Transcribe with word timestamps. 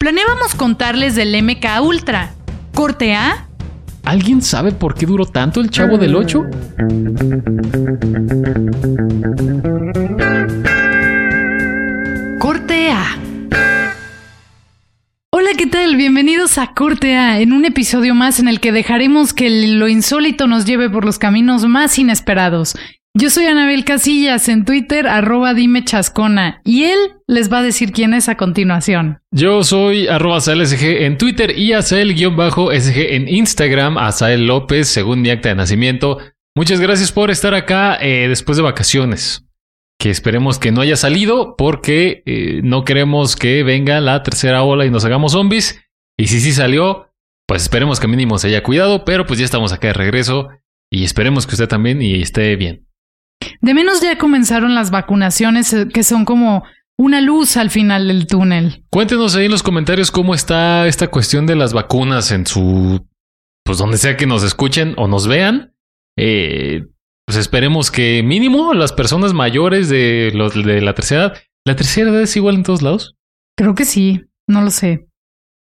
Planeábamos 0.00 0.54
contarles 0.54 1.14
del 1.14 1.36
MK 1.42 1.82
Ultra. 1.82 2.32
Corte 2.72 3.14
A. 3.14 3.46
¿Alguien 4.02 4.40
sabe 4.40 4.72
por 4.72 4.94
qué 4.94 5.04
duró 5.04 5.26
tanto 5.26 5.60
el 5.60 5.68
Chavo 5.68 5.98
del 5.98 6.16
8? 6.16 6.42
Corte 12.38 12.90
A. 12.90 13.18
Hola, 15.32 15.50
¿qué 15.58 15.66
tal? 15.66 15.96
Bienvenidos 15.96 16.56
a 16.56 16.72
Corte 16.72 17.18
A, 17.18 17.38
en 17.40 17.52
un 17.52 17.66
episodio 17.66 18.14
más 18.14 18.40
en 18.40 18.48
el 18.48 18.58
que 18.60 18.72
dejaremos 18.72 19.34
que 19.34 19.50
lo 19.50 19.86
insólito 19.86 20.46
nos 20.46 20.64
lleve 20.64 20.88
por 20.88 21.04
los 21.04 21.18
caminos 21.18 21.66
más 21.66 21.98
inesperados. 21.98 22.74
Yo 23.12 23.28
soy 23.28 23.46
Anabel 23.46 23.84
Casillas 23.84 24.48
en 24.48 24.64
Twitter, 24.64 25.08
arroba 25.08 25.52
dime 25.52 25.84
chascona, 25.84 26.62
y 26.64 26.84
él 26.84 26.98
les 27.26 27.52
va 27.52 27.58
a 27.58 27.62
decir 27.62 27.90
quién 27.90 28.14
es 28.14 28.28
a 28.28 28.36
continuación. 28.36 29.18
Yo 29.32 29.64
soy 29.64 30.06
arroba 30.06 30.40
SG 30.40 31.02
en 31.02 31.18
Twitter 31.18 31.58
y 31.58 31.72
Asael-SG 31.72 33.14
en 33.14 33.28
Instagram, 33.28 33.98
Asael 33.98 34.46
López, 34.46 34.86
según 34.86 35.22
mi 35.22 35.30
acta 35.30 35.48
de 35.48 35.56
nacimiento. 35.56 36.18
Muchas 36.54 36.78
gracias 36.78 37.10
por 37.10 37.32
estar 37.32 37.52
acá 37.52 37.98
eh, 38.00 38.28
después 38.28 38.56
de 38.56 38.62
vacaciones. 38.62 39.44
Que 39.98 40.10
esperemos 40.10 40.60
que 40.60 40.70
no 40.70 40.80
haya 40.80 40.96
salido 40.96 41.56
porque 41.56 42.22
eh, 42.26 42.60
no 42.62 42.84
queremos 42.84 43.34
que 43.34 43.64
venga 43.64 44.00
la 44.00 44.22
tercera 44.22 44.62
ola 44.62 44.86
y 44.86 44.90
nos 44.90 45.04
hagamos 45.04 45.32
zombies. 45.32 45.80
Y 46.16 46.28
si 46.28 46.38
sí 46.38 46.52
salió, 46.52 47.08
pues 47.48 47.62
esperemos 47.62 47.98
que 47.98 48.06
mínimo 48.06 48.38
se 48.38 48.46
haya 48.46 48.62
cuidado, 48.62 49.04
pero 49.04 49.26
pues 49.26 49.40
ya 49.40 49.44
estamos 49.44 49.72
acá 49.72 49.88
de 49.88 49.94
regreso 49.94 50.48
y 50.92 51.02
esperemos 51.02 51.48
que 51.48 51.56
usted 51.56 51.68
también 51.68 52.00
y 52.02 52.22
esté 52.22 52.54
bien. 52.54 52.86
De 53.60 53.74
menos 53.74 54.00
ya 54.00 54.18
comenzaron 54.18 54.74
las 54.74 54.90
vacunaciones 54.90 55.72
eh, 55.72 55.88
que 55.92 56.02
son 56.02 56.24
como 56.24 56.64
una 56.98 57.20
luz 57.20 57.56
al 57.56 57.70
final 57.70 58.08
del 58.08 58.26
túnel. 58.26 58.84
Cuéntenos 58.90 59.34
ahí 59.34 59.46
en 59.46 59.50
los 59.50 59.62
comentarios 59.62 60.10
cómo 60.10 60.34
está 60.34 60.86
esta 60.86 61.08
cuestión 61.08 61.46
de 61.46 61.56
las 61.56 61.72
vacunas 61.72 62.30
en 62.32 62.46
su... 62.46 63.06
Pues 63.64 63.78
donde 63.78 63.98
sea 63.98 64.16
que 64.16 64.26
nos 64.26 64.42
escuchen 64.42 64.94
o 64.96 65.08
nos 65.08 65.26
vean. 65.26 65.74
Eh, 66.18 66.86
pues 67.26 67.38
esperemos 67.38 67.90
que 67.90 68.22
mínimo 68.22 68.74
las 68.74 68.92
personas 68.92 69.32
mayores 69.32 69.88
de, 69.88 70.32
los, 70.34 70.54
de 70.54 70.80
la 70.80 70.94
tercera 70.94 71.26
edad... 71.26 71.38
¿La 71.66 71.76
tercera 71.76 72.10
edad 72.10 72.22
es 72.22 72.36
igual 72.36 72.56
en 72.56 72.62
todos 72.62 72.82
lados? 72.82 73.16
Creo 73.56 73.74
que 73.74 73.84
sí, 73.84 74.22
no 74.48 74.62
lo 74.62 74.70
sé. 74.70 75.06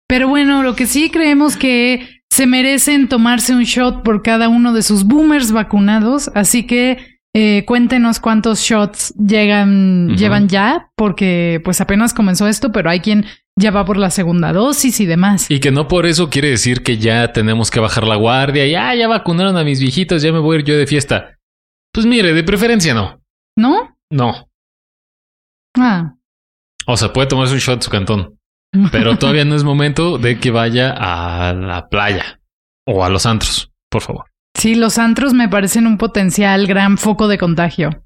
Pero 0.08 0.28
bueno, 0.28 0.64
lo 0.64 0.76
que 0.76 0.88
sí 0.88 1.10
creemos 1.10 1.58
que 1.58 2.22
se 2.30 2.48
merecen 2.48 3.10
tomarse 3.10 3.54
un 3.54 3.64
shot 3.64 4.04
por 4.04 4.24
cada 4.24 4.48
uno 4.48 4.74
de 4.74 4.82
sus 4.82 5.04
boomers 5.04 5.52
vacunados, 5.52 6.32
así 6.36 6.66
que 6.66 7.19
eh, 7.36 7.64
cuéntenos 7.66 8.20
cuántos 8.20 8.60
shots 8.62 9.14
llegan, 9.16 10.16
llevan 10.18 10.48
ya, 10.48 10.92
porque 10.96 11.62
pues 11.64 11.80
apenas 11.80 12.14
comenzó 12.14 12.48
esto, 12.48 12.72
pero 12.72 12.90
hay 12.90 13.02
quien 13.02 13.26
ya 13.56 13.72
va 13.72 13.86
por 13.86 13.98
la 13.98 14.10
segunda 14.10 14.52
dosis 14.52 15.00
y 15.00 15.06
demás. 15.06 15.50
Y 15.52 15.60
que 15.60 15.72
no 15.72 15.88
por 15.88 16.06
eso 16.06 16.30
quiere 16.30 16.50
decir 16.50 16.82
que 16.82 16.98
ya 16.98 17.32
tenemos 17.32 17.70
que 17.70 17.80
bajar 17.80 18.08
la 18.08 18.16
guardia 18.16 18.66
y 18.66 18.74
ah, 18.74 18.96
ya 18.96 19.08
vacunaron 19.08 19.58
a 19.58 19.64
mis 19.64 19.80
viejitos, 19.80 20.22
ya 20.24 20.32
me 20.32 20.40
voy 20.40 20.56
a 20.56 20.60
ir 20.60 20.66
yo 20.66 20.78
de 20.78 20.88
fiesta. 20.88 21.38
Pues 21.94 22.06
mire, 22.06 22.34
de 22.34 22.44
preferencia 22.44 22.94
no. 22.94 23.22
¿No? 23.56 23.96
No. 24.10 24.50
Ah. 25.78 26.16
O 26.88 26.98
sea, 26.98 27.14
puede 27.14 27.28
tomarse 27.28 27.54
un 27.54 27.60
shot 27.60 27.76
en 27.76 27.82
su 27.84 27.92
cantón, 27.92 28.40
pero 28.92 29.18
todavía 29.18 29.46
no 29.46 29.56
es 29.56 29.64
momento 29.64 30.18
de 30.18 30.40
que 30.40 30.50
vaya 30.50 30.96
a 30.98 31.54
la 31.54 31.90
playa 31.90 32.40
o 32.88 33.04
a 33.04 33.10
los 33.10 33.28
antros, 33.28 33.72
por 33.90 34.02
favor. 34.02 34.29
Sí, 34.60 34.76
los 34.76 34.98
antros 34.98 35.34
me 35.34 35.48
parecen 35.48 35.88
un 35.88 35.98
potencial 35.98 36.68
gran 36.68 36.98
foco 36.98 37.30
de 37.30 37.38
contagio. 37.38 38.04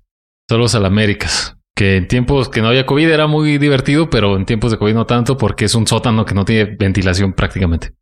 Solo 0.47 0.63
los 0.63 0.75
Américas. 0.75 1.57
Que 1.75 1.97
en 1.97 2.07
tiempos 2.07 2.49
que 2.49 2.61
no 2.61 2.67
había 2.67 2.85
COVID 2.85 3.09
era 3.09 3.25
muy 3.25 3.57
divertido, 3.57 4.11
pero 4.11 4.37
en 4.37 4.45
tiempos 4.45 4.69
de 4.69 4.77
COVID 4.77 4.93
no 4.93 5.07
tanto 5.07 5.35
porque 5.35 5.65
es 5.65 5.73
un 5.73 5.87
sótano 5.87 6.25
que 6.25 6.35
no 6.35 6.45
tiene 6.45 6.75
ventilación 6.77 7.33
prácticamente. 7.33 7.93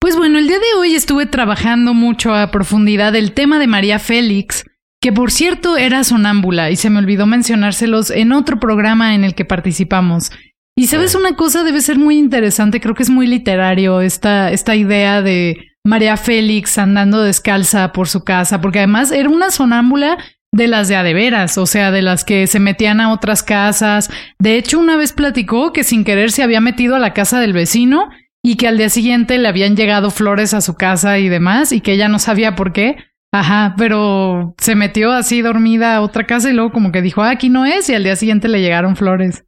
Pues 0.00 0.16
bueno, 0.16 0.38
el 0.38 0.48
día 0.48 0.58
de 0.58 0.78
hoy 0.78 0.94
estuve 0.94 1.26
trabajando 1.26 1.92
mucho 1.92 2.34
a 2.34 2.50
profundidad 2.50 3.14
el 3.14 3.32
tema 3.32 3.58
de 3.58 3.66
María 3.66 3.98
Félix, 3.98 4.64
que 4.98 5.12
por 5.12 5.30
cierto 5.30 5.76
era 5.76 6.04
sonámbula 6.04 6.70
y 6.70 6.76
se 6.76 6.88
me 6.88 6.98
olvidó 6.98 7.26
mencionárselos 7.26 8.10
en 8.10 8.32
otro 8.32 8.58
programa 8.58 9.14
en 9.14 9.24
el 9.24 9.34
que 9.34 9.44
participamos. 9.44 10.30
Y 10.74 10.86
sabes 10.86 11.14
una 11.14 11.36
cosa, 11.36 11.62
debe 11.62 11.82
ser 11.82 11.98
muy 11.98 12.16
interesante, 12.16 12.80
creo 12.80 12.94
que 12.94 13.02
es 13.02 13.10
muy 13.10 13.26
literario 13.26 14.00
esta, 14.00 14.50
esta 14.50 14.74
idea 14.74 15.20
de 15.20 15.71
María 15.84 16.16
Félix 16.16 16.78
andando 16.78 17.22
descalza 17.22 17.92
por 17.92 18.08
su 18.08 18.22
casa, 18.24 18.60
porque 18.60 18.78
además 18.78 19.10
era 19.10 19.28
una 19.28 19.50
sonámbula 19.50 20.16
de 20.54 20.68
las 20.68 20.88
de 20.88 20.96
adeveras, 20.96 21.58
o 21.58 21.66
sea, 21.66 21.90
de 21.90 22.02
las 22.02 22.24
que 22.24 22.46
se 22.46 22.60
metían 22.60 23.00
a 23.00 23.12
otras 23.12 23.42
casas. 23.42 24.10
De 24.38 24.56
hecho, 24.56 24.78
una 24.78 24.96
vez 24.96 25.12
platicó 25.12 25.72
que 25.72 25.82
sin 25.82 26.04
querer 26.04 26.30
se 26.30 26.42
había 26.42 26.60
metido 26.60 26.94
a 26.94 27.00
la 27.00 27.14
casa 27.14 27.40
del 27.40 27.52
vecino 27.52 28.10
y 28.44 28.56
que 28.56 28.68
al 28.68 28.76
día 28.76 28.90
siguiente 28.90 29.38
le 29.38 29.48
habían 29.48 29.76
llegado 29.76 30.10
flores 30.10 30.52
a 30.54 30.60
su 30.60 30.74
casa 30.74 31.18
y 31.18 31.28
demás, 31.28 31.72
y 31.72 31.80
que 31.80 31.92
ella 31.92 32.08
no 32.08 32.18
sabía 32.18 32.54
por 32.54 32.72
qué. 32.72 32.96
Ajá, 33.34 33.74
pero 33.78 34.54
se 34.58 34.74
metió 34.74 35.10
así 35.10 35.40
dormida 35.40 35.96
a 35.96 36.02
otra 36.02 36.26
casa 36.26 36.50
y 36.50 36.52
luego 36.52 36.70
como 36.70 36.92
que 36.92 37.00
dijo, 37.00 37.22
ah, 37.22 37.30
aquí 37.30 37.48
no 37.48 37.64
es, 37.64 37.88
y 37.88 37.94
al 37.94 38.04
día 38.04 38.14
siguiente 38.14 38.48
le 38.48 38.60
llegaron 38.60 38.94
flores. 38.94 39.44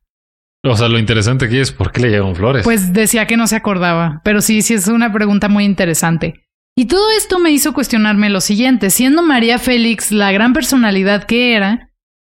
O 0.64 0.76
sea, 0.76 0.88
lo 0.88 0.98
interesante 0.98 1.44
aquí 1.44 1.58
es 1.58 1.72
por 1.72 1.92
qué 1.92 2.00
le 2.00 2.08
llegaron 2.08 2.34
flores. 2.34 2.64
Pues 2.64 2.92
decía 2.92 3.26
que 3.26 3.36
no 3.36 3.46
se 3.46 3.56
acordaba, 3.56 4.22
pero 4.24 4.40
sí, 4.40 4.62
sí 4.62 4.74
es 4.74 4.88
una 4.88 5.12
pregunta 5.12 5.48
muy 5.48 5.64
interesante. 5.64 6.42
Y 6.76 6.86
todo 6.86 7.10
esto 7.16 7.38
me 7.38 7.50
hizo 7.50 7.74
cuestionarme 7.74 8.30
lo 8.30 8.40
siguiente, 8.40 8.90
siendo 8.90 9.22
María 9.22 9.58
Félix 9.58 10.10
la 10.10 10.32
gran 10.32 10.52
personalidad 10.54 11.24
que 11.24 11.54
era, 11.54 11.90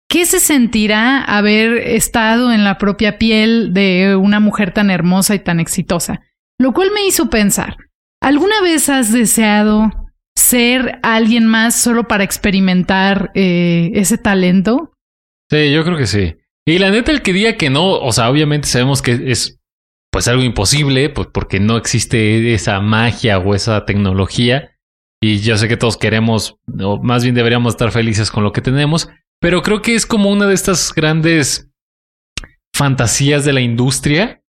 ¿qué 0.08 0.24
se 0.24 0.40
sentirá 0.40 1.22
haber 1.22 1.76
estado 1.76 2.52
en 2.52 2.64
la 2.64 2.78
propia 2.78 3.18
piel 3.18 3.72
de 3.74 4.16
una 4.16 4.40
mujer 4.40 4.72
tan 4.72 4.90
hermosa 4.90 5.34
y 5.34 5.38
tan 5.38 5.60
exitosa? 5.60 6.22
Lo 6.58 6.72
cual 6.72 6.90
me 6.92 7.06
hizo 7.06 7.28
pensar, 7.28 7.76
¿alguna 8.20 8.60
vez 8.62 8.88
has 8.88 9.12
deseado 9.12 9.90
ser 10.34 10.98
alguien 11.02 11.46
más 11.46 11.76
solo 11.76 12.08
para 12.08 12.24
experimentar 12.24 13.30
eh, 13.34 13.90
ese 13.94 14.16
talento? 14.16 14.92
Sí, 15.50 15.70
yo 15.70 15.84
creo 15.84 15.98
que 15.98 16.06
sí. 16.06 16.34
Y 16.66 16.78
la 16.78 16.90
neta, 16.90 17.10
el 17.10 17.22
que 17.22 17.32
diga 17.32 17.56
que 17.56 17.70
no, 17.70 17.98
o 17.98 18.12
sea, 18.12 18.30
obviamente 18.30 18.68
sabemos 18.68 19.02
que 19.02 19.20
es 19.26 19.58
pues 20.12 20.28
algo 20.28 20.42
imposible, 20.42 21.08
pues 21.08 21.28
porque 21.32 21.58
no 21.58 21.76
existe 21.76 22.52
esa 22.52 22.80
magia 22.80 23.38
o 23.38 23.54
esa 23.54 23.84
tecnología. 23.86 24.76
Y 25.22 25.38
yo 25.38 25.56
sé 25.56 25.68
que 25.68 25.76
todos 25.76 25.96
queremos, 25.96 26.56
o 26.80 27.02
más 27.02 27.22
bien 27.22 27.34
deberíamos 27.34 27.74
estar 27.74 27.90
felices 27.92 28.30
con 28.30 28.44
lo 28.44 28.52
que 28.52 28.60
tenemos, 28.60 29.08
pero 29.40 29.62
creo 29.62 29.80
que 29.80 29.94
es 29.94 30.04
como 30.04 30.30
una 30.30 30.46
de 30.46 30.54
estas 30.54 30.92
grandes 30.94 31.70
fantasías 32.74 33.44
de 33.44 33.52
la 33.52 33.60
industria. 33.60 34.42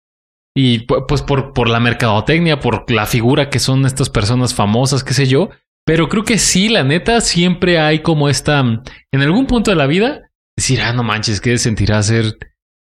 Y 0.53 0.79
pues 0.79 1.21
por, 1.21 1.53
por 1.53 1.69
la 1.69 1.79
mercadotecnia, 1.79 2.59
por 2.59 2.91
la 2.91 3.05
figura 3.05 3.49
que 3.49 3.59
son 3.59 3.85
estas 3.85 4.09
personas 4.09 4.53
famosas, 4.53 5.03
qué 5.03 5.13
sé 5.13 5.27
yo. 5.27 5.49
Pero 5.85 6.09
creo 6.09 6.23
que 6.23 6.37
sí, 6.37 6.69
la 6.69 6.83
neta, 6.83 7.21
siempre 7.21 7.79
hay 7.79 7.99
como 7.99 8.29
esta, 8.29 8.59
en 8.59 9.21
algún 9.21 9.47
punto 9.47 9.71
de 9.71 9.77
la 9.77 9.87
vida, 9.87 10.30
decir, 10.61 10.81
ah, 10.81 10.93
no 10.93 11.03
manches, 11.03 11.41
¿qué 11.41 11.57
sentirá 11.57 12.01
ser 12.03 12.37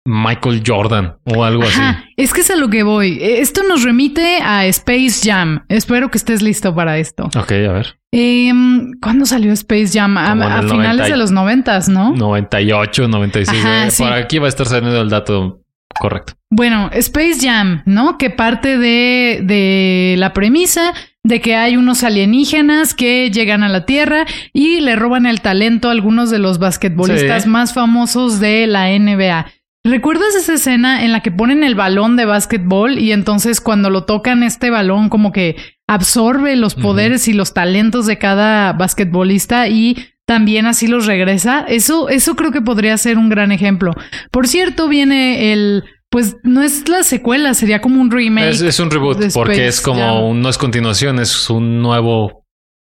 Michael 0.04 0.62
Jordan 0.66 1.18
o 1.24 1.44
algo 1.44 1.64
Ajá, 1.64 1.90
así? 1.90 2.08
Es 2.16 2.32
que 2.32 2.40
es 2.40 2.50
a 2.50 2.56
lo 2.56 2.68
que 2.68 2.82
voy. 2.82 3.18
E, 3.20 3.40
esto 3.40 3.62
nos 3.62 3.82
remite 3.84 4.38
a 4.42 4.66
Space 4.66 5.20
Jam. 5.22 5.64
Espero 5.68 6.10
que 6.10 6.18
estés 6.18 6.42
listo 6.42 6.74
para 6.74 6.98
esto. 6.98 7.24
Ok, 7.26 7.52
a 7.52 7.72
ver. 7.72 7.98
Em, 8.12 8.92
¿Cuándo 9.00 9.26
salió 9.26 9.52
Space 9.52 9.98
Jam? 9.98 10.16
A, 10.16 10.62
finales 10.62 11.08
de 11.08 11.16
los 11.16 11.30
noventas, 11.30 11.88
¿no? 11.88 12.12
98, 12.12 13.08
96. 13.08 13.64
Eh, 13.64 13.88
por 13.98 14.12
aquí 14.12 14.38
va 14.38 14.46
a 14.46 14.48
estar 14.48 14.66
saliendo 14.66 15.00
el 15.00 15.10
dato 15.10 15.60
correcto. 15.98 16.34
Bueno, 16.50 16.90
Space 16.92 17.38
Jam, 17.40 17.82
¿no? 17.84 18.18
Que 18.18 18.30
parte 18.30 18.78
de, 18.78 19.40
de 19.42 20.14
la 20.18 20.32
premisa 20.32 20.94
de 21.28 21.40
que 21.40 21.56
hay 21.56 21.76
unos 21.76 22.04
alienígenas 22.04 22.94
que 22.94 23.30
llegan 23.30 23.62
a 23.62 23.68
la 23.68 23.84
Tierra 23.84 24.24
y 24.52 24.80
le 24.80 24.96
roban 24.96 25.26
el 25.26 25.42
talento 25.42 25.88
a 25.88 25.92
algunos 25.92 26.30
de 26.30 26.38
los 26.38 26.58
basquetbolistas 26.58 27.46
más 27.46 27.74
famosos 27.74 28.40
de 28.40 28.66
la 28.66 28.88
NBA. 28.98 29.46
¿Recuerdas 29.84 30.34
esa 30.34 30.54
escena 30.54 31.04
en 31.04 31.12
la 31.12 31.20
que 31.20 31.30
ponen 31.30 31.64
el 31.64 31.74
balón 31.74 32.16
de 32.16 32.24
básquetbol 32.24 32.98
y 32.98 33.12
entonces 33.12 33.60
cuando 33.60 33.90
lo 33.90 34.04
tocan 34.04 34.42
este 34.42 34.70
balón 34.70 35.08
como 35.08 35.32
que 35.32 35.56
absorbe 35.86 36.56
los 36.56 36.74
poderes 36.74 37.28
y 37.28 37.32
los 37.32 37.54
talentos 37.54 38.06
de 38.06 38.18
cada 38.18 38.72
basquetbolista 38.72 39.68
y 39.68 39.96
también 40.28 40.66
así 40.66 40.86
los 40.86 41.06
regresa? 41.06 41.64
Eso, 41.66 42.10
eso 42.10 42.36
creo 42.36 42.52
que 42.52 42.60
podría 42.60 42.98
ser 42.98 43.16
un 43.16 43.30
gran 43.30 43.50
ejemplo. 43.50 43.94
Por 44.30 44.46
cierto, 44.46 44.86
viene 44.86 45.52
el 45.52 45.84
pues 46.10 46.36
no 46.42 46.62
es 46.62 46.86
la 46.86 47.02
secuela, 47.02 47.54
sería 47.54 47.80
como 47.80 47.98
un 48.00 48.10
remake. 48.10 48.50
Es, 48.50 48.78
un 48.78 48.90
reboot, 48.90 49.32
porque 49.32 49.66
es 49.66 49.80
como, 49.80 50.34
no 50.34 50.48
es 50.50 50.58
continuación, 50.58 51.18
es 51.18 51.48
un 51.48 51.80
nuevo 51.80 52.44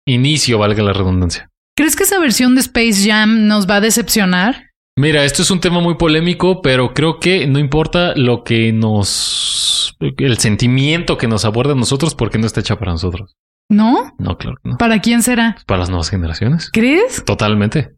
inicio, 0.07 0.57
valga 0.57 0.81
la 0.81 0.93
redundancia. 0.93 1.49
¿Crees 1.75 1.95
que 1.95 2.03
esa 2.03 2.19
versión 2.19 2.55
de 2.55 2.61
Space 2.61 3.07
Jam 3.07 3.47
nos 3.47 3.69
va 3.69 3.75
a 3.75 3.81
decepcionar? 3.81 4.71
Mira, 4.97 5.23
esto 5.23 5.43
es 5.43 5.51
un 5.51 5.59
tema 5.59 5.79
muy 5.79 5.93
polémico, 5.93 6.63
pero 6.63 6.95
creo 6.95 7.19
que 7.19 7.45
no 7.45 7.59
importa 7.59 8.15
lo 8.15 8.43
que 8.43 8.73
nos... 8.73 9.95
el 9.99 10.37
sentimiento 10.39 11.19
que 11.19 11.27
nos 11.27 11.45
aborda 11.45 11.73
a 11.73 11.75
nosotros 11.75 12.15
porque 12.15 12.39
no 12.39 12.47
está 12.47 12.61
hecha 12.61 12.79
para 12.79 12.93
nosotros. 12.93 13.35
¿No? 13.69 14.15
No, 14.17 14.37
claro 14.37 14.57
no. 14.63 14.77
¿Para 14.77 14.99
quién 14.99 15.21
será? 15.21 15.57
Para 15.65 15.79
las 15.79 15.89
nuevas 15.89 16.09
generaciones. 16.09 16.69
¿Crees? 16.71 17.23
Totalmente. 17.25 17.91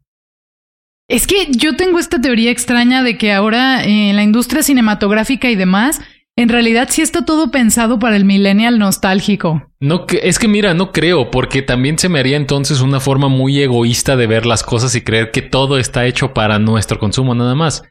Es 1.07 1.25
que 1.25 1.47
yo 1.51 1.75
tengo 1.75 1.99
esta 1.99 2.21
teoría 2.21 2.51
extraña 2.51 3.01
de 3.03 3.17
que 3.17 3.33
ahora 3.33 3.83
en 3.83 4.15
la 4.15 4.23
industria 4.23 4.61
cinematográfica 4.61 5.49
y 5.49 5.55
demás 5.55 6.01
en 6.39 6.47
realidad 6.47 6.87
sí 6.89 7.01
está 7.01 7.25
todo 7.25 7.51
pensado 7.51 7.99
para 7.99 8.15
el 8.15 8.23
millennial 8.23 8.79
nostálgico. 8.79 9.73
No, 9.81 10.05
es 10.09 10.39
que 10.39 10.47
mira, 10.47 10.73
no 10.73 10.93
creo, 10.93 11.31
porque 11.31 11.61
también 11.61 11.99
se 11.99 12.07
me 12.07 12.19
haría 12.19 12.37
entonces 12.37 12.79
una 12.79 13.01
forma 13.01 13.27
muy 13.27 13.59
egoísta 13.59 14.15
de 14.15 14.25
ver 14.25 14.45
las 14.45 14.63
cosas 14.63 14.95
y 14.95 15.01
creer 15.01 15.31
que 15.31 15.41
todo 15.41 15.77
está 15.77 16.05
hecho 16.05 16.33
para 16.33 16.57
nuestro 16.57 16.97
consumo 16.97 17.35
nada 17.35 17.55
más. 17.55 17.83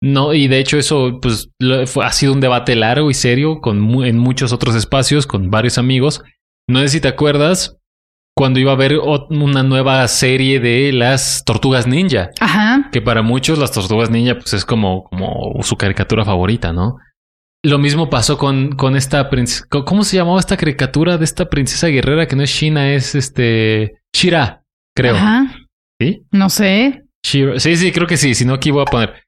No, 0.00 0.34
y 0.34 0.48
de 0.48 0.58
hecho 0.58 0.78
eso 0.78 1.20
pues 1.22 1.50
ha 2.02 2.12
sido 2.12 2.32
un 2.32 2.40
debate 2.40 2.74
largo 2.74 3.08
y 3.08 3.14
serio 3.14 3.60
con 3.60 4.04
en 4.04 4.18
muchos 4.18 4.52
otros 4.52 4.74
espacios 4.74 5.28
con 5.28 5.50
varios 5.52 5.78
amigos. 5.78 6.22
No 6.68 6.80
sé 6.80 6.88
si 6.88 7.00
te 7.00 7.08
acuerdas, 7.08 7.76
cuando 8.34 8.60
iba 8.60 8.70
a 8.70 8.74
haber 8.74 8.98
una 8.98 9.62
nueva 9.62 10.06
serie 10.08 10.58
de 10.58 10.92
las 10.92 11.44
tortugas 11.44 11.86
ninja. 11.86 12.30
Ajá. 12.40 12.88
Que 12.90 13.02
para 13.02 13.22
muchos 13.22 13.58
las 13.58 13.72
tortugas 13.72 14.10
ninja 14.10 14.34
pues 14.34 14.54
es 14.54 14.64
como, 14.64 15.04
como 15.04 15.62
su 15.62 15.76
caricatura 15.76 16.24
favorita, 16.24 16.72
¿no? 16.72 16.96
Lo 17.64 17.78
mismo 17.78 18.10
pasó 18.10 18.38
con, 18.38 18.72
con 18.72 18.96
esta 18.96 19.30
princesa. 19.30 19.64
¿Cómo 19.68 20.02
se 20.02 20.16
llamaba 20.16 20.40
esta 20.40 20.56
caricatura 20.56 21.16
de 21.18 21.24
esta 21.24 21.48
princesa 21.48 21.86
guerrera 21.86 22.26
que 22.26 22.34
no 22.34 22.42
es 22.42 22.52
China, 22.52 22.92
es 22.92 23.14
este. 23.14 24.00
Shira, 24.12 24.64
creo. 24.96 25.14
Ajá. 25.14 25.54
¿Sí? 26.00 26.24
No 26.32 26.50
sé. 26.50 27.04
Shira. 27.24 27.60
Sí, 27.60 27.76
sí, 27.76 27.92
creo 27.92 28.08
que 28.08 28.16
sí. 28.16 28.34
Si 28.34 28.44
no, 28.44 28.54
aquí 28.54 28.72
voy 28.72 28.82
a 28.82 28.90
poner. 28.90 29.22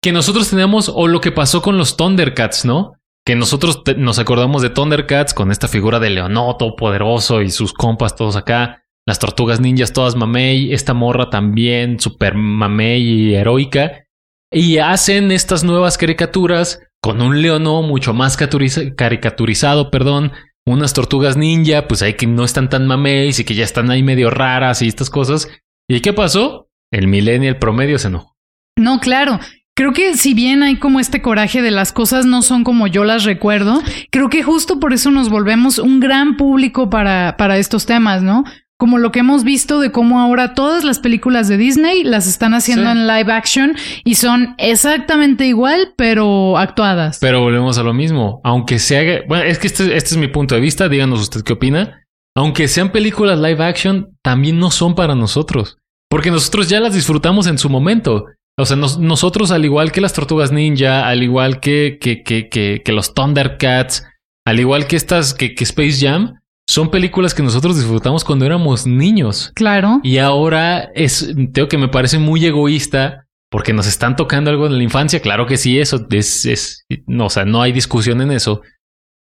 Que 0.00 0.12
nosotros 0.12 0.50
tenemos, 0.50 0.88
o 0.94 1.08
lo 1.08 1.20
que 1.20 1.32
pasó 1.32 1.62
con 1.62 1.76
los 1.76 1.96
Thundercats, 1.96 2.64
¿no? 2.64 2.92
Que 3.24 3.36
nosotros 3.36 3.82
nos 3.96 4.18
acordamos 4.18 4.62
de 4.62 4.70
Thundercats 4.70 5.34
con 5.34 5.50
esta 5.50 5.68
figura 5.68 5.98
de 5.98 6.10
Leonoto 6.10 6.76
poderoso 6.76 7.40
y 7.40 7.50
sus 7.50 7.72
compas 7.72 8.16
todos 8.16 8.36
acá, 8.36 8.84
las 9.06 9.18
tortugas 9.18 9.60
ninjas 9.60 9.92
todas 9.92 10.16
mamey, 10.16 10.72
esta 10.72 10.94
morra 10.94 11.30
también 11.30 12.00
super 12.00 12.34
mamey 12.34 13.02
y 13.02 13.34
heroica, 13.34 14.04
y 14.52 14.78
hacen 14.78 15.32
estas 15.32 15.64
nuevas 15.64 15.98
caricaturas 15.98 16.80
con 17.02 17.20
un 17.20 17.42
Leono 17.42 17.82
mucho 17.82 18.14
más 18.14 18.36
caricaturizado, 18.36 19.90
perdón, 19.90 20.32
unas 20.66 20.94
tortugas 20.94 21.36
ninja, 21.36 21.86
pues 21.86 22.02
ahí 22.02 22.14
que 22.14 22.26
no 22.26 22.44
están 22.44 22.68
tan 22.70 22.86
mameis 22.86 23.38
y 23.38 23.44
que 23.44 23.54
ya 23.54 23.64
están 23.64 23.90
ahí 23.90 24.02
medio 24.02 24.30
raras 24.30 24.80
y 24.80 24.88
estas 24.88 25.10
cosas. 25.10 25.48
¿Y 25.88 26.00
qué 26.00 26.12
pasó? 26.12 26.70
El 26.90 27.08
millennial 27.08 27.58
promedio 27.58 27.98
se 27.98 28.08
enojó. 28.08 28.34
No, 28.76 29.00
claro. 29.00 29.38
Creo 29.76 29.92
que 29.92 30.16
si 30.16 30.34
bien 30.34 30.62
hay 30.62 30.76
como 30.76 31.00
este 31.00 31.20
coraje 31.20 31.60
de 31.60 31.72
las 31.72 31.92
cosas 31.92 32.26
no 32.26 32.42
son 32.42 32.62
como 32.62 32.86
yo 32.86 33.02
las 33.02 33.24
recuerdo, 33.24 33.82
creo 34.10 34.30
que 34.30 34.44
justo 34.44 34.78
por 34.78 34.92
eso 34.92 35.10
nos 35.10 35.30
volvemos 35.30 35.78
un 35.78 35.98
gran 35.98 36.36
público 36.36 36.90
para, 36.90 37.36
para 37.36 37.58
estos 37.58 37.84
temas, 37.84 38.22
¿no? 38.22 38.44
Como 38.76 38.98
lo 38.98 39.10
que 39.10 39.20
hemos 39.20 39.42
visto 39.42 39.80
de 39.80 39.90
cómo 39.90 40.20
ahora 40.20 40.54
todas 40.54 40.84
las 40.84 41.00
películas 41.00 41.48
de 41.48 41.56
Disney 41.56 42.04
las 42.04 42.28
están 42.28 42.54
haciendo 42.54 42.88
en 42.90 43.08
live 43.08 43.32
action 43.32 43.76
y 44.04 44.14
son 44.14 44.54
exactamente 44.58 45.46
igual, 45.46 45.94
pero 45.96 46.56
actuadas. 46.56 47.18
Pero 47.20 47.40
volvemos 47.40 47.76
a 47.76 47.82
lo 47.82 47.94
mismo. 47.94 48.40
Aunque 48.44 48.78
se 48.78 48.98
haga. 48.98 49.20
Bueno, 49.26 49.44
es 49.44 49.58
que 49.58 49.68
este, 49.68 49.96
este 49.96 50.10
es 50.10 50.16
mi 50.16 50.28
punto 50.28 50.54
de 50.54 50.60
vista. 50.60 50.88
Díganos 50.88 51.20
usted 51.20 51.42
qué 51.42 51.52
opina. 51.52 52.04
Aunque 52.36 52.66
sean 52.66 52.90
películas 52.90 53.38
live 53.38 53.64
action, 53.64 54.16
también 54.22 54.58
no 54.58 54.70
son 54.70 54.94
para 54.96 55.14
nosotros. 55.14 55.78
Porque 56.10 56.32
nosotros 56.32 56.68
ya 56.68 56.80
las 56.80 56.94
disfrutamos 56.94 57.46
en 57.46 57.58
su 57.58 57.70
momento. 57.70 58.26
O 58.56 58.66
sea, 58.66 58.76
nosotros, 58.76 59.50
al 59.50 59.64
igual 59.64 59.90
que 59.90 60.00
las 60.00 60.12
tortugas 60.12 60.52
ninja, 60.52 61.08
al 61.08 61.22
igual 61.22 61.58
que, 61.58 61.98
que, 62.00 62.22
que, 62.22 62.48
que, 62.48 62.92
los 62.92 63.12
Thundercats, 63.12 64.04
al 64.46 64.60
igual 64.60 64.86
que 64.86 64.94
estas, 64.94 65.34
que, 65.34 65.54
que 65.54 65.64
Space 65.64 66.06
Jam, 66.06 66.34
son 66.68 66.90
películas 66.90 67.34
que 67.34 67.42
nosotros 67.42 67.76
disfrutamos 67.76 68.24
cuando 68.24 68.46
éramos 68.46 68.86
niños. 68.86 69.50
Claro. 69.54 70.00
Y 70.02 70.18
ahora 70.18 70.90
es, 70.94 71.34
tengo 71.52 71.68
que 71.68 71.78
me 71.78 71.88
parece 71.88 72.18
muy 72.18 72.44
egoísta 72.46 73.26
porque 73.50 73.72
nos 73.72 73.86
están 73.86 74.16
tocando 74.16 74.50
algo 74.50 74.66
en 74.66 74.76
la 74.76 74.82
infancia. 74.82 75.20
Claro 75.20 75.46
que 75.46 75.56
sí, 75.56 75.78
eso 75.78 76.06
es, 76.10 76.46
es 76.46 76.86
no, 77.06 77.26
o 77.26 77.30
sea, 77.30 77.44
no 77.44 77.60
hay 77.60 77.72
discusión 77.72 78.20
en 78.20 78.30
eso. 78.30 78.62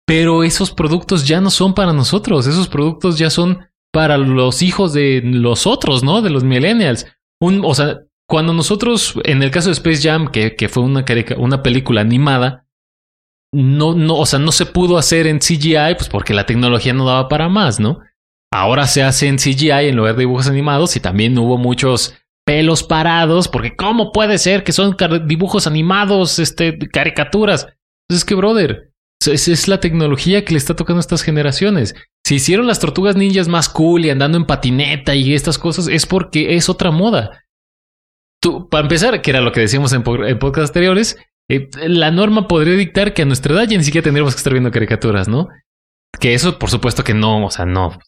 Pero 0.05 0.43
esos 0.43 0.71
productos 0.71 1.27
ya 1.27 1.39
no 1.39 1.51
son 1.51 1.75
para 1.75 1.93
nosotros. 1.93 2.47
Esos 2.47 2.67
productos 2.67 3.19
ya 3.19 3.29
son 3.29 3.59
para 3.91 4.17
los 4.17 4.61
hijos 4.61 4.93
de 4.93 5.21
los 5.23 5.67
otros, 5.67 6.03
¿no? 6.03 6.21
De 6.21 6.29
los 6.29 6.43
millennials. 6.43 7.05
Un, 7.39 7.61
o 7.63 7.73
sea, 7.73 7.99
cuando 8.29 8.53
nosotros, 8.53 9.15
en 9.23 9.41
el 9.41 9.49
caso 9.49 9.69
de 9.69 9.73
Space 9.73 10.07
Jam, 10.07 10.27
que, 10.27 10.55
que 10.55 10.69
fue 10.69 10.83
una, 10.83 11.03
una 11.37 11.63
película 11.63 12.01
animada, 12.01 12.67
no, 13.51 13.95
no, 13.95 14.17
o 14.17 14.25
sea, 14.27 14.37
no 14.37 14.51
se 14.51 14.67
pudo 14.67 14.99
hacer 14.99 15.25
en 15.25 15.39
CGI, 15.39 15.95
pues 15.97 16.09
porque 16.09 16.35
la 16.35 16.45
tecnología 16.45 16.93
no 16.93 17.07
daba 17.07 17.27
para 17.27 17.49
más, 17.49 17.79
¿no? 17.79 18.01
Ahora 18.53 18.85
se 18.85 19.01
hace 19.01 19.27
en 19.27 19.37
CGI 19.37 19.89
en 19.89 19.95
lugar 19.95 20.13
de 20.13 20.19
dibujos 20.19 20.47
animados 20.47 20.95
y 20.95 20.99
también 20.99 21.35
hubo 21.39 21.57
muchos 21.57 22.13
pelos 22.45 22.83
parados, 22.83 23.47
porque 23.47 23.75
¿cómo 23.75 24.11
puede 24.11 24.37
ser 24.37 24.63
que 24.63 24.73
son 24.73 24.95
dibujos 25.25 25.65
animados, 25.65 26.37
este, 26.37 26.77
caricaturas? 26.77 27.61
Entonces, 27.63 27.77
pues 28.07 28.17
es 28.19 28.25
que, 28.25 28.35
brother, 28.35 28.91
esa 29.25 29.51
es 29.51 29.67
la 29.67 29.79
tecnología 29.79 30.45
que 30.45 30.53
le 30.53 30.59
está 30.59 30.75
tocando 30.75 30.99
a 30.99 31.01
estas 31.01 31.23
generaciones. 31.23 31.95
Si 32.23 32.35
hicieron 32.35 32.67
las 32.67 32.79
tortugas 32.79 33.15
ninjas 33.15 33.47
más 33.47 33.69
cool 33.69 34.05
y 34.05 34.11
andando 34.11 34.37
en 34.37 34.45
patineta 34.45 35.15
y 35.15 35.33
estas 35.33 35.57
cosas, 35.57 35.87
es 35.87 36.05
porque 36.05 36.55
es 36.55 36.69
otra 36.69 36.91
moda. 36.91 37.43
Tú, 38.41 38.69
para 38.69 38.83
empezar, 38.83 39.21
que 39.21 39.31
era 39.31 39.41
lo 39.41 39.51
que 39.51 39.61
decíamos 39.61 39.93
en, 39.93 40.03
en 40.05 40.39
anteriores, 40.41 41.17
eh, 41.49 41.69
la 41.87 42.11
norma 42.11 42.47
podría 42.47 42.75
dictar 42.75 43.13
que 43.13 43.23
a 43.23 43.25
nuestra 43.25 43.53
edad 43.53 43.67
ya 43.67 43.77
ni 43.77 43.83
siquiera 43.83 44.03
tendríamos 44.03 44.33
que 44.33 44.39
estar 44.39 44.53
viendo 44.53 44.71
caricaturas, 44.71 45.27
¿no? 45.27 45.47
Que 46.19 46.33
eso, 46.33 46.59
por 46.59 46.69
supuesto 46.69 47.03
que 47.03 47.13
no, 47.13 47.45
o 47.45 47.51
sea, 47.51 47.65
no, 47.65 47.99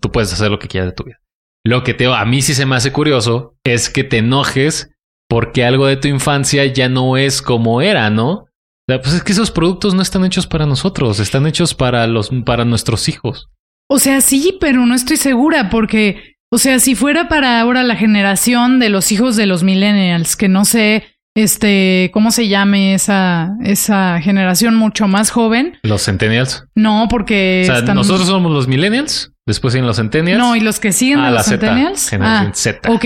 tú 0.00 0.12
puedes 0.12 0.32
hacer 0.32 0.50
lo 0.50 0.58
que 0.58 0.68
quieras 0.68 0.90
de 0.90 0.94
tu 0.94 1.04
vida. 1.04 1.18
Lo 1.64 1.84
que 1.84 1.94
te, 1.94 2.06
a 2.06 2.24
mí 2.24 2.42
sí 2.42 2.54
se 2.54 2.66
me 2.66 2.76
hace 2.76 2.92
curioso 2.92 3.56
es 3.64 3.88
que 3.88 4.04
te 4.04 4.18
enojes 4.18 4.90
porque 5.28 5.64
algo 5.64 5.86
de 5.86 5.96
tu 5.96 6.08
infancia 6.08 6.66
ya 6.66 6.88
no 6.88 7.16
es 7.16 7.40
como 7.40 7.80
era, 7.80 8.10
¿no? 8.10 8.46
pues 8.86 9.14
es 9.14 9.22
que 9.22 9.32
esos 9.32 9.50
productos 9.50 9.94
no 9.94 10.02
están 10.02 10.24
hechos 10.24 10.46
para 10.46 10.66
nosotros, 10.66 11.18
están 11.18 11.46
hechos 11.46 11.74
para 11.74 12.06
los, 12.06 12.30
para 12.44 12.66
nuestros 12.66 13.08
hijos. 13.08 13.48
O 13.88 13.98
sea, 13.98 14.20
sí, 14.20 14.58
pero 14.60 14.84
no 14.84 14.94
estoy 14.94 15.16
segura 15.16 15.70
porque 15.70 16.31
o 16.54 16.58
sea, 16.58 16.78
si 16.80 16.94
fuera 16.94 17.28
para 17.28 17.58
ahora 17.60 17.82
la 17.82 17.96
generación 17.96 18.78
de 18.78 18.90
los 18.90 19.10
hijos 19.10 19.36
de 19.36 19.46
los 19.46 19.62
millennials, 19.62 20.36
que 20.36 20.48
no 20.48 20.66
sé, 20.66 21.02
este, 21.34 22.10
¿cómo 22.12 22.30
se 22.30 22.46
llame 22.46 22.92
esa, 22.92 23.56
esa 23.62 24.20
generación 24.20 24.76
mucho 24.76 25.08
más 25.08 25.30
joven? 25.30 25.78
Los 25.82 26.04
centennials. 26.04 26.66
No, 26.74 27.06
porque. 27.08 27.66
O 27.70 27.74
sea, 27.74 27.94
nosotros 27.94 28.26
somos 28.28 28.52
los 28.52 28.68
millennials, 28.68 29.32
después 29.46 29.72
siguen 29.72 29.86
los 29.86 29.96
centennials. 29.96 30.38
No, 30.38 30.54
y 30.54 30.60
los 30.60 30.78
que 30.78 30.92
siguen 30.92 31.20
ah, 31.20 31.28
de 31.28 31.32
los 31.32 31.46
centennials. 31.46 32.10
Generación 32.10 32.50
ah, 32.50 32.54
Z. 32.54 32.92
Ok. 32.92 33.04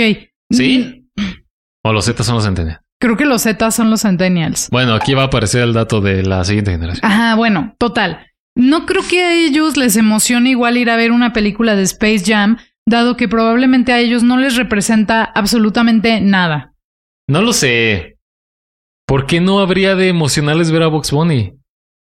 ¿Sí? 0.51 1.09
¿O 1.85 1.93
los 1.93 2.05
Z 2.05 2.25
son 2.25 2.35
los 2.35 2.45
centennials? 2.45 2.81
Creo 3.01 3.17
que 3.17 3.27
los 3.27 3.43
Z 3.43 3.71
son 3.71 3.91
los 3.91 4.03
centennials. 4.03 4.71
Bueno, 4.73 4.95
aquí 4.95 5.15
va 5.15 5.23
a 5.23 5.27
aparecer 5.27 5.63
el 5.63 5.73
dato 5.73 6.01
de 6.01 6.25
la 6.25 6.45
siguiente 6.45 6.73
generación. 6.73 7.09
Ajá, 7.09 7.37
bueno, 7.37 7.77
total. 7.79 8.27
No 8.57 8.87
creo 8.87 9.03
que 9.09 9.23
a 9.23 9.35
ellos 9.35 9.77
les 9.77 9.97
emocione 9.97 10.51
igual 10.51 10.79
ir 10.79 10.91
a 10.91 10.97
ver 10.97 11.13
una 11.13 11.33
película 11.33 11.77
de 11.77 11.83
Space 11.83 12.25
Jam 12.27 12.57
dado 12.89 13.17
que 13.17 13.29
probablemente 13.29 13.93
a 13.93 14.01
ellos 14.01 14.23
no 14.23 14.37
les 14.39 14.57
representa 14.57 15.25
absolutamente 15.25 16.21
nada. 16.21 16.73
No 17.29 17.43
lo 17.43 17.53
sé. 17.53 18.19
¿Por 19.07 19.27
qué 19.27 19.41
no 19.41 19.61
habría 19.61 19.97
de 19.97 20.09
emocionales 20.09 20.71
ver 20.71 20.83
a 20.83 20.89
Box 20.89 21.11
Bunny? 21.11 21.55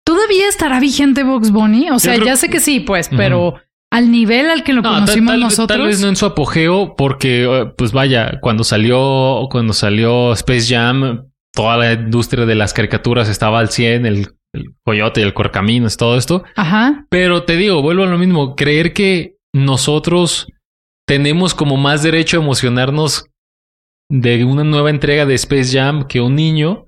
¿Todavía 0.04 0.48
estará 0.48 0.80
vigente 0.80 1.22
Box 1.22 1.50
Bunny? 1.50 1.90
O 1.90 1.98
sea, 1.98 2.16
ya 2.16 2.36
sé 2.36 2.48
que 2.48 2.60
sí, 2.60 2.80
pues, 2.80 3.08
pero 3.08 3.54
al 3.92 4.10
nivel 4.10 4.50
al 4.50 4.64
que 4.64 4.72
lo 4.72 4.82
conocimos 4.82 5.38
nosotros. 5.38 5.78
Tal 5.78 5.86
vez 5.86 6.00
no 6.00 6.08
en 6.08 6.16
su 6.16 6.26
apogeo, 6.26 6.94
porque, 6.96 7.44
eh, 7.44 7.72
pues 7.76 7.92
vaya, 7.92 8.38
cuando 8.40 8.64
salió, 8.64 9.46
cuando 9.50 9.72
salió 9.72 10.32
Space 10.32 10.74
Jam, 10.74 11.26
toda 11.54 11.76
la 11.76 11.92
industria 11.92 12.46
de 12.46 12.54
las 12.54 12.72
caricaturas 12.72 13.28
estaba 13.28 13.60
al 13.60 13.70
100, 13.70 14.06
el, 14.06 14.28
el 14.54 14.74
coyote, 14.84 15.22
el 15.22 15.34
corcaminos, 15.34 15.96
todo 15.96 16.16
esto. 16.16 16.44
Ajá. 16.56 17.06
Pero 17.10 17.44
te 17.44 17.56
digo, 17.56 17.82
vuelvo 17.82 18.04
a 18.04 18.06
lo 18.06 18.18
mismo, 18.18 18.56
creer 18.56 18.92
que 18.92 19.36
nosotros 19.52 20.48
tenemos 21.10 21.56
como 21.56 21.76
más 21.76 22.04
derecho 22.04 22.38
a 22.38 22.42
emocionarnos 22.42 23.24
de 24.08 24.44
una 24.44 24.62
nueva 24.62 24.90
entrega 24.90 25.26
de 25.26 25.34
Space 25.34 25.76
Jam 25.76 26.06
que 26.06 26.20
un 26.20 26.36
niño, 26.36 26.86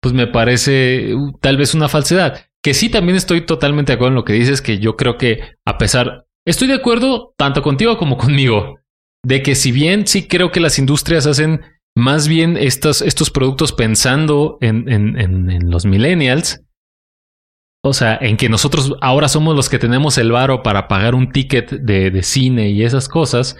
pues 0.00 0.14
me 0.14 0.26
parece 0.26 1.14
uh, 1.14 1.32
tal 1.38 1.58
vez 1.58 1.74
una 1.74 1.90
falsedad. 1.90 2.46
Que 2.64 2.72
sí, 2.72 2.88
también 2.88 3.16
estoy 3.16 3.42
totalmente 3.42 3.92
de 3.92 3.96
acuerdo 3.96 4.12
en 4.12 4.14
lo 4.14 4.24
que 4.24 4.32
dices, 4.32 4.62
que 4.62 4.78
yo 4.78 4.96
creo 4.96 5.18
que 5.18 5.40
a 5.66 5.76
pesar, 5.76 6.24
estoy 6.46 6.68
de 6.68 6.76
acuerdo 6.76 7.34
tanto 7.36 7.60
contigo 7.60 7.98
como 7.98 8.16
conmigo, 8.16 8.78
de 9.22 9.42
que 9.42 9.54
si 9.54 9.70
bien 9.70 10.06
sí 10.06 10.26
creo 10.28 10.50
que 10.50 10.60
las 10.60 10.78
industrias 10.78 11.26
hacen 11.26 11.60
más 11.94 12.26
bien 12.26 12.56
estos, 12.56 13.02
estos 13.02 13.30
productos 13.30 13.72
pensando 13.72 14.56
en, 14.62 14.90
en, 14.90 15.18
en 15.20 15.70
los 15.70 15.84
millennials, 15.84 16.62
o 17.88 17.92
sea, 17.92 18.18
en 18.20 18.36
que 18.36 18.48
nosotros 18.48 18.94
ahora 19.00 19.28
somos 19.28 19.56
los 19.56 19.68
que 19.68 19.78
tenemos 19.78 20.18
el 20.18 20.32
varo 20.32 20.62
para 20.62 20.88
pagar 20.88 21.14
un 21.14 21.30
ticket 21.32 21.70
de, 21.70 22.10
de 22.10 22.22
cine 22.22 22.70
y 22.70 22.84
esas 22.84 23.08
cosas. 23.08 23.56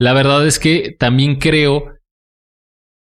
La 0.00 0.12
verdad 0.12 0.46
es 0.46 0.58
que 0.58 0.96
también 0.98 1.38
creo 1.38 1.92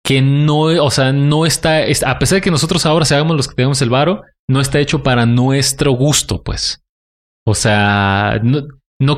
que 0.04 0.22
no, 0.22 0.60
o 0.60 0.90
sea, 0.90 1.12
no 1.12 1.46
está, 1.46 1.80
a 1.80 2.18
pesar 2.18 2.36
de 2.36 2.40
que 2.40 2.50
nosotros 2.50 2.86
ahora 2.86 3.04
seamos 3.04 3.36
los 3.36 3.48
que 3.48 3.56
tenemos 3.56 3.82
el 3.82 3.90
varo, 3.90 4.22
no 4.48 4.60
está 4.60 4.78
hecho 4.78 5.02
para 5.02 5.26
nuestro 5.26 5.92
gusto, 5.92 6.44
pues. 6.44 6.84
O 7.44 7.54
sea, 7.54 8.40
no 8.42 8.62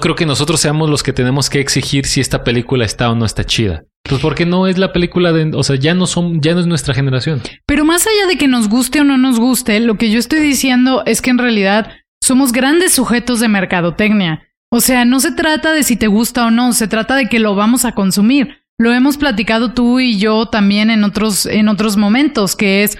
creo 0.00 0.14
que 0.14 0.26
nosotros 0.26 0.60
seamos 0.60 0.90
los 0.90 1.02
que 1.02 1.12
tenemos 1.12 1.50
que 1.50 1.60
exigir 1.60 2.06
si 2.06 2.20
esta 2.20 2.44
película 2.44 2.84
está 2.84 3.10
o 3.10 3.14
no 3.14 3.24
está 3.24 3.44
chida. 3.44 3.84
Pues 4.02 4.20
porque 4.20 4.46
no 4.46 4.66
es 4.66 4.78
la 4.78 4.92
película 4.92 5.32
de, 5.32 5.50
o 5.54 5.62
sea, 5.62 5.76
ya 5.76 5.94
no 5.94 6.06
son, 6.06 6.40
ya 6.40 6.54
no 6.54 6.60
es 6.60 6.66
nuestra 6.66 6.94
generación. 6.94 7.42
Pero 7.66 7.84
más 7.84 8.06
allá 8.06 8.26
de 8.26 8.38
que 8.38 8.48
nos 8.48 8.68
guste 8.68 9.00
o 9.00 9.04
no 9.04 9.18
nos 9.18 9.38
guste, 9.38 9.78
lo 9.80 9.98
que 9.98 10.10
yo 10.10 10.18
estoy 10.18 10.40
diciendo 10.40 11.02
es 11.04 11.20
que 11.20 11.30
en 11.30 11.38
realidad 11.38 11.92
somos 12.22 12.52
grandes 12.52 12.92
sujetos 12.92 13.40
de 13.40 13.48
mercadotecnia. 13.48 14.48
O 14.70 14.80
sea, 14.80 15.04
no 15.04 15.20
se 15.20 15.32
trata 15.32 15.72
de 15.72 15.82
si 15.82 15.96
te 15.96 16.08
gusta 16.08 16.46
o 16.46 16.50
no, 16.50 16.72
se 16.72 16.88
trata 16.88 17.16
de 17.16 17.28
que 17.28 17.38
lo 17.38 17.54
vamos 17.54 17.84
a 17.84 17.92
consumir. 17.92 18.58
Lo 18.78 18.92
hemos 18.92 19.16
platicado 19.16 19.72
tú 19.72 20.00
y 20.00 20.18
yo 20.18 20.46
también 20.46 20.90
en 20.90 21.04
otros, 21.04 21.46
en 21.46 21.68
otros 21.68 21.96
momentos, 21.96 22.54
que 22.54 22.84
es, 22.84 22.96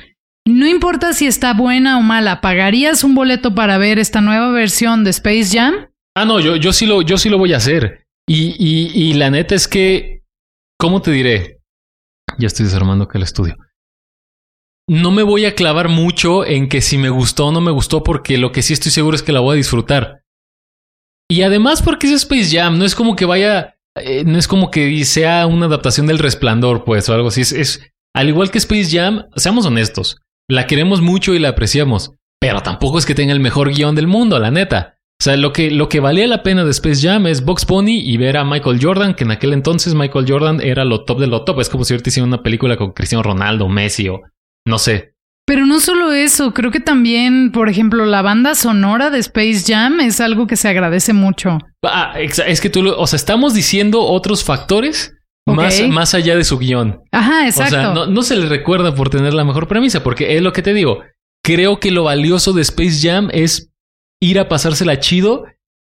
no 0.46 0.66
importa 0.66 1.12
si 1.12 1.26
está 1.26 1.54
buena 1.54 1.98
o 1.98 2.02
mala, 2.02 2.40
¿pagarías 2.40 3.04
un 3.04 3.14
boleto 3.14 3.54
para 3.54 3.78
ver 3.78 3.98
esta 3.98 4.20
nueva 4.20 4.50
versión 4.50 5.04
de 5.04 5.10
Space 5.10 5.56
Jam? 5.56 5.87
Ah, 6.20 6.24
no, 6.24 6.40
yo, 6.40 6.56
yo 6.56 6.72
sí 6.72 6.84
lo, 6.84 7.02
yo 7.02 7.16
sí 7.16 7.28
lo 7.28 7.38
voy 7.38 7.52
a 7.52 7.58
hacer. 7.58 8.02
Y, 8.28 8.56
y, 8.58 9.12
la 9.14 9.30
neta 9.30 9.54
es 9.54 9.68
que, 9.68 10.24
¿cómo 10.76 11.00
te 11.00 11.12
diré? 11.12 11.60
Ya 12.38 12.48
estoy 12.48 12.66
desarmando 12.66 13.04
acá 13.04 13.18
el 13.18 13.22
estudio. 13.22 13.56
No 14.88 15.12
me 15.12 15.22
voy 15.22 15.44
a 15.44 15.54
clavar 15.54 15.88
mucho 15.88 16.44
en 16.44 16.68
que 16.68 16.80
si 16.80 16.98
me 16.98 17.08
gustó 17.08 17.46
o 17.46 17.52
no 17.52 17.60
me 17.60 17.70
gustó, 17.70 18.02
porque 18.02 18.36
lo 18.36 18.50
que 18.50 18.62
sí 18.62 18.72
estoy 18.72 18.90
seguro 18.90 19.14
es 19.14 19.22
que 19.22 19.32
la 19.32 19.38
voy 19.38 19.54
a 19.54 19.56
disfrutar. 19.58 20.24
Y 21.30 21.42
además 21.42 21.82
porque 21.82 22.08
es 22.08 22.14
Space 22.14 22.50
Jam, 22.50 22.78
no 22.78 22.84
es 22.84 22.96
como 22.96 23.14
que 23.14 23.24
vaya, 23.24 23.76
eh, 23.94 24.24
no 24.26 24.38
es 24.38 24.48
como 24.48 24.72
que 24.72 25.04
sea 25.04 25.46
una 25.46 25.66
adaptación 25.66 26.08
del 26.08 26.18
Resplandor, 26.18 26.82
pues, 26.84 27.08
o 27.08 27.14
algo 27.14 27.28
así. 27.28 27.42
Es, 27.42 27.52
es, 27.52 27.92
al 28.12 28.28
igual 28.28 28.50
que 28.50 28.58
Space 28.58 28.90
Jam, 28.90 29.26
seamos 29.36 29.66
honestos, 29.66 30.16
la 30.50 30.66
queremos 30.66 31.00
mucho 31.00 31.32
y 31.34 31.38
la 31.38 31.50
apreciamos, 31.50 32.10
pero 32.40 32.60
tampoco 32.60 32.98
es 32.98 33.06
que 33.06 33.14
tenga 33.14 33.32
el 33.32 33.40
mejor 33.40 33.72
guion 33.72 33.94
del 33.94 34.08
mundo, 34.08 34.40
la 34.40 34.50
neta. 34.50 34.97
O 35.20 35.24
sea, 35.24 35.36
lo 35.36 35.52
que, 35.52 35.72
lo 35.72 35.88
que 35.88 35.98
valía 35.98 36.28
la 36.28 36.44
pena 36.44 36.64
de 36.64 36.70
Space 36.70 37.00
Jam 37.06 37.26
es 37.26 37.44
Box 37.44 37.66
Pony 37.66 37.98
y 38.04 38.16
ver 38.18 38.36
a 38.36 38.44
Michael 38.44 38.78
Jordan, 38.80 39.14
que 39.14 39.24
en 39.24 39.32
aquel 39.32 39.52
entonces 39.52 39.94
Michael 39.94 40.26
Jordan 40.28 40.60
era 40.62 40.84
lo 40.84 41.04
top 41.04 41.18
de 41.18 41.26
lo 41.26 41.42
top. 41.44 41.60
Es 41.60 41.68
como 41.68 41.82
si 41.82 41.92
ahorita 41.92 42.08
hiciera 42.08 42.26
una 42.26 42.42
película 42.44 42.76
con 42.76 42.92
Cristiano 42.92 43.24
Ronaldo, 43.24 43.68
Messi 43.68 44.08
o 44.08 44.20
no 44.64 44.78
sé. 44.78 45.14
Pero 45.44 45.66
no 45.66 45.80
solo 45.80 46.12
eso, 46.12 46.54
creo 46.54 46.70
que 46.70 46.78
también, 46.78 47.50
por 47.50 47.68
ejemplo, 47.68 48.04
la 48.04 48.22
banda 48.22 48.54
sonora 48.54 49.10
de 49.10 49.18
Space 49.18 49.64
Jam 49.66 49.98
es 49.98 50.20
algo 50.20 50.46
que 50.46 50.56
se 50.56 50.68
agradece 50.68 51.12
mucho. 51.14 51.58
Ah, 51.82 52.14
es 52.20 52.60
que 52.60 52.70
tú, 52.70 52.82
lo, 52.84 53.00
o 53.00 53.06
sea, 53.08 53.16
estamos 53.16 53.54
diciendo 53.54 54.02
otros 54.02 54.44
factores 54.44 55.16
más, 55.46 55.80
más 55.88 56.14
allá 56.14 56.36
de 56.36 56.44
su 56.44 56.58
guion. 56.58 57.00
Ajá, 57.10 57.46
exacto. 57.46 57.76
O 57.76 57.80
sea, 57.80 57.94
no, 57.94 58.06
no 58.06 58.22
se 58.22 58.36
le 58.36 58.46
recuerda 58.46 58.94
por 58.94 59.10
tener 59.10 59.34
la 59.34 59.44
mejor 59.44 59.66
premisa, 59.66 60.04
porque 60.04 60.36
es 60.36 60.42
lo 60.42 60.52
que 60.52 60.62
te 60.62 60.74
digo. 60.74 61.00
Creo 61.42 61.80
que 61.80 61.90
lo 61.90 62.04
valioso 62.04 62.52
de 62.52 62.62
Space 62.62 63.00
Jam 63.02 63.30
es 63.32 63.72
ir 64.20 64.38
a 64.38 64.48
pasársela 64.48 64.98
chido 64.98 65.44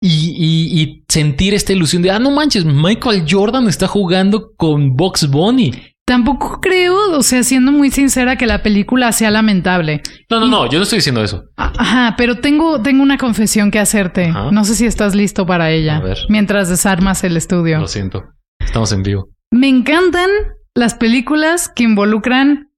y, 0.01 0.35
y, 0.37 0.83
y, 0.83 1.05
sentir 1.09 1.55
esta 1.55 1.73
ilusión 1.73 2.03
de, 2.03 2.11
ah, 2.11 2.19
no 2.19 2.31
manches, 2.31 2.65
Michael 2.65 3.25
Jordan 3.29 3.69
está 3.69 3.87
jugando 3.87 4.53
con 4.57 4.97
Box 4.97 5.31
Bunny. 5.31 5.73
Tampoco 6.07 6.61
creo, 6.61 7.17
o 7.17 7.23
sea, 7.23 7.43
siendo 7.43 7.73
muy 7.73 7.91
sincera, 7.91 8.37
que 8.37 8.45
la 8.45 8.63
película 8.63 9.11
sea 9.13 9.31
lamentable. 9.31 10.03
No, 10.29 10.41
no, 10.41 10.47
no, 10.47 10.71
yo 10.71 10.77
no 10.77 10.83
estoy 10.83 10.99
diciendo 10.99 11.25
eso. 11.25 11.45
Ajá, 11.57 12.15
pero 12.19 12.41
tengo, 12.41 12.83
tengo 12.83 13.03
una 13.03 13.17
confesión 13.17 13.71
que 13.71 13.79
hacerte. 13.79 14.29
No 14.29 14.65
sé 14.65 14.75
si 14.75 14.85
estás 14.85 15.15
listo 15.15 15.47
para 15.47 15.71
ella. 15.71 15.97
A 15.97 16.01
ver. 16.01 16.19
Mientras 16.29 16.69
desarmas 16.69 17.25
el 17.25 17.39
estudio. 17.39 17.81
Lo 17.81 17.89
siento. 17.89 18.25
Estamos 18.59 18.93
en 18.93 19.03
vivo. 19.03 19.31
Me 19.51 19.69
encantan 19.69 20.29
las 20.75 20.95
películas 20.95 21.71
que 21.75 21.85
involucran 21.85 22.69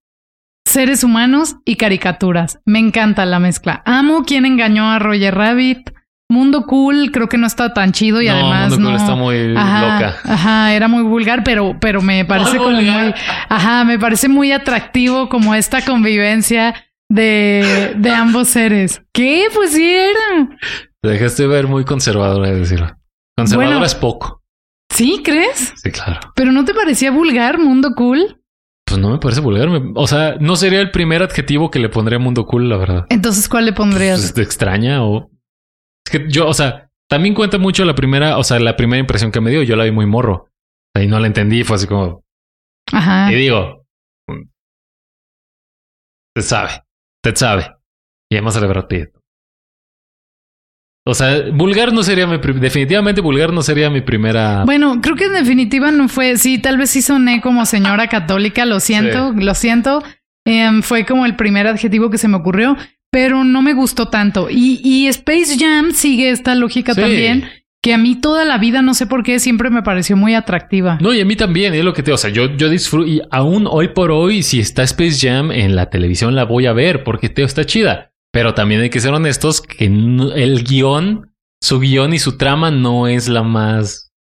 seres 0.67 1.05
humanos 1.05 1.57
y 1.65 1.77
caricaturas. 1.77 2.59
Me 2.65 2.79
encanta 2.79 3.25
la 3.25 3.39
mezcla. 3.39 3.83
Amo 3.87 4.25
quien 4.25 4.45
engañó 4.45 4.91
a 4.91 4.99
Roger 4.99 5.35
Rabbit. 5.35 5.91
Mundo 6.29 6.67
Cool 6.67 7.13
creo 7.13 7.29
que 7.29 7.39
no 7.39 7.47
está 7.47 7.73
tan 7.73 7.93
chido 7.93 8.21
y 8.21 8.27
además 8.27 8.73
Mundo 8.73 8.91
no. 8.91 8.97
Cool 8.97 9.01
está 9.01 9.15
muy 9.15 9.49
loca. 9.49 10.17
Ajá, 10.25 10.75
era 10.75 10.89
muy 10.89 11.05
vulgar, 11.05 11.45
pero, 11.45 11.79
pero 11.81 12.03
me 12.03 12.25
parece 12.25 12.59
como 12.59 12.73
muy, 12.73 13.15
ajá, 13.49 13.85
me 13.85 13.97
parece 13.99 14.29
muy 14.29 14.51
atractivo 14.51 15.29
como 15.29 15.55
esta 15.55 15.85
convivencia 15.85 16.75
de, 17.09 17.95
de 17.97 18.11
ambos 18.11 18.49
seres. 18.49 19.03
¿Qué? 19.13 19.47
Pues 19.55 19.73
sí 19.73 19.89
era. 19.89 20.49
Te 21.01 21.11
dejaste 21.11 21.47
ver 21.47 21.69
muy 21.69 21.85
conservadora, 21.85 22.51
de 22.51 22.59
decirlo. 22.59 22.97
Conservadora 23.37 23.87
es 23.87 23.95
poco. 23.95 24.43
¿Sí, 24.91 25.21
crees? 25.25 25.75
Sí, 25.77 25.93
claro. 25.93 26.19
¿Pero 26.35 26.51
no 26.51 26.65
te 26.65 26.75
parecía 26.75 27.13
vulgar, 27.13 27.59
Mundo 27.59 27.93
Cool? 27.95 28.36
Pues 28.87 29.01
no 29.01 29.11
me 29.11 29.19
parece 29.19 29.41
vulgar. 29.41 29.69
O 29.95 30.07
sea, 30.07 30.37
no 30.41 30.57
sería 30.57 30.81
el 30.81 30.93
primer 30.93 31.23
adjetivo 31.23 31.71
que 31.71 31.81
le 31.81 31.89
pondría 31.89 32.17
a 32.17 32.21
Mundo 32.21 32.47
Cool, 32.47 32.69
la 32.69 32.77
verdad. 32.77 33.07
Entonces, 33.11 33.49
¿cuál 33.49 33.67
le 33.67 33.73
pondrías? 33.73 34.33
Pues, 34.33 34.47
extraña 34.47 35.05
o 35.05 35.31
es 36.07 36.13
que 36.13 36.31
yo, 36.31 36.47
o 36.47 36.55
sea, 36.55 36.89
también 37.09 37.35
cuenta 37.35 37.59
mucho 37.59 37.85
la 37.85 37.95
primera, 37.95 38.39
o 38.39 38.45
sea, 38.45 38.61
la 38.61 38.77
primera 38.77 39.01
impresión 39.01 39.33
que 39.33 39.41
me 39.41 39.51
dio. 39.51 39.63
Yo 39.63 39.75
la 39.77 39.85
vi 39.85 39.91
muy 39.91 40.07
morro. 40.07 40.49
Y 40.95 41.07
no 41.09 41.19
la 41.19 41.27
entendí. 41.27 41.65
Fue 41.65 41.77
así 41.77 41.87
como. 41.87 42.25
Ajá. 42.93 43.33
Y 43.33 43.35
digo. 43.35 43.85
Usted 46.37 46.49
sabe. 46.49 46.71
Usted 47.25 47.37
sabe. 47.37 47.77
Y 48.31 48.37
además 48.37 48.57
a 48.57 48.67
Brad 48.67 48.87
Pitt. 48.87 49.16
O 51.09 51.15
sea, 51.15 51.45
vulgar 51.53 51.93
no 51.93 52.03
sería 52.03 52.27
mi... 52.27 52.39
Definitivamente 52.39 53.21
vulgar 53.21 53.53
no 53.53 53.63
sería 53.63 53.89
mi 53.91 54.01
primera... 54.01 54.65
Bueno, 54.65 55.01
creo 55.01 55.15
que 55.15 55.27
en 55.27 55.35
definitiva 55.35 55.91
no 55.93 56.09
fue... 56.09 56.37
Sí, 56.37 56.59
tal 56.59 56.79
vez 56.79 56.91
sí 56.91 57.01
soné 57.01 57.41
como 57.41 57.65
señora 57.65 58.09
católica, 58.09 58.67
lo 58.67 58.81
siento, 58.81 59.33
lo 59.33 59.55
siento. 59.55 60.03
Eh, 60.45 60.69
fue 60.83 61.07
como 61.07 61.25
el 61.25 61.37
primer 61.37 61.67
adjetivo 61.67 62.11
que 62.11 62.19
se 62.19 62.29
me 62.29 62.37
ocurrió 62.37 62.77
pero 63.17 63.45
no 63.45 63.63
me 63.63 63.73
gustó 63.73 64.09
tanto. 64.09 64.49
Y, 64.51 64.81
y 64.85 65.07
Space 65.07 65.57
Jam 65.59 65.93
sigue 65.93 66.31
esta 66.31 66.55
lógica 66.55 66.95
también, 66.95 67.49
que 67.83 67.95
a 67.95 67.99
mí 67.99 68.21
toda 68.21 68.45
la 68.45 68.59
vida, 68.59 68.83
no 68.83 68.93
sé 68.93 69.07
por 69.07 69.23
qué, 69.23 69.39
siempre 69.39 69.71
me 69.71 69.83
pareció 69.83 70.19
muy 70.19 70.35
atractiva. 70.35 70.99
No, 71.01 71.15
y 71.15 71.21
a 71.21 71.25
mí 71.25 71.35
también, 71.35 71.73
es 71.73 71.83
lo 71.83 71.95
que 71.95 72.03
te, 72.03 72.13
o 72.13 72.19
sea, 72.19 72.29
yo, 72.29 72.55
yo 72.57 72.69
disfruto, 72.69 73.09
y 73.09 73.23
aún 73.31 73.67
hoy 73.71 73.89
por 73.89 74.11
hoy, 74.11 74.43
si 74.43 74.61
está 74.61 74.83
Space 74.83 75.27
Jam 75.27 75.51
en 75.51 75.77
la 75.77 75.89
televisión, 75.89 76.35
la 76.35 76.45
voy 76.45 76.67
a 76.67 76.75
ver, 76.75 77.05
porque 77.05 77.31
Teo 77.31 77.47
está 77.47 77.65
chida. 77.65 78.13
Pero 78.37 78.53
también 78.53 78.83
hay 78.83 78.91
que 78.91 79.01
ser 79.01 79.15
honestos 79.15 79.63
que 79.63 79.87
el 79.87 80.63
guion, 80.63 81.35
su 81.63 81.81
guion 81.81 82.13
y 82.13 82.19
su 82.19 82.37
trama 82.37 82.71
no 82.71 83.09
es 83.09 83.29
la 83.29 83.43
más, 83.43 84.13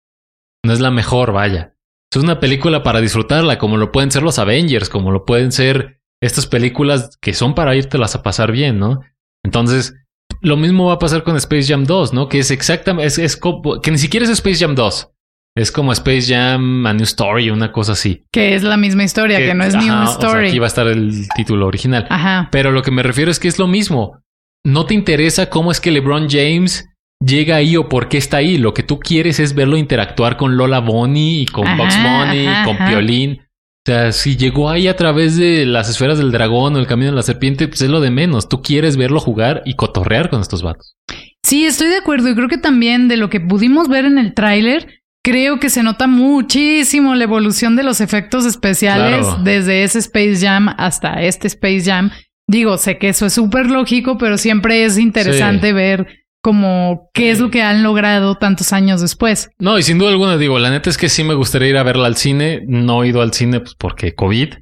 no 0.64 0.72
es 0.72 0.80
la 0.80 0.90
mejor, 0.90 1.32
vaya. 1.32 1.76
Es 2.10 2.22
una 2.22 2.40
película 2.40 2.82
para 2.82 3.02
disfrutarla, 3.02 3.58
como 3.58 3.76
lo 3.76 3.92
pueden 3.92 4.10
ser 4.10 4.22
los 4.22 4.38
Avengers, 4.38 4.88
como 4.88 5.10
lo 5.10 5.26
pueden 5.26 5.52
ser 5.52 6.00
estas 6.22 6.46
películas 6.46 7.18
que 7.20 7.34
son 7.34 7.54
para 7.54 7.76
irte-las 7.76 8.14
a 8.14 8.22
pasar 8.22 8.52
bien, 8.52 8.78
¿no? 8.78 9.02
Entonces, 9.44 9.94
lo 10.40 10.56
mismo 10.56 10.86
va 10.86 10.94
a 10.94 10.98
pasar 10.98 11.22
con 11.22 11.36
Space 11.36 11.70
Jam 11.70 11.84
2, 11.84 12.14
¿no? 12.14 12.30
Que 12.30 12.38
es 12.38 12.50
exactamente, 12.50 13.08
es, 13.08 13.18
es 13.18 13.38
que 13.82 13.90
ni 13.90 13.98
siquiera 13.98 14.24
es 14.24 14.30
Space 14.30 14.60
Jam 14.60 14.74
2. 14.74 15.10
Es 15.56 15.72
como 15.72 15.92
Space 15.92 16.34
Jam, 16.34 16.86
A 16.86 16.92
New 16.92 17.04
Story, 17.04 17.48
una 17.48 17.72
cosa 17.72 17.92
así. 17.92 18.24
Que 18.30 18.54
es 18.54 18.62
la 18.62 18.76
misma 18.76 19.04
historia, 19.04 19.38
que, 19.38 19.54
no 19.54 19.64
es 19.64 19.74
New 19.74 20.02
Story. 20.04 20.48
aquí 20.48 20.58
va 20.58 20.66
a 20.66 20.68
estar 20.68 20.86
el 20.86 21.26
título 21.34 21.66
original. 21.66 22.06
Ajá. 22.10 22.50
Pero 22.52 22.72
lo 22.72 22.82
que 22.82 22.90
me 22.90 23.02
refiero 23.02 23.30
es 23.30 23.40
que 23.40 23.48
es 23.48 23.58
lo 23.58 23.66
mismo. 23.66 24.20
No 24.66 24.84
te 24.84 24.92
interesa 24.92 25.48
cómo 25.48 25.72
es 25.72 25.80
que 25.80 25.90
LeBron 25.90 26.28
James 26.28 26.86
llega 27.24 27.56
ahí 27.56 27.78
o 27.78 27.88
por 27.88 28.08
qué 28.08 28.18
está 28.18 28.36
ahí. 28.36 28.58
Lo 28.58 28.74
que 28.74 28.82
tú 28.82 28.98
quieres 28.98 29.40
es 29.40 29.54
verlo 29.54 29.78
interactuar 29.78 30.36
con 30.36 30.58
Lola 30.58 30.80
Bonnie 30.80 31.40
y 31.40 31.46
con 31.46 31.64
Box 31.78 31.96
Bunny, 32.02 32.46
y 32.46 32.64
con 32.64 32.76
Piolín. 32.76 33.40
O 33.40 33.86
sea, 33.86 34.12
si 34.12 34.36
llegó 34.36 34.68
ahí 34.68 34.88
a 34.88 34.96
través 34.96 35.36
de 35.36 35.64
las 35.64 35.88
esferas 35.88 36.18
del 36.18 36.32
dragón 36.32 36.74
o 36.74 36.78
el 36.78 36.86
camino 36.86 37.12
de 37.12 37.16
la 37.16 37.22
serpiente, 37.22 37.66
pues 37.66 37.80
es 37.80 37.88
lo 37.88 38.00
de 38.00 38.10
menos. 38.10 38.48
Tú 38.48 38.60
quieres 38.60 38.98
verlo 38.98 39.20
jugar 39.20 39.62
y 39.64 39.74
cotorrear 39.74 40.28
con 40.28 40.42
estos 40.42 40.62
vatos. 40.62 40.96
Sí, 41.42 41.64
estoy 41.64 41.88
de 41.88 41.96
acuerdo. 41.96 42.28
Y 42.28 42.34
creo 42.34 42.48
que 42.48 42.58
también 42.58 43.08
de 43.08 43.16
lo 43.16 43.30
que 43.30 43.40
pudimos 43.40 43.88
ver 43.88 44.04
en 44.04 44.18
el 44.18 44.34
tráiler, 44.34 44.95
creo 45.26 45.58
que 45.58 45.70
se 45.70 45.82
nota 45.82 46.06
muchísimo 46.06 47.16
la 47.16 47.24
evolución 47.24 47.74
de 47.74 47.82
los 47.82 48.00
efectos 48.00 48.46
especiales 48.46 49.26
desde 49.42 49.82
ese 49.82 49.98
Space 49.98 50.36
Jam 50.36 50.72
hasta 50.78 51.20
este 51.20 51.48
Space 51.48 51.82
Jam. 51.82 52.12
Digo, 52.48 52.78
sé 52.78 52.96
que 52.98 53.08
eso 53.08 53.26
es 53.26 53.32
súper 53.32 53.66
lógico, 53.66 54.18
pero 54.18 54.38
siempre 54.38 54.84
es 54.84 54.98
interesante 54.98 55.72
ver 55.72 56.06
como 56.40 57.10
qué 57.12 57.32
es 57.32 57.40
lo 57.40 57.50
que 57.50 57.60
han 57.60 57.82
logrado 57.82 58.36
tantos 58.36 58.72
años 58.72 59.00
después. 59.00 59.50
No, 59.58 59.76
y 59.76 59.82
sin 59.82 59.98
duda 59.98 60.10
alguna 60.10 60.36
digo, 60.36 60.60
la 60.60 60.70
neta 60.70 60.90
es 60.90 60.96
que 60.96 61.08
sí 61.08 61.24
me 61.24 61.34
gustaría 61.34 61.70
ir 61.70 61.76
a 61.76 61.82
verla 61.82 62.06
al 62.06 62.14
cine. 62.14 62.62
No 62.64 63.02
he 63.02 63.08
ido 63.08 63.20
al 63.20 63.32
cine 63.32 63.58
pues, 63.58 63.74
porque 63.74 64.14
COVID. 64.14 64.54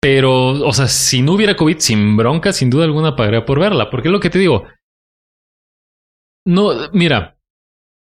Pero, 0.00 0.50
o 0.50 0.72
sea, 0.72 0.86
si 0.86 1.20
no 1.20 1.32
hubiera 1.32 1.56
COVID, 1.56 1.78
sin 1.78 2.16
bronca, 2.16 2.52
sin 2.52 2.70
duda 2.70 2.84
alguna 2.84 3.16
pagaría 3.16 3.44
por 3.44 3.58
verla. 3.58 3.90
Porque 3.90 4.06
es 4.06 4.12
lo 4.12 4.20
que 4.20 4.30
te 4.30 4.38
digo. 4.38 4.68
No, 6.46 6.92
mira. 6.92 7.39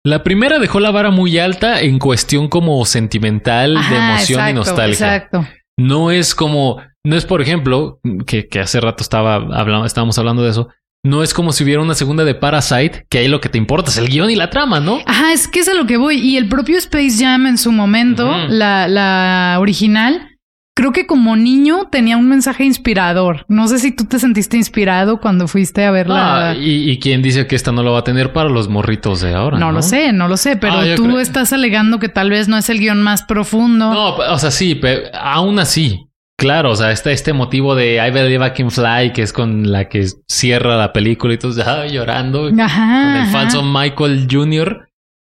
La 0.03 0.23
primera 0.23 0.59
dejó 0.59 0.79
la 0.79 0.91
vara 0.91 1.11
muy 1.11 1.37
alta 1.37 1.81
en 1.81 1.99
cuestión 1.99 2.47
como 2.47 2.83
sentimental, 2.85 3.75
de 3.75 3.95
emoción 3.95 4.49
y 4.49 4.53
nostalgia. 4.53 5.15
Exacto. 5.15 5.47
No 5.77 6.11
es 6.11 6.33
como, 6.33 6.81
no 7.03 7.15
es 7.15 7.25
por 7.25 7.41
ejemplo, 7.41 7.99
que, 8.25 8.47
que 8.47 8.59
hace 8.59 8.81
rato 8.81 9.03
estaba 9.03 9.35
hablando, 9.35 9.85
estábamos 9.85 10.17
hablando 10.17 10.43
de 10.43 10.51
eso 10.51 10.69
no 11.03 11.23
es 11.23 11.33
como 11.33 11.51
si 11.51 11.63
hubiera 11.63 11.81
una 11.81 11.95
segunda 11.95 12.23
de 12.23 12.35
Parasite, 12.35 13.05
que 13.09 13.19
ahí 13.19 13.27
lo 13.27 13.41
que 13.41 13.49
te 13.49 13.57
importa 13.57 13.89
es 13.89 13.97
el 13.97 14.07
guion 14.07 14.29
y 14.29 14.35
la 14.35 14.49
trama, 14.49 14.79
¿no? 14.79 14.99
Ajá, 15.05 15.33
es 15.33 15.47
que 15.47 15.59
es 15.59 15.67
a 15.67 15.73
lo 15.73 15.87
que 15.87 15.97
voy. 15.97 16.17
Y 16.17 16.37
el 16.37 16.47
propio 16.47 16.77
Space 16.77 17.17
Jam 17.17 17.47
en 17.47 17.57
su 17.57 17.71
momento, 17.71 18.31
la, 18.47 18.87
la 18.87 19.57
original, 19.59 20.30
creo 20.75 20.91
que 20.91 21.05
como 21.05 21.35
niño 21.35 21.87
tenía 21.91 22.17
un 22.17 22.27
mensaje 22.29 22.63
inspirador. 22.63 23.45
No 23.47 23.67
sé 23.67 23.79
si 23.79 23.91
tú 23.91 24.05
te 24.05 24.19
sentiste 24.19 24.57
inspirado 24.57 25.19
cuando 25.19 25.47
fuiste 25.47 25.85
a 25.85 25.91
verla. 25.91 26.49
Ah, 26.51 26.55
y, 26.55 26.89
y 26.89 26.99
quién 26.99 27.21
dice 27.21 27.47
que 27.47 27.55
esta 27.55 27.71
no 27.71 27.83
lo 27.83 27.91
va 27.93 27.99
a 27.99 28.03
tener 28.03 28.33
para 28.33 28.49
los 28.49 28.67
morritos 28.69 29.21
de 29.21 29.33
ahora. 29.33 29.59
no, 29.59 29.67
No, 29.67 29.71
lo 29.73 29.81
sé, 29.81 30.11
no 30.13 30.27
lo 30.27 30.37
sé, 30.37 30.57
pero 30.57 30.73
Ah, 30.79 30.83
tú 30.95 31.19
estás 31.19 31.53
alegando 31.53 31.99
que 31.99 32.09
tal 32.09 32.29
vez 32.29 32.47
no 32.47 32.57
es 32.57 32.69
el 32.69 32.79
guion 32.79 33.01
más 33.01 33.23
profundo. 33.23 33.93
No, 33.93 34.15
o 34.15 34.37
sea, 34.37 34.51
sí, 34.51 34.75
pero 34.75 35.01
aún 35.13 35.59
así. 35.59 36.07
Claro, 36.37 36.71
o 36.71 36.75
sea, 36.75 36.91
está 36.91 37.11
este 37.11 37.33
motivo 37.33 37.75
de 37.75 37.95
I 38.03 38.09
Believe 38.09 38.47
I 38.47 38.51
Can 38.51 38.71
Fly, 38.71 39.13
que 39.13 39.21
es 39.21 39.31
con 39.31 39.71
la 39.71 39.87
que 39.89 40.07
cierra 40.27 40.75
la 40.75 40.91
película 40.91 41.35
y 41.35 41.37
tú 41.37 41.53
ah, 41.65 41.85
llorando 41.85 42.49
con 42.49 42.59
Ajá. 42.59 43.17
el 43.17 43.21
ajá, 43.23 43.31
falso 43.31 43.61
Michael 43.61 44.27
Jr. 44.31 44.87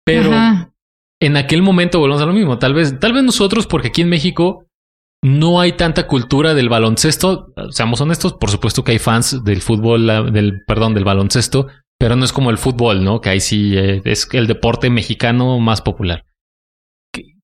Pero 0.06 0.34
ajá. 0.34 0.72
en 1.22 1.38
aquel 1.38 1.62
momento 1.62 2.00
volvemos 2.00 2.22
a 2.22 2.25
lo 2.25 2.34
mismo. 2.34 2.58
Tal 2.60 2.74
vez, 2.74 3.00
tal 3.00 3.13
vez 3.13 3.24
nosotros, 3.24 3.67
porque 3.67 3.88
aquí 3.88 4.01
en 4.01 4.10
México 4.10 4.65
no 5.27 5.60
hay 5.60 5.74
tanta 5.74 6.07
cultura 6.07 6.53
del 6.53 6.69
baloncesto. 6.69 7.53
Seamos 7.72 8.01
honestos, 8.01 8.34
por 8.34 8.50
supuesto 8.50 8.84
que 8.84 8.93
hay 8.93 9.00
fans 9.00 9.43
del 9.43 9.62
fútbol, 9.62 10.07
la- 10.07 10.24
del, 10.24 10.62
perdón, 10.65 10.93
del 10.93 11.03
baloncesto, 11.03 11.67
pero 12.00 12.15
no 12.15 12.25
es 12.25 12.34
como 12.34 12.50
el 12.50 12.57
fútbol, 12.57 13.03
¿no? 13.03 13.22
Que 13.22 13.29
ahí 13.29 13.39
sí 13.39 13.77
eh, 13.77 14.01
es 14.05 14.27
el 14.34 14.48
deporte 14.48 14.89
mexicano 14.89 15.60
más 15.60 15.81
popular. 15.81 16.25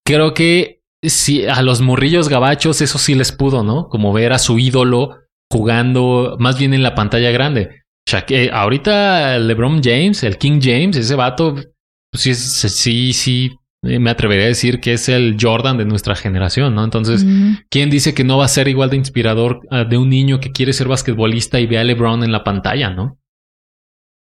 Creo 0.05 0.33
que 0.33 0.81
sí, 1.01 1.45
a 1.45 1.61
los 1.61 1.81
morrillos 1.81 2.29
gabachos 2.29 2.81
eso 2.81 2.97
sí 2.97 3.15
les 3.15 3.31
pudo, 3.31 3.63
¿no? 3.63 3.87
Como 3.87 4.13
ver 4.13 4.33
a 4.33 4.39
su 4.39 4.59
ídolo 4.59 5.19
jugando 5.51 6.35
más 6.39 6.57
bien 6.57 6.73
en 6.73 6.83
la 6.83 6.95
pantalla 6.95 7.31
grande. 7.31 7.81
Shaq- 8.09 8.31
eh, 8.31 8.49
ahorita 8.51 9.37
LeBron 9.39 9.81
James, 9.81 10.23
el 10.23 10.37
King 10.37 10.59
James, 10.61 10.97
ese 10.97 11.15
vato, 11.15 11.55
pues 11.55 12.23
sí, 12.23 12.33
sí, 12.35 13.13
sí, 13.13 13.51
me 13.83 14.09
atrevería 14.09 14.45
a 14.45 14.47
decir 14.47 14.79
que 14.79 14.93
es 14.93 15.09
el 15.09 15.35
Jordan 15.39 15.77
de 15.77 15.83
nuestra 15.83 16.15
generación, 16.15 16.73
¿no? 16.73 16.83
Entonces. 16.83 17.25
¿quién 17.69 17.89
dice 17.89 18.13
que 18.13 18.23
no 18.23 18.37
va 18.37 18.45
a 18.45 18.49
ser 18.49 18.69
igual 18.69 18.89
de 18.89 18.95
inspirador 18.95 19.61
ah, 19.69 19.83
de 19.83 19.97
un 19.97 20.09
niño 20.09 20.39
que 20.39 20.51
quiere 20.51 20.71
ser 20.71 20.87
basquetbolista 20.87 21.59
y 21.59 21.67
ve 21.67 21.77
a 21.77 21.83
LeBron 21.83 22.23
en 22.23 22.31
la 22.31 22.43
pantalla, 22.43 22.89
¿no? 22.89 23.19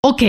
Ok, 0.04 0.24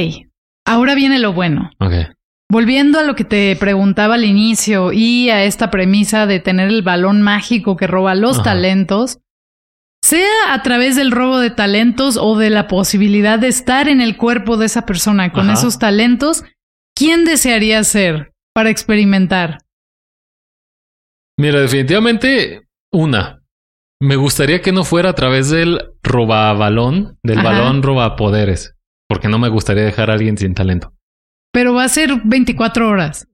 ahora 0.66 0.94
viene 0.94 1.18
lo 1.18 1.32
bueno. 1.32 1.70
Ok. 1.80 2.14
Volviendo 2.50 2.98
a 2.98 3.02
lo 3.02 3.16
que 3.16 3.24
te 3.24 3.56
preguntaba 3.56 4.14
al 4.14 4.24
inicio 4.24 4.92
y 4.92 5.30
a 5.30 5.44
esta 5.44 5.70
premisa 5.70 6.26
de 6.26 6.38
tener 6.38 6.68
el 6.68 6.82
balón 6.82 7.22
mágico 7.22 7.76
que 7.76 7.86
roba 7.86 8.14
los 8.14 8.36
Ajá. 8.36 8.44
talentos, 8.44 9.20
sea 10.02 10.52
a 10.52 10.62
través 10.62 10.96
del 10.96 11.10
robo 11.10 11.38
de 11.38 11.50
talentos 11.50 12.18
o 12.20 12.36
de 12.36 12.50
la 12.50 12.68
posibilidad 12.68 13.38
de 13.38 13.48
estar 13.48 13.88
en 13.88 14.02
el 14.02 14.18
cuerpo 14.18 14.58
de 14.58 14.66
esa 14.66 14.84
persona 14.84 15.32
con 15.32 15.48
Ajá. 15.48 15.54
esos 15.58 15.78
talentos, 15.78 16.44
¿quién 16.94 17.24
desearía 17.24 17.82
ser 17.84 18.33
para 18.54 18.70
experimentar? 18.70 19.58
Mira, 21.38 21.60
definitivamente 21.60 22.68
una. 22.92 23.42
Me 24.00 24.16
gustaría 24.16 24.60
que 24.60 24.72
no 24.72 24.84
fuera 24.84 25.10
a 25.10 25.14
través 25.14 25.50
del 25.50 25.80
robabalón, 26.02 27.18
del 27.22 27.40
Ajá. 27.40 27.50
balón 27.50 27.82
robapoderes, 27.82 28.76
porque 29.08 29.28
no 29.28 29.38
me 29.38 29.48
gustaría 29.48 29.82
dejar 29.84 30.10
a 30.10 30.14
alguien 30.14 30.36
sin 30.38 30.54
talento. 30.54 30.92
Pero 31.52 31.74
va 31.74 31.84
a 31.84 31.88
ser 31.88 32.20
24 32.24 32.88
horas. 32.88 33.28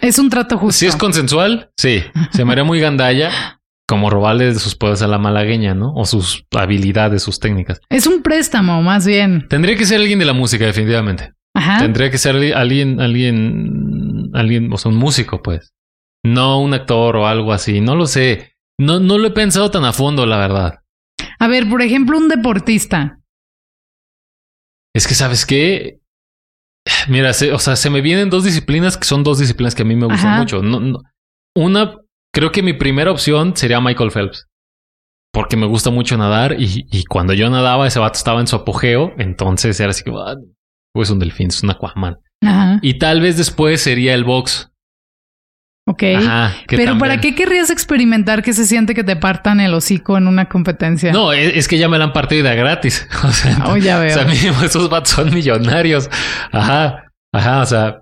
Es 0.00 0.18
un 0.18 0.28
trato 0.30 0.58
justo. 0.58 0.78
Si 0.78 0.86
es 0.86 0.96
consensual, 0.96 1.70
sí. 1.76 2.02
Se 2.32 2.44
me 2.44 2.52
haría 2.52 2.64
muy 2.64 2.80
gandalla 2.80 3.60
como 3.88 4.10
robarle 4.10 4.52
sus 4.56 4.74
poderes 4.74 5.02
a 5.02 5.06
la 5.06 5.18
malagueña, 5.18 5.74
¿no? 5.74 5.92
O 5.94 6.04
sus 6.04 6.44
habilidades, 6.54 7.22
sus 7.22 7.38
técnicas. 7.38 7.80
Es 7.88 8.06
un 8.06 8.22
préstamo, 8.22 8.82
más 8.82 9.06
bien. 9.06 9.46
Tendría 9.48 9.76
que 9.76 9.86
ser 9.86 10.00
alguien 10.00 10.18
de 10.18 10.24
la 10.24 10.32
música, 10.32 10.66
definitivamente. 10.66 11.32
Ajá. 11.56 11.78
Tendría 11.80 12.10
que 12.10 12.18
ser 12.18 12.36
alguien, 12.54 13.00
alguien, 13.00 14.30
alguien, 14.34 14.72
o 14.72 14.76
sea, 14.78 14.90
un 14.90 14.98
músico, 14.98 15.42
pues. 15.42 15.72
No 16.24 16.60
un 16.60 16.74
actor 16.74 17.16
o 17.16 17.26
algo 17.26 17.52
así. 17.52 17.80
No 17.80 17.94
lo 17.96 18.06
sé. 18.06 18.52
No, 18.78 19.00
no 19.00 19.16
lo 19.18 19.28
he 19.28 19.30
pensado 19.30 19.70
tan 19.70 19.84
a 19.84 19.92
fondo, 19.92 20.26
la 20.26 20.36
verdad. 20.38 20.80
A 21.38 21.48
ver, 21.48 21.68
por 21.68 21.80
ejemplo, 21.82 22.18
un 22.18 22.28
deportista. 22.28 23.20
Es 24.94 25.06
que, 25.06 25.14
¿sabes 25.14 25.46
qué? 25.46 26.00
Mira, 27.08 27.32
se- 27.32 27.52
o 27.52 27.58
sea, 27.58 27.76
se 27.76 27.90
me 27.90 28.00
vienen 28.00 28.30
dos 28.30 28.44
disciplinas 28.44 28.96
que 28.96 29.04
son 29.06 29.22
dos 29.24 29.38
disciplinas 29.38 29.74
que 29.74 29.82
a 29.82 29.86
mí 29.86 29.96
me 29.96 30.06
gustan 30.06 30.30
Ajá. 30.30 30.38
mucho. 30.38 30.62
No- 30.62 30.80
no- 30.80 31.00
una, 31.56 31.96
creo 32.34 32.52
que 32.52 32.62
mi 32.62 32.72
primera 32.74 33.10
opción 33.10 33.56
sería 33.56 33.80
Michael 33.80 34.10
Phelps. 34.10 34.46
Porque 35.32 35.56
me 35.56 35.66
gusta 35.66 35.90
mucho 35.90 36.16
nadar 36.16 36.56
y, 36.58 36.86
y 36.90 37.04
cuando 37.04 37.32
yo 37.34 37.50
nadaba, 37.50 37.86
ese 37.86 37.98
vato 37.98 38.16
estaba 38.18 38.40
en 38.40 38.46
su 38.46 38.56
apogeo. 38.56 39.12
Entonces 39.18 39.78
era 39.80 39.90
así 39.90 40.02
que, 40.04 40.10
ah, 41.00 41.02
es 41.02 41.10
un 41.10 41.18
delfín, 41.18 41.48
es 41.48 41.62
un 41.62 41.70
aquaman. 41.70 42.16
Ajá. 42.42 42.78
Y 42.82 42.98
tal 42.98 43.20
vez 43.20 43.36
después 43.36 43.80
sería 43.80 44.14
el 44.14 44.24
box. 44.24 44.70
Ok. 45.88 46.02
Ajá. 46.16 46.52
que 46.66 46.76
Pero 46.76 46.98
¿para 46.98 47.20
qué 47.20 47.34
querrías 47.36 47.70
experimentar 47.70 48.42
que 48.42 48.52
se 48.52 48.64
siente 48.66 48.92
que 48.94 49.04
te 49.04 49.14
partan 49.14 49.60
el 49.60 49.72
hocico 49.72 50.18
en 50.18 50.26
una 50.26 50.46
competencia? 50.48 51.12
No, 51.12 51.32
es, 51.32 51.54
es 51.56 51.68
que 51.68 51.78
ya 51.78 51.88
me 51.88 51.96
la 51.96 52.04
han 52.04 52.12
partido 52.12 52.48
de 52.48 52.56
gratis. 52.56 53.06
O 53.24 53.30
sea, 53.30 53.56
Oh, 53.66 53.76
ya 53.76 53.98
veo. 53.98 54.10
o 54.10 54.18
sea, 54.18 54.24
mínimo 54.26 54.62
esos 54.64 54.90
vatos 54.90 55.10
son 55.12 55.32
millonarios. 55.32 56.10
Ajá, 56.50 57.04
ajá, 57.32 57.60
o 57.62 57.66
sea, 57.66 57.98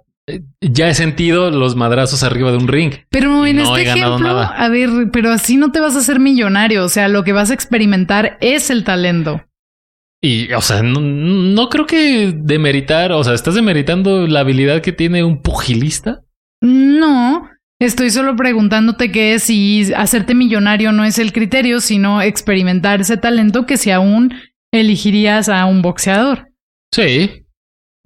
ya 0.63 0.89
he 0.89 0.95
sentido 0.95 1.51
los 1.51 1.77
madrazos 1.77 2.23
arriba 2.23 2.51
de 2.51 2.57
un 2.57 2.69
ring. 2.69 2.95
pero 3.11 3.45
en 3.47 3.57
no 3.57 3.63
este 3.77 3.91
ejemplo, 3.91 4.41
a 4.41 4.69
ver, 4.71 4.89
pero 5.13 5.31
así 5.31 5.59
no 5.59 5.71
te 5.71 5.81
vas 5.81 5.95
a 5.95 5.99
hacer 5.99 6.19
millonario. 6.21 6.85
O 6.85 6.89
sea, 6.89 7.09
lo 7.09 7.23
que 7.25 7.35
vas 7.35 7.51
a 7.51 7.55
experimentar 7.55 8.39
es 8.41 8.71
el 8.71 8.85
talento. 8.85 9.43
Y, 10.25 10.51
o 10.55 10.63
sea, 10.63 10.83
no, 10.83 11.03
no 11.03 11.69
creo 11.69 11.85
que 11.85 12.33
demeritar, 12.35 13.13
o 13.13 13.23
sea, 13.23 13.35
estás 13.35 13.57
demeritando 13.57 14.27
la 14.27 14.41
habilidad 14.41 14.81
que 14.81 14.93
tiene 14.93 15.23
un 15.23 15.43
pugilista. 15.43 16.23
No, 16.63 17.51
estoy 17.79 18.09
solo 18.09 18.35
preguntándote 18.35 19.13
que 19.13 19.39
si 19.39 19.93
hacerte 19.93 20.35
millonario 20.35 20.93
no 20.93 21.05
es 21.05 21.19
el 21.19 21.35
criterio, 21.35 21.79
sino 21.81 22.23
experimentar 22.23 23.03
ese 23.03 23.19
talento 23.19 23.67
que 23.67 23.77
si 23.77 23.91
aún 23.91 24.33
elegirías 24.73 25.51
a 25.51 25.67
un 25.67 25.83
boxeador. 25.83 26.49
Sí. 26.91 27.45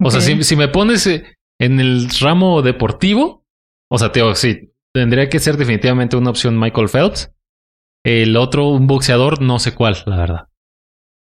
O 0.03 0.11
sea, 0.11 0.19
si, 0.19 0.43
si 0.43 0.57
me 0.57 0.67
pones 0.67 1.07
eh, 1.07 1.23
en 1.57 1.79
el 1.79 2.09
ramo 2.19 2.61
deportivo, 2.61 3.45
o 3.89 3.97
sea, 3.97 4.11
Teo, 4.11 4.35
sí, 4.35 4.73
tendría 4.93 5.29
que 5.29 5.39
ser 5.39 5.55
definitivamente 5.55 6.17
una 6.17 6.31
opción 6.31 6.59
Michael 6.59 6.89
Phelps. 6.89 7.31
El 8.03 8.35
otro, 8.35 8.67
un 8.67 8.87
boxeador, 8.87 9.41
no 9.41 9.57
sé 9.59 9.73
cuál, 9.73 9.95
la 10.05 10.17
verdad. 10.17 10.48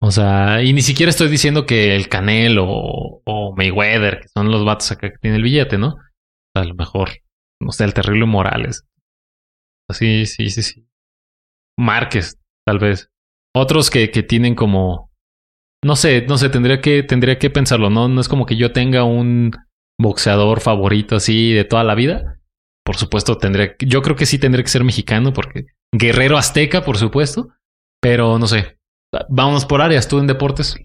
O 0.02 0.10
sea, 0.12 0.64
y 0.64 0.74
ni 0.74 0.82
siquiera 0.82 1.12
estoy 1.12 1.30
diciendo 1.30 1.66
que 1.66 1.96
el 1.96 2.10
Canelo 2.10 2.66
o, 2.68 3.22
o 3.24 3.56
Mayweather, 3.56 4.22
que 4.22 4.28
son 4.30 4.52
los 4.52 4.66
vatos 4.66 4.92
acá 4.92 5.12
que 5.12 5.18
tienen 5.20 5.38
el 5.38 5.44
billete, 5.44 5.78
¿no? 5.78 5.98
A 6.56 6.64
lo 6.64 6.74
mejor, 6.74 7.10
no 7.62 7.72
sé, 7.72 7.84
el 7.84 7.94
terrible 7.94 8.26
Morales. 8.26 8.86
Sí, 9.92 10.26
sí, 10.26 10.50
sí, 10.50 10.64
sí. 10.64 10.88
Márquez, 11.78 12.40
tal 12.66 12.80
vez. 12.80 13.12
Otros 13.56 13.90
que, 13.90 14.10
que 14.10 14.24
tienen 14.24 14.56
como 14.56 15.12
no 15.84 15.96
sé, 15.96 16.26
no 16.28 16.38
sé, 16.38 16.50
tendría 16.50 16.80
que, 16.80 17.04
tendría 17.04 17.40
que 17.40 17.50
pensarlo, 17.50 17.90
¿no? 17.90 18.08
No 18.08 18.22
es 18.22 18.30
como 18.30 18.46
que 18.46 18.56
yo 18.56 18.72
tenga 18.72 19.04
un 19.04 19.52
boxeador 20.00 20.62
favorito 20.62 21.16
así 21.16 21.54
de 21.54 21.66
toda 21.66 21.84
la 21.84 21.96
vida. 21.96 22.40
Por 22.86 22.98
supuesto, 22.98 23.38
tendría, 23.38 23.76
yo 23.80 24.02
creo 24.02 24.16
que 24.16 24.26
sí 24.26 24.38
tendría 24.38 24.64
que 24.64 24.70
ser 24.70 24.84
mexicano, 24.84 25.34
porque 25.34 25.66
guerrero 25.92 26.38
azteca, 26.38 26.84
por 26.84 26.98
supuesto. 26.98 27.50
Pero 28.00 28.38
no 28.38 28.48
sé. 28.48 28.78
Vamos 29.30 29.66
por 29.66 29.82
áreas, 29.82 30.08
tú 30.08 30.20
en 30.20 30.28
deportes. 30.28 30.76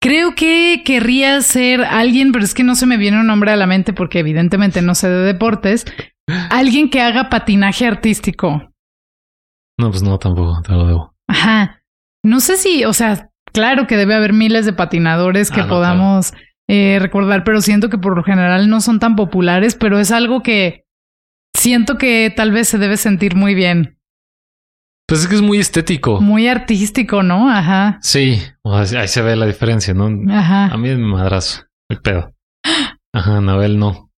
Creo 0.00 0.34
que 0.34 0.82
querría 0.84 1.40
ser 1.42 1.82
alguien, 1.82 2.32
pero 2.32 2.44
es 2.44 2.54
que 2.54 2.64
no 2.64 2.76
se 2.76 2.86
me 2.86 2.96
viene 2.96 3.20
un 3.20 3.26
nombre 3.26 3.50
a 3.50 3.56
la 3.56 3.66
mente 3.66 3.92
porque 3.92 4.20
evidentemente 4.20 4.80
no 4.82 4.94
sé 4.94 5.08
de 5.08 5.24
deportes. 5.24 5.84
Alguien 6.50 6.90
que 6.90 7.00
haga 7.00 7.30
patinaje 7.30 7.86
artístico. 7.86 8.70
No, 9.78 9.90
pues 9.90 10.02
no, 10.02 10.18
tampoco, 10.18 10.60
te 10.62 10.72
lo 10.72 10.86
debo. 10.86 11.14
Ajá. 11.28 11.82
No 12.24 12.40
sé 12.40 12.56
si, 12.56 12.84
o 12.84 12.92
sea, 12.92 13.30
claro 13.52 13.86
que 13.86 13.96
debe 13.96 14.14
haber 14.14 14.32
miles 14.32 14.66
de 14.66 14.72
patinadores 14.72 15.50
que 15.50 15.60
Ah, 15.60 15.64
no, 15.64 15.68
podamos 15.70 16.32
eh, 16.68 16.98
recordar, 17.00 17.44
pero 17.44 17.60
siento 17.60 17.88
que 17.88 17.98
por 17.98 18.16
lo 18.16 18.22
general 18.22 18.68
no 18.68 18.80
son 18.80 19.00
tan 19.00 19.16
populares, 19.16 19.74
pero 19.74 19.98
es 19.98 20.10
algo 20.10 20.42
que 20.42 20.84
siento 21.56 21.96
que 21.96 22.32
tal 22.34 22.52
vez 22.52 22.68
se 22.68 22.78
debe 22.78 22.96
sentir 22.96 23.34
muy 23.34 23.54
bien. 23.54 23.97
Pues 25.08 25.22
es 25.22 25.26
que 25.26 25.36
es 25.36 25.42
muy 25.42 25.58
estético. 25.58 26.20
Muy 26.20 26.48
artístico, 26.48 27.22
¿no? 27.22 27.50
Ajá. 27.50 27.98
Sí, 28.02 28.38
o 28.62 28.84
sea, 28.84 29.00
ahí 29.00 29.08
se 29.08 29.22
ve 29.22 29.36
la 29.36 29.46
diferencia, 29.46 29.94
¿no? 29.94 30.10
Ajá. 30.32 30.66
A 30.66 30.76
mí 30.76 30.90
es 30.90 30.98
mi 30.98 31.06
madrazo, 31.06 31.62
el 31.88 32.00
pedo. 32.02 32.34
Ajá, 33.14 33.38
Anabel 33.38 33.78
no. 33.78 34.10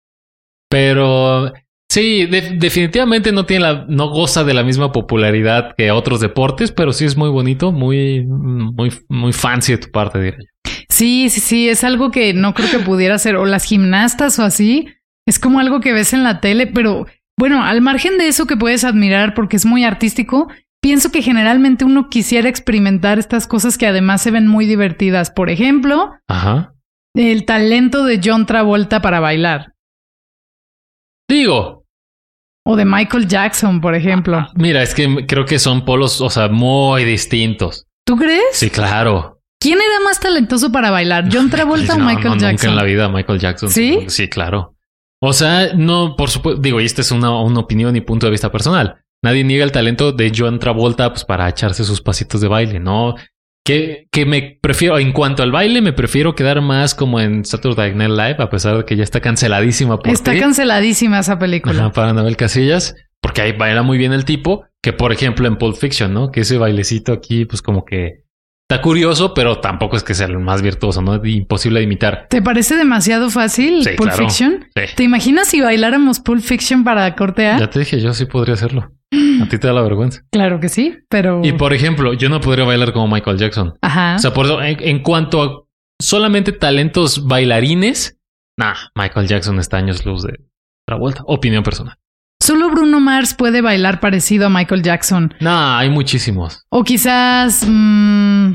Pero 0.68 1.53
sí, 1.90 2.26
de- 2.26 2.57
definitivamente 2.59 3.33
no 3.33 3.46
tiene 3.46 3.62
la, 3.64 3.85
no 3.88 4.09
goza 4.09 4.44
de 4.44 4.55
la 4.55 4.62
misma 4.64 4.92
popularidad 4.92 5.74
que 5.76 5.90
otros 5.90 6.20
deportes, 6.20 6.72
pero 6.72 6.92
sí 6.92 7.05
es 7.05 7.16
muy 7.16 7.29
bonito, 7.29 7.70
muy, 7.72 8.24
muy, 8.26 8.92
muy 9.09 9.33
fancy 9.33 9.72
de 9.72 9.79
tu 9.79 9.90
parte, 9.90 10.20
diría 10.20 10.38
yo. 10.40 10.72
Sí, 10.88 11.29
sí, 11.31 11.40
sí, 11.40 11.68
es 11.68 11.85
algo 11.85 12.11
que 12.11 12.35
no 12.35 12.53
creo 12.53 12.68
que 12.70 12.79
pudiera 12.81 13.16
ser, 13.18 13.37
o 13.37 13.46
las 13.46 13.64
gimnastas 13.64 14.38
o 14.38 14.42
así, 14.42 14.88
es 15.26 15.38
como 15.38 15.61
algo 15.61 15.81
que 15.81 15.92
ves 15.92 16.12
en 16.12 16.24
la 16.24 16.40
tele, 16.40 16.66
pero 16.66 17.07
bueno, 17.38 17.62
al 17.64 17.81
margen 17.81 18.18
de 18.18 18.26
eso 18.29 18.46
que 18.46 18.57
puedes 18.57 18.85
admirar 18.85 19.35
porque 19.35 19.57
es 19.57 19.64
muy 19.64 19.85
artístico, 19.85 20.48
pienso 20.81 21.11
que 21.12 21.23
generalmente 21.23 21.85
uno 21.85 22.09
quisiera 22.09 22.49
experimentar 22.49 23.19
estas 23.19 23.47
cosas 23.47 23.79
que 23.79 23.87
además 23.87 24.23
se 24.23 24.31
ven 24.31 24.47
muy 24.47 24.66
divertidas. 24.66 25.31
Por 25.31 25.51
ejemplo, 25.51 26.12
Ajá. 26.29 26.75
el 27.14 27.45
talento 27.45 28.05
de 28.05 28.21
John 28.25 28.47
Travolta 28.47 29.01
para 29.03 29.21
bailar. 29.21 29.73
Digo, 31.29 31.85
O 32.66 32.77
de 32.77 32.85
Michael 32.85 33.27
Jackson, 33.27 33.81
por 33.81 33.95
ejemplo. 33.95 34.47
Mira, 34.55 34.83
es 34.83 34.95
que 34.95 35.27
creo 35.27 35.45
que 35.47 35.59
son 35.59 35.85
polos, 35.85 36.21
o 36.21 36.29
sea, 36.29 36.49
muy 36.49 37.05
distintos. 37.05 37.87
¿Tú 38.07 38.16
crees? 38.16 38.43
Sí, 38.53 38.69
claro. 38.71 39.40
¿Quién 39.61 39.79
era 39.79 40.01
más 40.05 40.21
talentoso 40.21 40.71
para 40.73 40.90
bailar? 40.90 41.29
¿John 41.33 41.51
Travolta 41.51 41.95
o 41.95 41.99
Michael 41.99 42.25
no, 42.25 42.35
Nunca 42.35 42.51
Jackson? 42.51 42.71
en 42.71 42.77
la 42.77 42.83
vida 42.85 43.09
Michael 43.09 43.38
Jackson. 43.38 43.71
¿Sí? 43.71 44.05
Sí, 44.09 44.29
claro. 44.29 44.75
O 45.23 45.33
sea, 45.33 45.75
no, 45.75 46.16
por 46.16 46.31
supuesto, 46.31 46.61
digo, 46.61 46.81
y 46.81 46.85
esta 46.87 47.03
es 47.03 47.11
una, 47.12 47.31
una 47.43 47.61
opinión 47.61 47.95
y 47.97 48.01
punto 48.01 48.27
de 48.27 48.31
vista 48.33 48.51
personal. 48.51 48.99
Nadie 49.22 49.44
niega 49.44 49.64
el 49.64 49.72
talento 49.72 50.12
de 50.12 50.33
John 50.35 50.59
Travolta 50.59 51.11
pues, 51.11 51.24
para 51.24 51.48
echarse 51.48 51.85
sus 51.85 52.00
pasitos 52.00 52.40
de 52.40 52.48
baile, 52.48 52.80
¿no? 52.80 53.14
Que, 53.64 54.06
que 54.11 54.24
me 54.24 54.59
prefiero, 54.61 54.98
en 54.98 55.12
cuanto 55.12 55.42
al 55.42 55.52
baile, 55.52 55.83
me 55.83 55.92
prefiero 55.92 56.35
quedar 56.35 56.62
más 56.62 56.94
como 56.94 57.20
en 57.20 57.44
Saturday 57.44 57.94
Night 57.94 58.11
Live, 58.11 58.37
a 58.38 58.48
pesar 58.48 58.78
de 58.78 58.85
que 58.85 58.96
ya 58.96 59.04
está 59.04 59.20
canceladísima 59.20 59.98
por 59.98 60.09
Está 60.11 60.33
ti. 60.33 60.40
canceladísima 60.40 61.18
esa 61.18 61.38
película. 61.38 61.78
Ajá, 61.78 61.92
para 61.92 62.11
Anabel 62.11 62.37
Casillas, 62.37 62.94
porque 63.20 63.42
ahí 63.42 63.52
baila 63.52 63.83
muy 63.83 63.98
bien 63.98 64.14
el 64.14 64.24
tipo, 64.24 64.64
que 64.83 64.94
por 64.94 65.12
ejemplo 65.12 65.46
en 65.46 65.56
Pulp 65.56 65.76
Fiction, 65.76 66.14
¿no? 66.14 66.30
Que 66.33 66.40
ese 66.40 66.56
bailecito 66.56 67.12
aquí, 67.12 67.44
pues 67.44 67.61
como 67.61 67.85
que 67.85 68.24
está 68.70 68.83
curioso, 68.83 69.35
pero 69.35 69.59
tampoco 69.59 69.96
es 69.96 70.04
que 70.04 70.14
sea 70.14 70.26
el 70.26 70.38
más 70.38 70.62
virtuoso, 70.62 71.02
¿no? 71.02 71.24
Imposible 71.26 71.80
de 71.80 71.85
imitar. 71.85 72.26
¿Te 72.30 72.40
parece 72.40 72.76
demasiado 72.76 73.28
fácil 73.28 73.83
Sí, 73.83 73.90
Pulp 73.96 74.11
claro. 74.11 74.28
Fiction? 74.28 74.68
Sí. 74.76 74.83
¿Te 74.94 75.02
imaginas 75.02 75.48
si 75.48 75.61
bailáramos 75.61 76.20
Pulp 76.20 76.40
Fiction 76.40 76.85
para 76.85 77.14
cortear? 77.16 77.59
Ya 77.59 77.68
te 77.68 77.80
dije, 77.80 78.00
yo 78.00 78.14
sí 78.14 78.26
podría 78.26 78.54
hacerlo. 78.54 78.92
A 79.42 79.48
ti 79.48 79.59
te 79.59 79.66
da 79.66 79.72
la 79.72 79.83
vergüenza. 79.83 80.22
Claro 80.30 80.61
que 80.61 80.68
sí, 80.68 80.98
pero... 81.09 81.40
Y 81.44 81.52
por 81.52 81.74
ejemplo, 81.74 82.12
yo 82.14 82.28
no 82.28 82.40
podría 82.40 82.64
bailar 82.64 82.92
como 82.92 83.12
Michael 83.12 83.38
Jackson. 83.38 83.74
Ajá. 83.83 84.14
O 84.14 84.18
sea, 84.20 84.33
por 84.33 84.46
eso, 84.46 84.62
en, 84.62 84.76
en 84.80 85.02
cuanto 85.02 85.42
a 85.42 85.62
solamente 86.00 86.52
talentos 86.52 87.26
bailarines, 87.26 88.18
nah, 88.56 88.74
Michael 88.94 89.26
Jackson 89.26 89.59
está 89.59 89.78
años 89.78 90.06
luz 90.06 90.22
de 90.22 90.38
Travolta. 90.87 91.22
Opinión 91.26 91.64
personal. 91.64 91.96
Solo 92.50 92.68
Bruno 92.68 92.98
Mars 92.98 93.32
puede 93.32 93.60
bailar 93.60 94.00
parecido 94.00 94.46
a 94.46 94.50
Michael 94.50 94.82
Jackson. 94.82 95.32
Nah, 95.38 95.78
hay 95.78 95.88
muchísimos. 95.88 96.66
O 96.68 96.82
quizás 96.82 97.64
mm, 97.64 98.54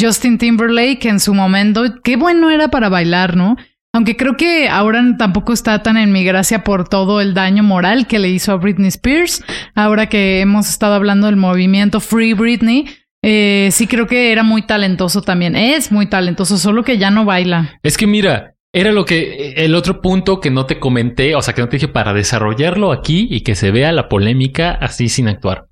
Justin 0.00 0.38
Timberlake 0.38 1.08
en 1.08 1.18
su 1.18 1.34
momento. 1.34 1.82
Qué 2.04 2.14
bueno 2.14 2.50
era 2.50 2.68
para 2.68 2.88
bailar, 2.88 3.34
¿no? 3.36 3.56
Aunque 3.92 4.16
creo 4.16 4.36
que 4.36 4.68
ahora 4.68 5.02
tampoco 5.18 5.52
está 5.52 5.82
tan 5.82 5.96
en 5.96 6.12
mi 6.12 6.22
gracia 6.22 6.62
por 6.62 6.88
todo 6.88 7.20
el 7.20 7.34
daño 7.34 7.64
moral 7.64 8.06
que 8.06 8.20
le 8.20 8.28
hizo 8.28 8.52
a 8.52 8.58
Britney 8.58 8.90
Spears. 8.90 9.42
Ahora 9.74 10.08
que 10.08 10.40
hemos 10.40 10.68
estado 10.68 10.94
hablando 10.94 11.26
del 11.26 11.34
movimiento 11.34 11.98
Free 11.98 12.32
Britney, 12.32 12.86
eh, 13.24 13.70
sí 13.72 13.88
creo 13.88 14.06
que 14.06 14.30
era 14.30 14.44
muy 14.44 14.62
talentoso 14.62 15.20
también. 15.20 15.56
Es 15.56 15.90
muy 15.90 16.06
talentoso, 16.06 16.58
solo 16.58 16.84
que 16.84 16.96
ya 16.96 17.10
no 17.10 17.24
baila. 17.24 17.80
Es 17.82 17.96
que 17.96 18.06
mira, 18.06 18.54
era 18.76 18.92
lo 18.92 19.06
que 19.06 19.54
el 19.56 19.74
otro 19.74 20.02
punto 20.02 20.38
que 20.38 20.50
no 20.50 20.66
te 20.66 20.78
comenté, 20.78 21.34
o 21.34 21.40
sea, 21.40 21.54
que 21.54 21.62
no 21.62 21.68
te 21.70 21.76
dije 21.76 21.88
para 21.88 22.12
desarrollarlo 22.12 22.92
aquí 22.92 23.26
y 23.30 23.40
que 23.40 23.54
se 23.54 23.70
vea 23.70 23.90
la 23.90 24.10
polémica 24.10 24.72
así 24.72 25.08
sin 25.08 25.28
actuar. 25.28 25.68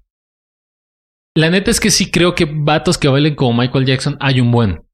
La 1.36 1.50
neta 1.50 1.70
es 1.70 1.80
que 1.80 1.90
sí 1.90 2.10
creo 2.10 2.34
que 2.34 2.46
vatos 2.46 2.96
que 2.96 3.08
bailen 3.08 3.34
como 3.34 3.60
Michael 3.60 3.84
Jackson 3.84 4.16
hay 4.20 4.40
un 4.40 4.50
buen. 4.50 4.84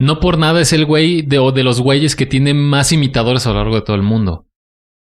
No 0.00 0.20
por 0.20 0.38
nada 0.38 0.60
es 0.60 0.72
el 0.72 0.84
güey 0.84 1.22
de, 1.22 1.40
o 1.40 1.50
de 1.50 1.64
los 1.64 1.80
güeyes 1.80 2.14
que 2.14 2.24
tienen 2.24 2.56
más 2.56 2.92
imitadores 2.92 3.48
a 3.48 3.50
lo 3.50 3.56
largo 3.56 3.74
de 3.74 3.82
todo 3.82 3.96
el 3.96 4.02
mundo. 4.02 4.46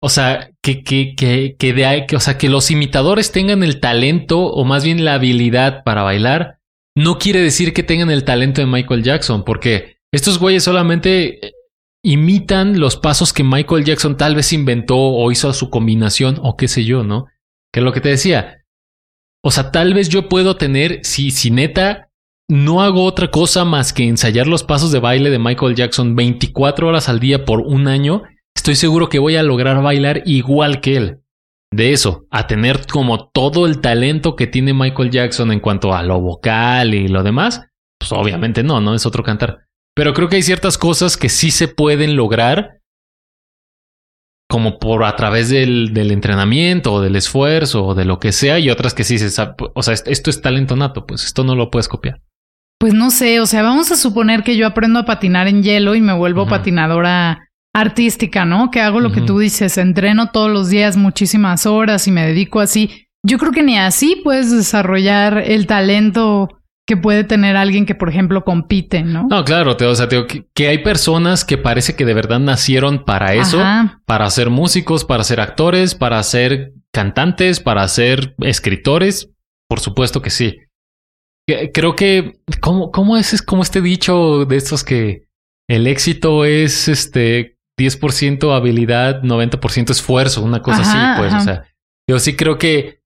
O 0.01 0.09
sea, 0.09 0.51
que, 0.63 0.83
que, 0.83 1.15
que, 1.15 1.57
que 1.59 1.75
de 1.75 2.07
que, 2.09 2.17
o 2.17 2.21
sea, 2.21 2.39
que 2.39 2.49
los 2.49 2.71
imitadores 2.71 3.31
tengan 3.31 3.63
el 3.63 3.79
talento 3.79 4.41
o 4.41 4.65
más 4.65 4.85
bien 4.85 5.05
la 5.05 5.15
habilidad 5.15 5.85
para 5.85 6.03
bailar, 6.03 6.61
no 6.97 7.19
quiere 7.19 7.43
decir 7.43 7.75
que 7.75 7.83
tengan 7.83 8.11
el 8.11 8.25
talento 8.25 8.63
de 8.63 8.69
Michael 8.69 9.03
Jackson, 9.03 9.45
porque 9.45 9.99
estos 10.13 10.39
güeyes 10.39 10.65
solamente 10.65 11.53
imitan 12.05 12.79
los 12.79 12.97
pasos 12.97 13.33
que 13.33 13.43
Michael 13.43 13.85
Jackson 13.85 14.17
tal 14.17 14.37
vez 14.37 14.53
inventó 14.53 14.97
o 14.97 15.33
hizo 15.33 15.49
a 15.49 15.55
su 15.55 15.71
combinación 15.71 16.39
o 16.43 16.57
qué 16.57 16.69
sé 16.69 16.85
yo, 16.85 17.03
¿no? 17.03 17.27
Que 17.73 17.81
es 17.81 17.85
lo 17.85 17.93
que 17.93 18.03
te 18.03 18.11
decía. 18.11 18.65
O 19.43 19.51
sea, 19.51 19.73
tal 19.73 19.95
vez 19.95 20.11
yo 20.11 20.29
puedo 20.29 20.57
tener, 20.57 21.01
si, 21.03 21.31
si 21.31 21.51
neta 21.51 22.11
no 22.49 22.83
hago 22.83 23.05
otra 23.05 23.31
cosa 23.31 23.65
más 23.65 23.95
que 23.95 24.07
ensayar 24.07 24.47
los 24.47 24.63
pasos 24.63 24.93
de 24.93 25.01
baile 25.01 25.31
de 25.31 25.39
Michael 25.39 25.75
Jackson 25.75 26.15
24 26.15 26.89
horas 26.89 27.09
al 27.09 27.21
día 27.21 27.47
por 27.47 27.61
un 27.61 27.89
año, 27.89 28.23
estoy 28.55 28.77
seguro 28.77 29.09
que 29.09 29.19
voy 29.19 29.37
a 29.37 29.43
lograr 29.43 29.83
bailar 29.83 30.23
igual 30.27 30.83
que 30.83 30.97
él. 30.99 31.21
De 31.73 31.93
eso, 31.93 32.27
a 32.31 32.47
tener 32.47 32.87
como 32.87 33.31
todo 33.31 33.67
el 33.67 33.81
talento 33.81 34.37
que 34.37 34.47
tiene 34.47 34.75
Michael 34.75 35.11
Jackson 35.11 35.51
en 35.53 35.61
cuanto 35.61 35.95
a 35.95 36.03
lo 36.03 36.21
vocal 36.21 36.95
y 36.95 37.09
lo 37.09 37.23
demás, 37.23 37.63
pues 37.99 38.13
obviamente 38.13 38.63
no, 38.63 38.81
no 38.81 38.95
es 38.95 39.07
otro 39.07 39.23
cantar. 39.23 39.65
Pero 39.95 40.13
creo 40.13 40.29
que 40.29 40.37
hay 40.37 40.43
ciertas 40.43 40.79
cosas 40.79 41.17
que 41.17 41.29
sí 41.29 41.51
se 41.51 41.69
pueden 41.69 42.17
lograr 42.17 42.81
como 44.51 44.79
por 44.79 45.05
a 45.05 45.17
través 45.17 45.49
del, 45.49 45.95
del 45.95 46.11
entrenamiento 46.11 46.93
o 46.93 47.01
del 47.01 47.17
esfuerzo 47.17 47.87
o 47.87 47.95
de 47.95 48.05
lo 48.05 48.19
que 48.19 48.33
sea 48.33 48.59
y 48.59 48.71
otras 48.71 48.95
que 48.95 49.05
sí 49.05 49.19
se 49.19 49.31
sabe, 49.31 49.55
o 49.75 49.83
sea, 49.83 49.95
esto 49.95 50.31
es 50.31 50.43
talento 50.43 50.77
nato, 50.77 51.07
pues 51.07 51.25
esto 51.25 51.45
no 51.45 51.57
lo 51.57 51.71
puedes 51.71 51.89
copiar. 51.89 52.21
Pues 52.79 52.93
no 52.93 53.11
sé, 53.11 53.41
o 53.41 53.47
sea, 53.47 53.63
vamos 53.63 53.91
a 53.91 53.97
suponer 53.97 54.43
que 54.43 54.57
yo 54.57 54.67
aprendo 54.67 54.99
a 54.99 55.07
patinar 55.07 55.49
en 55.49 55.63
hielo 55.63 55.95
y 55.95 56.01
me 56.01 56.13
vuelvo 56.13 56.47
patinadora 56.47 57.49
artística, 57.75 58.45
¿no? 58.45 58.71
Que 58.71 58.81
hago 58.81 59.01
lo 59.01 59.11
que 59.11 59.23
tú 59.23 59.39
dices, 59.39 59.79
entreno 59.79 60.31
todos 60.31 60.51
los 60.51 60.69
días 60.69 60.97
muchísimas 60.97 61.67
horas 61.67 62.07
y 62.07 62.13
me 62.13 62.27
dedico 62.27 62.61
así. 62.61 63.09
Yo 63.27 63.39
creo 63.39 63.53
que 63.53 63.63
ni 63.63 63.79
así 63.79 64.21
puedes 64.23 64.51
desarrollar 64.51 65.39
el 65.39 65.67
talento 65.67 66.49
que 66.87 66.97
puede 66.97 67.25
tener 67.25 67.57
alguien 67.57 67.87
que, 67.87 67.95
por 67.95 68.09
ejemplo, 68.09 68.45
compite, 68.45 69.03
¿no? 69.03 69.27
No, 69.29 69.45
claro, 69.45 69.77
te, 69.77 69.87
o 69.87 69.95
sea, 69.95 70.09
te 70.09 70.27
que, 70.27 70.47
que 70.55 70.69
hay 70.69 70.79
personas 70.79 71.45
que 71.45 71.57
parece 71.57 71.97
que 71.97 72.05
de 72.05 72.15
verdad 72.15 72.41
nacieron 72.41 73.05
para 73.05 73.35
eso, 73.35 73.61
Ajá. 73.61 74.03
para 74.05 74.29
ser 74.31 74.51
músicos, 74.51 75.05
para 75.05 75.25
ser 75.25 75.41
actores, 75.41 75.95
para 75.95 76.23
ser 76.23 76.75
cantantes, 76.93 77.61
para 77.61 77.87
ser 77.89 78.35
escritores. 78.41 79.31
Por 79.69 79.81
supuesto 79.81 80.21
que 80.21 80.31
sí. 80.31 80.59
Creo 81.47 81.97
que, 81.97 82.41
¿cómo, 82.61 82.91
cómo 82.91 83.17
es, 83.17 83.33
es 83.33 83.43
como 83.43 83.63
este 83.63 83.81
dicho 83.81 84.45
de 84.47 84.57
estos 84.57 84.85
que 84.85 85.27
el 85.69 85.87
éxito 85.87 86.45
es 86.45 86.89
este 86.89 87.59
10% 87.79 88.55
habilidad, 88.55 89.23
90% 89.23 89.91
esfuerzo, 89.91 90.43
una 90.43 90.63
cosa 90.63 90.83
Ajá, 90.83 91.13
así, 91.13 91.21
pues, 91.21 91.33
ajá. 91.33 91.43
o 91.43 91.45
sea, 91.45 91.65
yo 92.09 92.19
sí 92.19 92.37
creo 92.37 92.59
que 92.59 93.01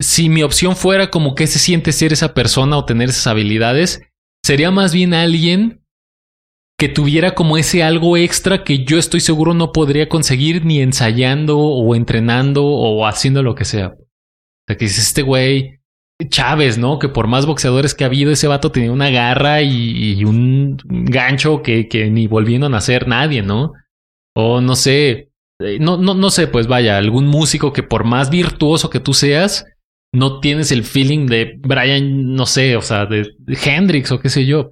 si 0.00 0.28
mi 0.28 0.42
opción 0.42 0.76
fuera 0.76 1.10
como 1.10 1.34
que 1.34 1.46
se 1.46 1.58
siente 1.58 1.92
ser 1.92 2.12
esa 2.12 2.34
persona 2.34 2.76
o 2.76 2.84
tener 2.84 3.08
esas 3.08 3.26
habilidades, 3.26 4.02
sería 4.44 4.70
más 4.70 4.92
bien 4.92 5.14
alguien 5.14 5.84
que 6.78 6.88
tuviera 6.88 7.34
como 7.34 7.56
ese 7.56 7.82
algo 7.82 8.16
extra 8.16 8.64
que 8.64 8.84
yo 8.84 8.98
estoy 8.98 9.20
seguro 9.20 9.54
no 9.54 9.72
podría 9.72 10.08
conseguir 10.08 10.64
ni 10.64 10.80
ensayando 10.80 11.58
o 11.58 11.94
entrenando 11.94 12.64
o 12.64 13.06
haciendo 13.06 13.42
lo 13.42 13.54
que 13.54 13.64
sea. 13.64 13.88
O 13.88 14.66
sea, 14.66 14.76
que 14.76 14.86
dices, 14.86 15.06
este 15.06 15.22
güey, 15.22 15.80
Chávez, 16.28 16.78
¿no? 16.78 16.98
Que 16.98 17.08
por 17.08 17.28
más 17.28 17.46
boxeadores 17.46 17.94
que 17.94 18.04
ha 18.04 18.08
habido, 18.08 18.32
ese 18.32 18.48
vato 18.48 18.72
tenía 18.72 18.90
una 18.90 19.10
garra 19.10 19.62
y, 19.62 20.14
y 20.14 20.24
un 20.24 20.78
gancho 20.86 21.62
que, 21.62 21.88
que 21.88 22.10
ni 22.10 22.26
volviendo 22.26 22.66
a 22.66 22.70
nacer 22.70 23.06
nadie, 23.06 23.42
¿no? 23.42 23.72
O 24.34 24.60
no 24.60 24.74
sé, 24.74 25.30
eh, 25.60 25.78
no, 25.80 25.96
no, 25.96 26.14
no 26.14 26.30
sé, 26.30 26.48
pues 26.48 26.66
vaya, 26.66 26.98
algún 26.98 27.26
músico 27.26 27.72
que 27.72 27.82
por 27.82 28.04
más 28.04 28.30
virtuoso 28.30 28.90
que 28.90 29.00
tú 29.00 29.14
seas, 29.14 29.66
no 30.14 30.40
tienes 30.40 30.70
el 30.72 30.84
feeling 30.84 31.26
de 31.26 31.58
Brian, 31.58 32.34
no 32.34 32.46
sé, 32.46 32.76
o 32.76 32.82
sea, 32.82 33.04
de, 33.04 33.34
Hendrix 33.46 34.12
o 34.12 34.20
qué 34.20 34.28
sé 34.28 34.46
yo. 34.46 34.70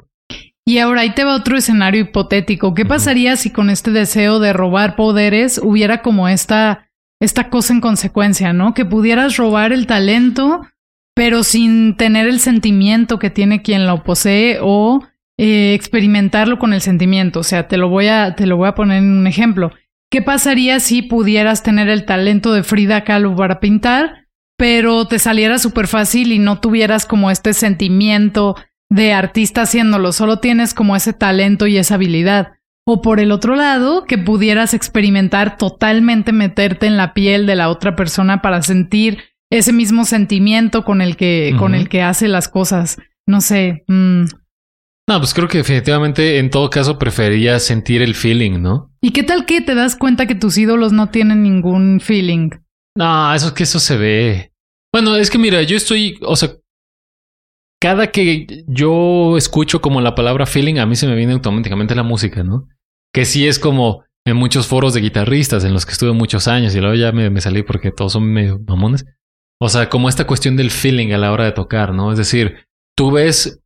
Y 0.65 0.79
ahora 0.79 1.01
ahí 1.01 1.11
te 1.11 1.25
va 1.25 1.35
otro 1.35 1.57
escenario 1.57 2.03
hipotético. 2.03 2.73
¿Qué 2.73 2.87
pasaría 2.87 3.35
si 3.35 3.51
con 3.51 3.69
este 3.69 3.91
deseo 3.91 4.39
de 4.39 4.53
robar 4.53 4.95
poderes 4.95 5.61
hubiera 5.63 6.01
como 6.01 6.29
esta, 6.29 6.89
esta 7.21 7.51
cosa 7.51 7.73
en 7.73 7.81
consecuencia, 7.81 8.53
¿no? 8.53 8.73
Que 8.73 8.85
pudieras 8.85 9.37
robar 9.37 9.73
el 9.73 9.89
talento, 9.89 10.63
pero 11.15 11.43
sin 11.43 11.97
tener 11.97 12.29
el 12.29 12.39
sentimiento 12.39 13.19
que 13.19 13.31
tiene 13.31 13.63
quien 13.63 13.89
lo 13.89 14.05
posee 14.05 14.59
o 14.63 15.05
eh, 15.37 15.75
experimentarlo 15.75 16.61
con 16.61 16.73
el 16.73 16.81
sentimiento. 16.81 17.41
O 17.41 17.45
sea, 17.45 17.67
te 17.67 17.77
lo 17.77 17.89
voy 17.89 18.07
a, 18.07 18.37
te 18.37 18.47
lo 18.47 18.57
voy 18.57 18.69
a 18.69 18.77
poner 18.77 18.99
en 18.99 19.11
un 19.11 19.27
ejemplo. 19.27 19.73
¿Qué 20.09 20.23
pasaría 20.23 20.79
si 20.79 21.03
pudieras 21.03 21.65
tener 21.65 21.89
el 21.89 22.05
talento 22.05 22.53
de 22.53 22.63
Frida 22.63 23.03
Kahlo 23.03 23.35
para 23.35 23.59
pintar, 23.59 24.22
pero 24.63 25.07
te 25.09 25.19
saliera 25.19 25.59
súper 25.59 25.89
fácil 25.89 26.31
y 26.31 26.39
no 26.39 26.61
tuvieras 26.61 27.05
como 27.05 27.33
este 27.33 27.53
sentimiento 27.53 28.55
de 28.89 29.13
artista 29.13 29.63
haciéndolo, 29.63 30.13
solo 30.13 30.39
tienes 30.39 30.73
como 30.73 30.95
ese 30.95 31.13
talento 31.13 31.67
y 31.67 31.79
esa 31.79 31.97
habilidad. 31.97 32.53
O 32.87 33.03
por 33.03 33.19
el 33.19 33.33
otro 33.33 33.57
lado, 33.57 34.05
que 34.05 34.19
pudieras 34.19 34.73
experimentar 34.73 35.57
totalmente 35.57 36.31
meterte 36.31 36.87
en 36.87 36.97
la 36.97 37.13
piel 37.13 37.45
de 37.45 37.57
la 37.57 37.71
otra 37.71 37.97
persona 37.97 38.41
para 38.41 38.63
sentir 38.63 39.25
ese 39.51 39.73
mismo 39.73 40.05
sentimiento 40.05 40.85
con 40.85 41.01
el 41.01 41.17
que, 41.17 41.57
con 41.59 41.75
el 41.75 41.89
que 41.89 42.03
hace 42.03 42.29
las 42.29 42.47
cosas. 42.47 42.99
No 43.27 43.41
sé. 43.41 43.83
mm. 43.89 44.27
No, 45.09 45.19
pues 45.19 45.35
creo 45.35 45.49
que 45.49 45.59
definitivamente 45.59 46.39
en 46.39 46.51
todo 46.51 46.71
caso 46.71 47.01
preferiría 47.01 47.59
sentir 47.59 48.01
el 48.01 48.15
feeling, 48.15 48.63
¿no? 48.63 48.93
¿Y 49.01 49.11
qué 49.11 49.25
tal 49.25 49.45
que 49.45 49.61
te 49.61 49.75
das 49.75 49.97
cuenta 49.97 50.27
que 50.27 50.37
tus 50.37 50.57
ídolos 50.57 50.93
no 50.93 51.09
tienen 51.09 51.43
ningún 51.43 51.99
feeling? 51.99 52.51
No, 52.97 53.35
eso 53.35 53.49
es 53.49 53.53
que 53.55 53.65
eso 53.65 53.81
se 53.81 53.97
ve. 53.97 54.52
Bueno, 54.93 55.17
es 55.17 55.31
que 55.31 55.39
mira, 55.39 55.63
yo 55.63 55.77
estoy, 55.77 56.19
o 56.23 56.37
sea, 56.37 56.57
cada 57.81 58.13
que 58.13 58.65
yo 58.67 59.37
escucho 59.37 59.81
como 59.81 60.01
la 60.01 60.15
palabra 60.15 60.47
feeling, 60.47 60.77
a 60.77 60.87
mí 60.87 60.97
se 60.97 61.07
me 61.07 61.17
viene 61.17 61.33
automáticamente 61.33 61.95
la 61.95 62.03
música, 62.03 62.43
¿no? 62.43 62.69
Que 63.13 63.25
sí 63.25 63.47
es 63.47 63.59
como, 63.59 64.05
en 64.25 64.37
muchos 64.37 64.67
foros 64.67 64.95
de 64.95 65.01
guitarristas 65.01 65.65
en 65.65 65.73
los 65.73 65.85
que 65.85 65.93
estuve 65.93 66.13
muchos 66.13 66.47
años 66.47 66.75
y 66.75 66.81
luego 66.81 66.95
ya 66.95 67.13
me, 67.13 67.41
salí 67.41 67.63
porque 67.63 67.91
todos 67.91 68.13
son 68.13 68.25
medio 68.25 68.61
mamones. 68.67 69.05
O 69.61 69.69
sea, 69.69 69.89
como 69.89 70.09
esta 70.09 70.27
cuestión 70.27 70.57
del 70.57 70.71
feeling 70.71 71.13
a 71.13 71.19
la 71.19 71.33
hora 71.33 71.45
de 71.45 71.53
tocar, 71.53 71.93
¿no? 71.93 72.13
Es 72.13 72.19
decir, 72.19 72.67
tú 72.97 73.11
ves 73.11 73.61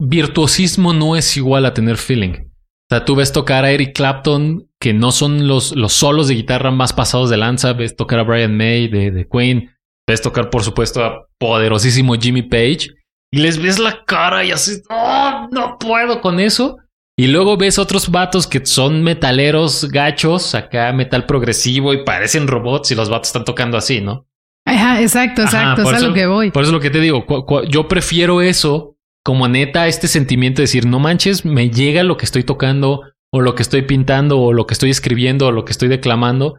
virtuosismo 0.00 0.92
no 0.92 1.16
es 1.16 1.36
igual 1.36 1.66
a 1.66 1.74
tener 1.74 1.96
feeling. 1.96 2.32
O 2.32 2.94
sea, 2.94 3.04
tú 3.04 3.14
ves 3.14 3.32
tocar 3.32 3.64
a 3.64 3.70
Eric 3.70 3.94
Clapton, 3.94 4.68
que 4.80 4.92
no 4.92 5.12
son 5.12 5.46
los, 5.46 5.74
los 5.76 5.92
solos 5.92 6.28
de 6.28 6.34
guitarra 6.34 6.70
más 6.70 6.92
pasados 6.92 7.30
de 7.30 7.36
lanza, 7.36 7.72
ves 7.72 7.96
tocar 7.96 8.18
a 8.18 8.24
Brian 8.24 8.56
May 8.56 8.88
de, 8.88 9.10
de 9.10 9.28
Queen, 9.28 9.70
ves 10.08 10.22
tocar, 10.22 10.50
por 10.50 10.62
supuesto, 10.62 11.04
a 11.04 11.26
poderosísimo 11.38 12.14
Jimmy 12.14 12.42
Page, 12.42 12.88
y 13.32 13.38
les 13.38 13.60
ves 13.60 13.78
la 13.78 14.04
cara 14.04 14.44
y 14.44 14.50
así, 14.50 14.82
oh, 14.90 15.48
no 15.50 15.78
puedo 15.78 16.20
con 16.20 16.38
eso. 16.38 16.76
Y 17.18 17.28
luego 17.28 17.56
ves 17.56 17.78
otros 17.78 18.10
vatos 18.10 18.46
que 18.46 18.64
son 18.64 19.02
metaleros 19.02 19.88
gachos, 19.90 20.54
acá 20.54 20.92
metal 20.92 21.26
progresivo 21.26 21.92
y 21.92 22.04
parecen 22.04 22.48
robots 22.48 22.90
y 22.90 22.94
los 22.94 23.10
vatos 23.10 23.28
están 23.28 23.44
tocando 23.44 23.76
así, 23.76 24.00
¿no? 24.00 24.26
Ajá, 24.66 25.00
exacto, 25.00 25.42
exacto, 25.42 25.82
es 25.82 26.02
a 26.02 26.06
lo 26.06 26.14
que 26.14 26.26
voy. 26.26 26.50
Por 26.50 26.62
eso 26.62 26.70
es 26.70 26.74
lo 26.74 26.80
que 26.80 26.90
te 26.90 27.00
digo, 27.00 27.26
yo 27.68 27.88
prefiero 27.88 28.40
eso 28.40 28.96
como 29.24 29.46
neta 29.48 29.86
este 29.88 30.08
sentimiento 30.08 30.58
de 30.58 30.64
decir, 30.64 30.86
no 30.86 30.98
manches, 30.98 31.44
me 31.44 31.70
llega 31.70 32.02
lo 32.02 32.16
que 32.16 32.24
estoy 32.24 32.44
tocando 32.44 33.02
o 33.32 33.40
lo 33.40 33.54
que 33.54 33.62
estoy 33.62 33.82
pintando 33.82 34.40
o 34.40 34.52
lo 34.52 34.66
que 34.66 34.74
estoy 34.74 34.90
escribiendo 34.90 35.46
o 35.46 35.52
lo 35.52 35.64
que 35.64 35.72
estoy 35.72 35.88
declamando, 35.88 36.56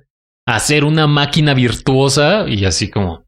a 0.48 0.60
ser 0.60 0.86
una 0.86 1.08
máquina 1.08 1.54
virtuosa 1.54 2.46
y 2.48 2.66
así 2.66 2.90
como... 2.90 3.23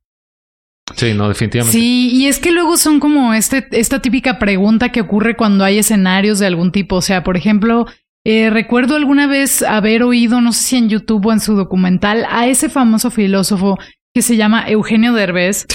Sí, 0.93 1.13
no, 1.13 1.27
definitivamente. 1.27 1.77
Sí, 1.77 2.11
y 2.13 2.27
es 2.27 2.39
que 2.39 2.51
luego 2.51 2.77
son 2.77 2.99
como 2.99 3.33
este, 3.33 3.67
esta 3.71 4.01
típica 4.01 4.37
pregunta 4.37 4.91
que 4.91 5.01
ocurre 5.01 5.35
cuando 5.35 5.63
hay 5.63 5.79
escenarios 5.79 6.39
de 6.39 6.45
algún 6.45 6.71
tipo. 6.71 6.97
O 6.97 7.01
sea, 7.01 7.23
por 7.23 7.37
ejemplo, 7.37 7.87
eh, 8.23 8.49
recuerdo 8.49 8.95
alguna 8.95 9.27
vez 9.27 9.63
haber 9.63 10.03
oído, 10.03 10.41
no 10.41 10.51
sé 10.51 10.61
si 10.61 10.75
en 10.77 10.89
YouTube 10.89 11.25
o 11.25 11.33
en 11.33 11.39
su 11.39 11.55
documental, 11.55 12.25
a 12.29 12.47
ese 12.47 12.69
famoso 12.69 13.09
filósofo 13.09 13.77
que 14.13 14.21
se 14.21 14.37
llama 14.37 14.69
Eugenio 14.69 15.13
Derbez. 15.13 15.65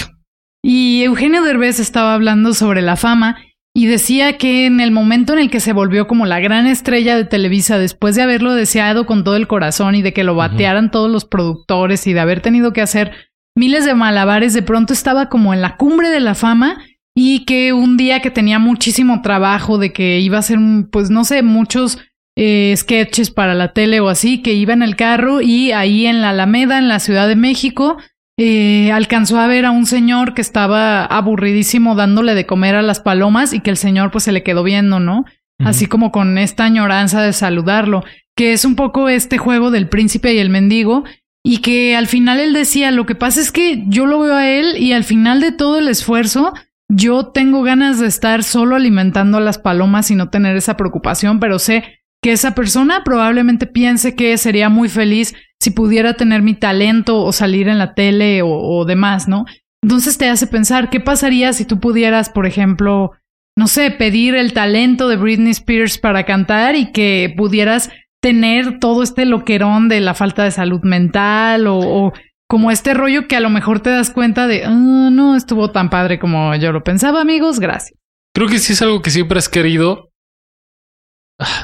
Y 0.63 1.03
Eugenio 1.03 1.43
Derbez 1.43 1.79
estaba 1.79 2.13
hablando 2.13 2.53
sobre 2.53 2.81
la 2.81 2.95
fama 2.95 3.37
y 3.73 3.85
decía 3.85 4.37
que 4.37 4.65
en 4.65 4.79
el 4.79 4.91
momento 4.91 5.33
en 5.33 5.39
el 5.39 5.49
que 5.49 5.59
se 5.59 5.73
volvió 5.73 6.07
como 6.07 6.25
la 6.25 6.39
gran 6.39 6.67
estrella 6.67 7.15
de 7.15 7.25
Televisa, 7.25 7.77
después 7.77 8.15
de 8.15 8.21
haberlo 8.21 8.53
deseado 8.53 9.05
con 9.05 9.23
todo 9.23 9.35
el 9.37 9.47
corazón 9.47 9.95
y 9.95 10.01
de 10.01 10.13
que 10.13 10.23
lo 10.23 10.35
batearan 10.35 10.91
todos 10.91 11.09
los 11.09 11.25
productores 11.25 12.05
y 12.05 12.13
de 12.13 12.19
haber 12.19 12.41
tenido 12.41 12.73
que 12.73 12.81
hacer 12.81 13.13
miles 13.55 13.85
de 13.85 13.93
malabares, 13.93 14.53
de 14.53 14.61
pronto 14.61 14.93
estaba 14.93 15.29
como 15.29 15.53
en 15.53 15.61
la 15.61 15.77
cumbre 15.77 16.09
de 16.09 16.19
la 16.19 16.35
fama 16.35 16.83
y 17.15 17.45
que 17.45 17.73
un 17.73 17.97
día 17.97 18.21
que 18.21 18.31
tenía 18.31 18.59
muchísimo 18.59 19.21
trabajo, 19.21 19.77
de 19.77 19.91
que 19.91 20.19
iba 20.19 20.37
a 20.37 20.39
hacer, 20.39 20.59
pues 20.91 21.09
no 21.09 21.23
sé, 21.25 21.43
muchos 21.43 21.99
eh, 22.37 22.73
sketches 22.77 23.31
para 23.31 23.53
la 23.53 23.73
tele 23.73 23.99
o 23.99 24.09
así, 24.09 24.41
que 24.41 24.53
iba 24.53 24.73
en 24.73 24.83
el 24.83 24.95
carro 24.95 25.41
y 25.41 25.71
ahí 25.71 26.05
en 26.05 26.21
la 26.21 26.29
Alameda, 26.29 26.77
en 26.77 26.87
la 26.87 26.99
Ciudad 26.99 27.27
de 27.27 27.35
México, 27.35 27.97
eh, 28.37 28.91
alcanzó 28.91 29.39
a 29.39 29.47
ver 29.47 29.65
a 29.65 29.71
un 29.71 29.85
señor 29.85 30.33
que 30.33 30.41
estaba 30.41 31.05
aburridísimo 31.05 31.95
dándole 31.95 32.33
de 32.33 32.45
comer 32.45 32.75
a 32.75 32.81
las 32.81 33.01
palomas 33.01 33.53
y 33.53 33.59
que 33.59 33.69
el 33.69 33.77
señor 33.77 34.11
pues 34.11 34.23
se 34.23 34.31
le 34.31 34.43
quedó 34.43 34.63
viendo, 34.63 34.99
¿no? 34.99 35.25
Así 35.63 35.85
como 35.85 36.11
con 36.11 36.39
esta 36.39 36.63
añoranza 36.63 37.21
de 37.21 37.33
saludarlo, 37.33 38.03
que 38.35 38.51
es 38.53 38.65
un 38.65 38.75
poco 38.75 39.09
este 39.09 39.37
juego 39.37 39.69
del 39.69 39.89
príncipe 39.89 40.33
y 40.33 40.39
el 40.39 40.49
mendigo, 40.49 41.03
y 41.43 41.57
que 41.57 41.95
al 41.95 42.07
final 42.07 42.39
él 42.39 42.53
decía, 42.53 42.91
lo 42.91 43.05
que 43.05 43.15
pasa 43.15 43.41
es 43.41 43.51
que 43.51 43.83
yo 43.87 44.05
lo 44.05 44.19
veo 44.19 44.35
a 44.35 44.47
él 44.47 44.77
y 44.77 44.93
al 44.93 45.03
final 45.03 45.41
de 45.41 45.51
todo 45.51 45.79
el 45.79 45.87
esfuerzo, 45.87 46.53
yo 46.87 47.27
tengo 47.27 47.63
ganas 47.63 47.99
de 47.99 48.07
estar 48.07 48.43
solo 48.43 48.75
alimentando 48.75 49.37
a 49.37 49.41
las 49.41 49.57
palomas 49.57 50.11
y 50.11 50.15
no 50.15 50.29
tener 50.29 50.55
esa 50.55 50.77
preocupación, 50.77 51.39
pero 51.39 51.57
sé 51.57 52.01
que 52.21 52.31
esa 52.31 52.53
persona 52.53 53.03
probablemente 53.03 53.65
piense 53.65 54.15
que 54.15 54.37
sería 54.37 54.69
muy 54.69 54.89
feliz 54.89 55.33
si 55.59 55.71
pudiera 55.71 56.13
tener 56.13 56.41
mi 56.41 56.53
talento 56.53 57.23
o 57.23 57.31
salir 57.31 57.67
en 57.67 57.79
la 57.79 57.95
tele 57.95 58.41
o, 58.43 58.85
demás, 58.85 59.27
¿no? 59.27 59.45
Entonces 59.81 60.17
te 60.17 60.29
hace 60.29 60.45
pensar, 60.45 60.91
¿qué 60.91 60.99
pasaría 60.99 61.53
si 61.53 61.65
tú 61.65 61.79
pudieras, 61.79 62.29
por 62.29 62.45
ejemplo, 62.45 63.13
no 63.57 63.67
sé, 63.67 63.89
pedir 63.89 64.35
el 64.35 64.53
talento 64.53 65.07
de 65.07 65.15
Britney 65.15 65.51
Spears 65.51 65.97
para 65.97 66.25
cantar 66.25 66.75
y 66.75 66.91
que 66.91 67.33
pudieras 67.35 67.89
tener 68.21 68.79
todo 68.79 69.03
este 69.03 69.25
loquerón 69.25 69.89
de 69.89 69.99
la 69.99 70.13
falta 70.13 70.43
de 70.43 70.51
salud 70.51 70.81
mental 70.83 71.65
o, 71.67 72.13
como 72.47 72.69
este 72.69 72.93
rollo 72.93 73.27
que 73.27 73.35
a 73.35 73.39
lo 73.39 73.49
mejor 73.49 73.79
te 73.79 73.89
das 73.89 74.11
cuenta 74.11 74.45
de, 74.45 74.65
ah, 74.65 75.09
no 75.11 75.35
estuvo 75.35 75.71
tan 75.71 75.89
padre 75.89 76.19
como 76.19 76.53
yo 76.55 76.71
lo 76.71 76.83
pensaba, 76.83 77.21
amigos, 77.21 77.59
gracias. 77.59 77.97
Creo 78.33 78.47
que 78.47 78.59
sí 78.59 78.73
es 78.73 78.81
algo 78.81 79.01
que 79.01 79.09
siempre 79.09 79.39
has 79.39 79.49
querido, 79.49 80.11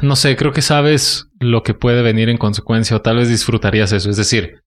no 0.01 0.15
sé, 0.15 0.35
creo 0.35 0.51
que 0.53 0.61
sabes 0.61 1.29
lo 1.39 1.61
que 1.61 1.73
puede 1.73 2.01
venir 2.01 2.29
en 2.29 2.37
consecuencia 2.37 2.95
o 2.95 3.01
tal 3.01 3.17
vez 3.17 3.29
disfrutarías 3.29 3.91
eso. 3.91 4.09
Es 4.09 4.17
decir, 4.17 4.61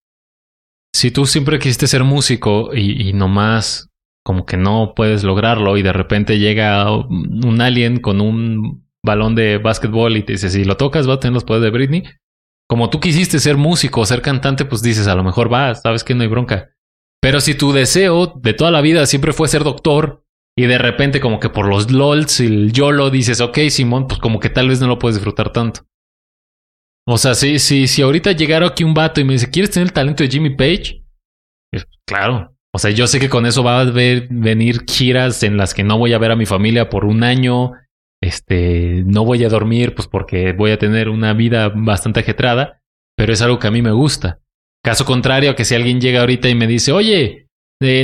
si 0.94 1.11
tú 1.11 1.26
siempre 1.26 1.59
quisiste 1.59 1.87
ser 1.87 2.05
músico 2.05 2.74
y, 2.74 3.09
y 3.09 3.12
nomás 3.12 3.88
como 4.22 4.44
que 4.44 4.57
no 4.57 4.92
puedes 4.94 5.24
lograrlo 5.24 5.76
y 5.76 5.83
de 5.83 5.92
repente 5.92 6.38
llega 6.38 6.90
un 6.92 7.61
alien 7.61 8.00
con 8.00 8.20
un 8.20 8.87
balón 9.05 9.35
de 9.35 9.59
básquetbol 9.59 10.17
y 10.17 10.23
te 10.23 10.33
dice, 10.33 10.51
si 10.51 10.65
lo 10.65 10.77
tocas 10.77 11.09
va 11.09 11.15
a 11.15 11.21
tener 11.21 11.35
los 11.35 11.45
poderes 11.45 11.65
de 11.65 11.71
Britney. 11.71 12.05
Como 12.69 12.91
tú 12.91 13.01
quisiste 13.01 13.41
ser 13.41 13.57
músico 13.57 14.07
ser 14.07 14.23
cantante, 14.23 14.65
pues 14.65 14.83
dices, 14.83 15.09
a 15.09 15.15
lo 15.15 15.25
mejor 15.25 15.53
va, 15.53 15.75
sabes 15.75 16.05
que 16.05 16.15
no 16.15 16.23
hay 16.23 16.29
bronca. 16.29 16.71
Pero 17.21 17.41
si 17.41 17.55
tu 17.55 17.73
deseo 17.73 18.35
de 18.41 18.55
toda 18.55 18.71
la 18.71 18.81
vida 18.81 19.07
siempre 19.07 19.33
fue 19.33 19.49
ser 19.49 19.65
doctor 19.65 20.25
y 20.57 20.67
de 20.67 20.79
repente 20.79 21.21
como 21.21 21.41
que 21.41 21.49
por 21.49 21.67
los 21.67 21.91
LOLs 21.91 22.41
y 22.41 22.47
el 22.47 22.73
YOLO 22.73 23.11
dices, 23.11 23.41
ok, 23.41 23.59
Simón, 23.69 24.07
pues 24.07 24.21
como 24.21 24.41
que 24.41 24.51
tal 24.51 24.69
vez 24.69 24.81
no 24.81 24.87
lo 24.87 24.99
puedes 24.99 25.17
disfrutar 25.17 25.53
tanto. 25.53 25.83
O 27.07 27.19
sea, 27.19 27.35
si, 27.35 27.59
si, 27.59 27.87
si 27.87 28.03
ahorita 28.03 28.33
llegara 28.33 28.67
aquí 28.69 28.85
un 28.85 28.95
vato 28.95 29.21
y 29.21 29.25
me 29.25 29.33
dice, 29.33 29.51
¿quieres 29.51 29.71
tener 29.71 29.89
el 29.89 29.93
talento 29.93 30.23
de 30.23 30.31
Jimmy 30.31 30.51
Page? 30.51 31.03
claro. 32.07 32.55
O 32.73 32.79
sea, 32.79 32.91
yo 32.93 33.07
sé 33.07 33.19
que 33.19 33.29
con 33.29 33.47
eso 33.47 33.65
va 33.65 33.81
a 33.81 33.85
venir 33.85 34.85
giras 34.89 35.43
en 35.43 35.57
las 35.57 35.75
que 35.75 35.83
no 35.83 35.99
voy 35.99 36.13
a 36.13 36.19
ver 36.19 36.31
a 36.31 36.37
mi 36.37 36.47
familia 36.47 36.89
por 36.89 37.05
un 37.05 37.25
año. 37.25 37.73
Este, 38.23 39.03
no 39.07 39.25
voy 39.25 39.45
a 39.45 39.49
dormir, 39.49 39.95
pues 39.95 40.07
porque 40.07 40.53
voy 40.53 40.73
a 40.73 40.79
tener 40.79 41.09
una 41.09 41.33
vida 41.33 41.71
bastante 41.75 42.21
ajetrada, 42.21 42.83
pero 43.17 43.33
es 43.33 43.41
algo 43.43 43.59
que 43.59 43.69
a 43.69 43.71
mí 43.71 43.83
me 43.83 43.93
gusta. 43.93 44.41
Caso 44.85 45.05
contrario, 45.05 45.57
que 45.57 45.65
si 45.65 45.75
alguien 45.75 46.01
llega 46.01 46.21
ahorita 46.21 46.49
y 46.49 46.55
me 46.55 46.67
dice, 46.67 46.93
oye, 46.93 47.49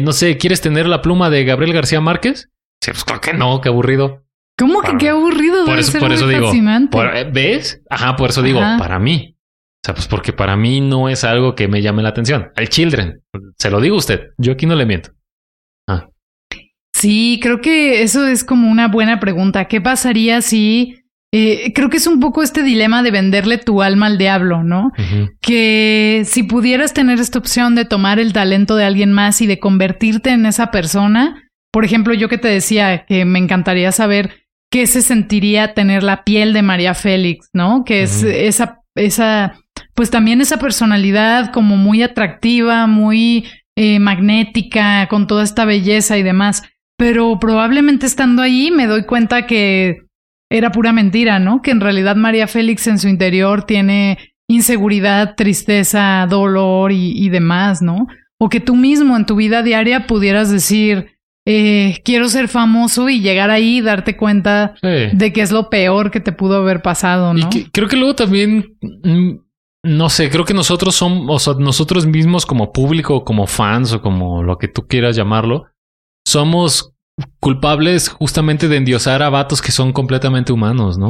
no 0.03 0.13
sé, 0.13 0.39
¿quieres 0.39 0.61
tener 0.61 0.87
la 0.87 1.03
pluma 1.03 1.31
de 1.31 1.45
Gabriel 1.45 1.75
García 1.75 2.01
Márquez? 2.01 2.51
Sí, 2.83 2.91
pues 2.93 3.05
claro 3.05 3.21
que 3.21 3.35
no, 3.35 3.61
qué 3.61 3.69
aburrido. 3.69 4.25
¿Cómo 4.59 4.81
que 4.81 4.97
qué 4.97 5.11
aburrido? 5.11 5.67
Por 5.67 5.79
eso, 5.79 5.99
por 5.99 6.13
eso 6.13 6.27
digo, 6.27 6.51
eh, 6.51 7.31
¿ves? 7.31 7.83
Ajá, 7.91 8.17
por 8.17 8.31
eso 8.31 8.43
digo, 8.43 8.61
para 8.79 8.99
mí. 8.99 9.37
O 9.37 9.87
sea, 9.87 9.95
pues 9.95 10.09
porque 10.09 10.33
para 10.33 10.57
mí 10.57 10.81
no 10.81 11.09
es 11.09 11.25
algo 11.25 11.55
que 11.55 11.69
me 11.69 11.83
llame 11.83 12.03
la 12.03 12.09
atención. 12.09 12.53
El 12.57 12.69
Children, 12.69 13.23
se 13.59 13.71
lo 13.71 13.81
digo 13.81 13.97
a 13.97 13.99
usted, 13.99 14.31
yo 14.39 14.53
aquí 14.53 14.67
no 14.67 14.75
le 14.75 14.87
miento. 14.87 15.11
Ah. 15.87 16.09
Sí, 16.97 17.39
creo 17.43 17.61
que 17.61 18.03
eso 18.03 18.27
es 18.27 18.43
como 18.43 18.71
una 18.71 18.89
buena 18.89 19.21
pregunta. 19.21 19.67
¿Qué 19.67 19.83
pasaría 19.83 20.41
si 20.41 20.95
eh, 21.31 21.75
creo 21.75 21.91
que 21.91 21.99
es 21.99 22.07
un 22.07 22.21
poco 22.21 22.43
este 22.43 22.63
dilema 22.63 23.03
de 23.03 23.11
venderle 23.11 23.59
tu 23.59 23.83
alma 23.83 24.07
al 24.07 24.17
diablo, 24.17 24.63
¿no? 24.65 24.93
Que 25.43 26.23
si 26.25 26.43
pudieras 26.43 26.95
tener 26.95 27.21
esta 27.21 27.39
opción 27.39 27.75
de 27.75 27.85
tomar 27.85 28.19
el 28.19 28.33
talento 28.33 28.77
de 28.77 28.85
alguien 28.85 29.13
más 29.13 29.43
y 29.43 29.47
de 29.47 29.59
convertirte 29.59 30.31
en 30.31 30.47
esa 30.47 30.71
persona, 30.71 31.51
por 31.71 31.85
ejemplo, 31.85 32.15
yo 32.15 32.31
que 32.31 32.39
te 32.39 32.49
decía 32.49 33.05
que 33.05 33.27
me 33.27 33.41
encantaría 33.41 33.93
saber 33.93 34.47
qué 34.71 34.87
se 34.87 35.03
sentiría 35.03 35.75
tener 35.75 36.03
la 36.03 36.25
piel 36.25 36.55
de 36.55 36.63
María 36.63 36.95
Félix, 36.95 37.51
¿no? 37.53 37.85
Que 37.85 38.05
es 38.05 38.23
esa, 38.23 38.81
esa, 38.95 39.61
pues 39.93 40.09
también 40.09 40.41
esa 40.41 40.59
personalidad 40.59 41.53
como 41.53 41.77
muy 41.77 42.03
atractiva, 42.03 42.87
muy 42.87 43.45
eh, 43.77 43.99
magnética, 43.99 45.07
con 45.09 45.27
toda 45.27 45.45
esta 45.45 45.67
belleza 45.67 46.17
y 46.17 46.23
demás. 46.23 46.63
Pero 46.97 47.39
probablemente 47.39 48.07
estando 48.07 48.43
ahí 48.43 48.71
me 48.71 48.87
doy 48.87 49.05
cuenta 49.05 49.47
que 49.47 50.07
era 50.51 50.71
pura 50.73 50.93
mentira, 50.93 51.39
¿no? 51.39 51.61
Que 51.63 51.71
en 51.71 51.81
realidad 51.81 52.17
María 52.17 52.47
Félix 52.47 52.87
en 52.87 52.99
su 52.99 53.09
interior 53.09 53.65
tiene 53.65 54.19
inseguridad, 54.49 55.35
tristeza, 55.37 56.27
dolor 56.29 56.93
y, 56.93 57.29
demás, 57.29 57.83
¿no? 57.83 58.07
O 58.39 58.49
que 58.49 58.61
tú 58.61 58.77
mismo 58.77 59.17
en 59.17 59.27
tu 59.27 59.35
vida 59.35 59.63
diaria 59.63 60.07
pudieras 60.07 60.51
decir, 60.51 61.17
eh, 61.47 62.01
quiero 62.05 62.29
ser 62.29 62.49
famoso 62.49 63.09
y 63.09 63.21
llegar 63.21 63.51
ahí 63.51 63.79
y 63.79 63.81
darte 63.81 64.17
cuenta 64.17 64.75
de 64.83 65.33
que 65.33 65.41
es 65.41 65.51
lo 65.51 65.69
peor 65.69 66.11
que 66.11 66.21
te 66.21 66.33
pudo 66.33 66.57
haber 66.57 66.81
pasado, 66.81 67.35
¿no? 67.35 67.49
Y 67.53 67.65
creo 67.71 67.89
que 67.89 67.97
luego 67.97 68.15
también, 68.15 68.77
mm, 68.81 69.33
no 69.85 70.09
sé, 70.11 70.31
creo 70.31 70.45
que 70.45 70.55
nosotros 70.55 70.95
somos, 70.95 71.49
o 71.49 71.59
nosotros 71.59 72.07
mismos 72.07 72.47
como 72.47 72.73
público, 72.73 73.25
como 73.25 73.47
fans 73.47 73.93
o 73.95 74.03
como 74.03 74.43
lo 74.43 74.59
que 74.59 74.69
tú 74.69 74.87
quieras 74.87 75.17
llamarlo, 75.17 75.67
somos 76.27 76.93
culpables 77.41 78.09
justamente 78.09 78.69
de 78.69 78.77
endiosar 78.77 79.23
a 79.23 79.31
vatos 79.31 79.63
que 79.63 79.73
son 79.73 79.93
completamente 79.93 80.53
humanos, 80.53 80.99
¿no? 80.99 81.09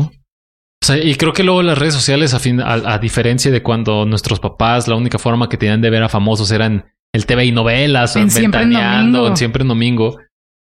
O 0.83 0.87
sea, 0.87 1.02
y 1.02 1.14
creo 1.16 1.33
que 1.33 1.42
luego 1.42 1.62
las 1.62 1.79
redes 1.79 1.94
sociales, 1.94 2.35
a, 2.35 2.38
fin, 2.38 2.61
a, 2.61 2.98
diferencia 2.98 3.50
de 3.50 3.62
cuando 3.62 4.05
nuestros 4.05 4.38
papás, 4.38 4.87
la 4.87 4.94
única 4.94 5.18
forma 5.18 5.48
que 5.48 5.57
tenían 5.57 5.81
de 5.81 5.90
ver 5.90 6.02
a 6.02 6.09
famosos 6.09 6.50
eran 6.52 6.85
el 7.12 7.26
TV 7.26 7.46
y 7.46 7.52
novelas, 7.52 8.14
en 8.14 8.31
siempre 8.31 8.62
en 8.62 8.72
domingo. 8.72 9.26
En 9.26 9.37
siempre 9.37 9.62
en 9.62 9.68
domingo. 9.68 10.18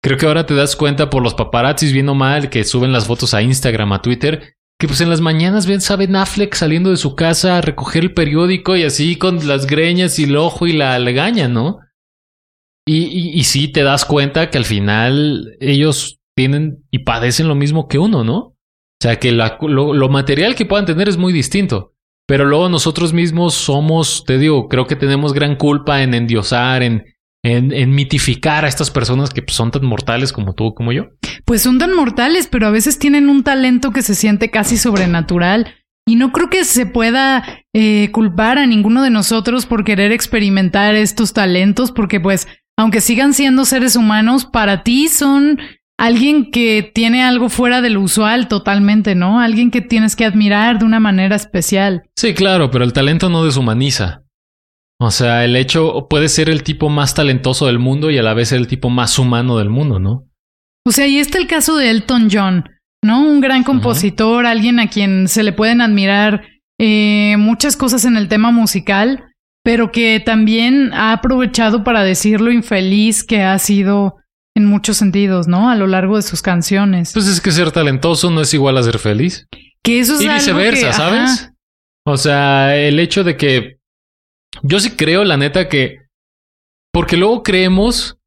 Creo 0.04 0.18
que 0.18 0.26
ahora 0.26 0.46
te 0.46 0.54
das 0.54 0.76
cuenta 0.76 1.10
por 1.10 1.24
los 1.24 1.34
paparazzis 1.34 1.94
bien 1.94 2.10
o 2.10 2.16
mal 2.16 2.50
que 2.50 2.64
suben 2.66 2.92
las 2.92 3.08
fotos 3.08 3.34
a 3.34 3.42
Instagram, 3.42 3.94
a 3.94 4.02
Twitter, 4.02 4.56
que 4.78 4.88
pues 4.88 5.00
en 5.00 5.10
las 5.10 5.22
mañanas 5.22 5.66
ven, 5.66 5.80
sabe 5.80 6.10
Affleck 6.14 6.54
saliendo 6.56 6.90
de 6.90 6.98
su 6.98 7.16
casa 7.16 7.58
a 7.58 7.62
recoger 7.62 8.04
el 8.04 8.14
periódico 8.14 8.76
y 8.76 8.84
así 8.84 9.16
con 9.16 9.48
las 9.48 9.66
greñas 9.66 10.20
y 10.20 10.26
el 10.26 10.36
ojo 10.36 10.68
y 10.68 10.74
la 10.74 11.00
legaña, 11.00 11.48
¿no? 11.48 11.80
Y, 12.88 13.04
y, 13.04 13.40
y 13.40 13.44
sí 13.44 13.68
te 13.68 13.84
das 13.84 14.06
cuenta 14.06 14.50
que 14.50 14.58
al 14.58 14.66
final 14.66 15.56
ellos 15.60 16.20
tienen 16.36 16.84
y 16.92 17.00
padecen 17.00 17.48
lo 17.48 17.56
mismo 17.56 17.88
que 17.88 18.00
uno, 18.00 18.24
¿no? 18.24 18.38
O 18.38 18.56
sea, 19.02 19.18
que 19.18 19.32
lo 19.32 20.10
material 20.10 20.56
que 20.56 20.66
puedan 20.66 20.86
tener 20.86 21.10
es 21.10 21.18
muy 21.18 21.34
distinto. 21.34 21.92
Pero 22.28 22.46
luego 22.46 22.70
nosotros 22.70 23.14
mismos 23.14 23.56
somos, 23.56 24.24
te 24.26 24.38
digo, 24.38 24.70
creo 24.70 24.88
que 24.88 24.96
tenemos 24.96 25.34
gran 25.34 25.56
culpa 25.56 26.02
en 26.02 26.14
endiosar, 26.14 26.84
en, 26.84 27.04
en, 27.44 27.74
en 27.74 27.94
mitificar 27.94 28.64
a 28.64 28.68
estas 28.68 28.92
personas 28.92 29.32
que 29.32 29.42
pues, 29.42 29.56
son 29.56 29.72
tan 29.72 29.86
mortales 29.86 30.32
como 30.32 30.54
tú, 30.54 30.74
como 30.74 30.92
yo. 30.92 31.08
Pues 31.46 31.62
son 31.62 31.78
tan 31.78 31.94
mortales, 31.94 32.48
pero 32.48 32.68
a 32.68 32.72
veces 32.72 33.00
tienen 33.00 33.30
un 33.30 33.44
talento 33.44 33.92
que 33.92 34.02
se 34.02 34.16
siente 34.16 34.52
casi 34.52 34.78
sobrenatural. 34.78 35.76
Y 36.08 36.16
no 36.16 36.32
creo 36.32 36.50
que 36.50 36.64
se 36.64 36.86
pueda 36.86 37.44
eh, 37.74 38.10
culpar 38.12 38.58
a 38.58 38.66
ninguno 38.66 39.04
de 39.04 39.10
nosotros 39.10 39.66
por 39.66 39.84
querer 39.84 40.12
experimentar 40.12 40.96
estos 40.96 41.34
talentos, 41.34 41.92
porque 41.92 42.20
pues, 42.20 42.48
aunque 42.78 43.02
sigan 43.02 43.34
siendo 43.34 43.66
seres 43.66 43.96
humanos, 43.96 44.46
para 44.46 44.84
ti 44.84 45.08
son 45.08 45.60
alguien 45.98 46.50
que 46.50 46.90
tiene 46.96 47.24
algo 47.24 47.50
fuera 47.50 47.82
de 47.82 47.92
lo 47.92 48.02
usual 48.02 48.48
totalmente, 48.48 49.14
¿no? 49.14 49.40
Alguien 49.40 49.70
que 49.70 49.82
tienes 49.82 50.16
que 50.16 50.26
admirar 50.26 50.80
de 50.80 50.86
una 50.86 51.00
manera 51.00 51.36
especial. 51.36 52.04
Sí, 52.16 52.34
claro, 52.34 52.72
pero 52.72 52.84
el 52.84 52.94
talento 52.94 53.30
no 53.30 53.46
deshumaniza. 53.46 54.24
O 55.00 55.12
sea, 55.12 55.46
el 55.46 55.56
hecho 55.56 56.08
puede 56.10 56.30
ser 56.30 56.50
el 56.50 56.64
tipo 56.64 56.90
más 56.90 57.14
talentoso 57.14 57.68
del 57.68 57.80
mundo 57.80 58.12
y 58.12 58.18
a 58.18 58.24
la 58.24 58.34
vez 58.34 58.52
el 58.52 58.68
tipo 58.68 58.90
más 58.90 59.18
humano 59.20 59.58
del 59.58 59.70
mundo, 59.70 60.00
¿no? 60.00 60.28
O 60.86 60.92
sea, 60.92 61.08
y 61.08 61.20
está 61.20 61.38
el 61.38 61.48
caso 61.48 61.76
de 61.76 61.90
Elton 61.90 62.30
John, 62.32 62.66
¿no? 63.04 63.22
Un 63.22 63.42
gran 63.42 63.64
compositor, 63.64 64.46
alguien 64.46 64.80
a 64.80 64.90
quien 64.90 65.28
se 65.28 65.44
le 65.44 65.54
pueden 65.54 65.82
admirar 65.82 66.44
eh, 66.80 67.36
muchas 67.38 67.78
cosas 67.78 68.06
en 68.06 68.18
el 68.18 68.28
tema 68.28 68.52
musical, 68.52 69.31
pero 69.64 69.92
que 69.92 70.20
también 70.20 70.94
ha 70.94 71.14
aprovechado 71.14 71.84
para 71.84 72.04
decir 72.04 72.42
lo 72.42 72.52
infeliz 72.52 73.24
que 73.24 73.42
ha 73.44 73.58
sido 73.60 74.18
en 74.56 74.66
muchos 74.66 74.98
sentidos, 74.98 75.48
¿no? 75.48 75.70
A 75.70 75.76
lo 75.76 75.88
largo 75.88 76.16
de 76.18 76.24
sus 76.24 76.42
canciones. 76.42 77.12
Pues 77.14 77.28
es 77.28 77.40
que 77.40 77.52
ser 77.52 77.72
talentoso 77.72 78.30
no 78.32 78.42
es 78.42 78.54
igual 78.54 78.78
a 78.78 78.84
ser 78.84 79.00
feliz. 79.00 79.48
Que 79.84 80.00
eso 80.00 80.16
es 80.16 80.22
y 80.22 80.28
viceversa, 80.28 80.88
que- 80.88 80.94
¿sabes? 80.94 81.22
ajá. 81.44 81.54
O 82.06 82.18
sea, 82.18 82.76
el 82.78 83.00
hecho 83.00 83.24
de 83.24 83.38
que 83.38 83.78
yo 84.64 84.80
sí 84.80 84.92
creo, 84.92 85.24
la 85.24 85.38
neta, 85.38 85.70
que 85.70 86.00
porque 86.92 87.16
luego 87.16 87.44
creemos 87.44 88.18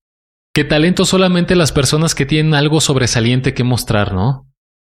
que 0.54 0.64
talento 0.64 1.04
solamente 1.04 1.56
las 1.56 1.72
personas 1.72 2.14
que 2.14 2.24
tienen 2.24 2.54
algo 2.54 2.80
sobresaliente 2.80 3.52
que 3.52 3.64
mostrar, 3.64 4.14
¿no? 4.14 4.28